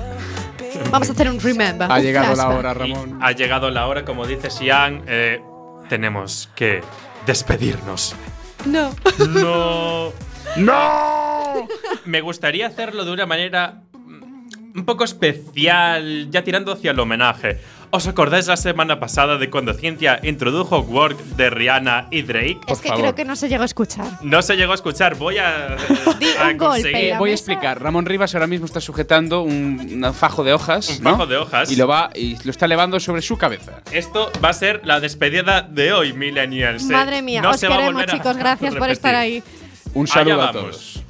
Vamos 0.89 1.07
a 1.07 1.11
hacer 1.11 1.29
un 1.29 1.39
remember. 1.39 1.87
un 1.87 2.01
flashback. 2.01 2.87
Y 2.87 2.95
Ha 3.21 3.31
llegado 3.33 3.69
la 3.69 3.85
hora, 3.85 4.03
como 4.03 4.25
dice 4.25 4.49
Sian, 4.49 5.03
eh, 5.05 5.39
tenemos 5.87 6.49
que 6.55 6.81
despedirnos. 7.27 8.15
No. 8.65 8.89
No. 9.19 10.13
¡No! 10.55 11.67
Me 12.05 12.21
gustaría 12.21 12.67
hacerlo 12.67 13.05
de 13.05 13.11
una 13.11 13.25
manera 13.25 13.81
un 14.75 14.85
poco 14.85 15.03
especial, 15.03 16.29
ya 16.29 16.43
tirando 16.43 16.71
hacia 16.71 16.91
el 16.91 16.99
homenaje. 16.99 17.59
¿Os 17.89 18.05
acordáis 18.05 18.47
la 18.47 18.57
semana 18.57 18.99
pasada 18.99 19.37
de 19.37 19.49
cuando 19.49 19.73
Ciencia 19.73 20.19
introdujo 20.21 20.79
Work 20.81 21.17
de 21.37 21.49
Rihanna 21.49 22.07
y 22.11 22.21
Drake? 22.21 22.59
Es 22.67 22.81
que 22.81 22.89
creo 22.89 23.15
que 23.15 23.23
no 23.23 23.35
se 23.37 23.47
llegó 23.47 23.63
a 23.63 23.65
escuchar. 23.65 24.05
No 24.21 24.41
se 24.41 24.55
llegó 24.57 24.73
a 24.73 24.75
escuchar, 24.75 25.15
voy 25.15 25.37
a, 25.37 25.77
a 26.41 26.57
conseguir. 26.57 27.15
Voy 27.17 27.31
a 27.31 27.33
explicar. 27.33 27.81
Ramón 27.81 28.05
Rivas 28.05 28.35
ahora 28.35 28.45
mismo 28.45 28.65
está 28.65 28.81
sujetando 28.81 29.41
un, 29.41 30.03
un 30.03 30.13
fajo 30.13 30.43
de 30.43 30.51
hojas. 30.53 30.97
Un 30.97 31.03
¿no? 31.05 31.11
fajo 31.11 31.27
de 31.27 31.37
hojas. 31.37 31.71
Y 31.71 31.77
lo 31.77 31.87
va 31.87 32.09
y 32.13 32.35
lo 32.43 32.51
está 32.51 32.65
elevando 32.65 32.99
sobre 32.99 33.21
su 33.21 33.37
cabeza. 33.37 33.81
Esto 33.91 34.31
va 34.43 34.49
a 34.49 34.53
ser 34.53 34.81
la 34.83 34.99
despedida 34.99 35.61
de 35.61 35.93
hoy, 35.93 36.11
Millennials. 36.11 36.83
eh. 36.89 36.93
Madre 36.93 37.21
mía, 37.21 37.41
No 37.41 37.51
os 37.51 37.59
se 37.59 37.69
va 37.69 37.75
a 37.75 37.77
queremos, 37.77 37.93
volver 38.01 38.09
a 38.09 38.17
chicos. 38.17 38.37
Gracias 38.37 38.75
por 38.75 38.89
estar 38.89 39.15
ahí. 39.15 39.41
Un 39.97 40.05
saludo 40.05 40.43
a 40.43 40.51
todos. 40.51 41.06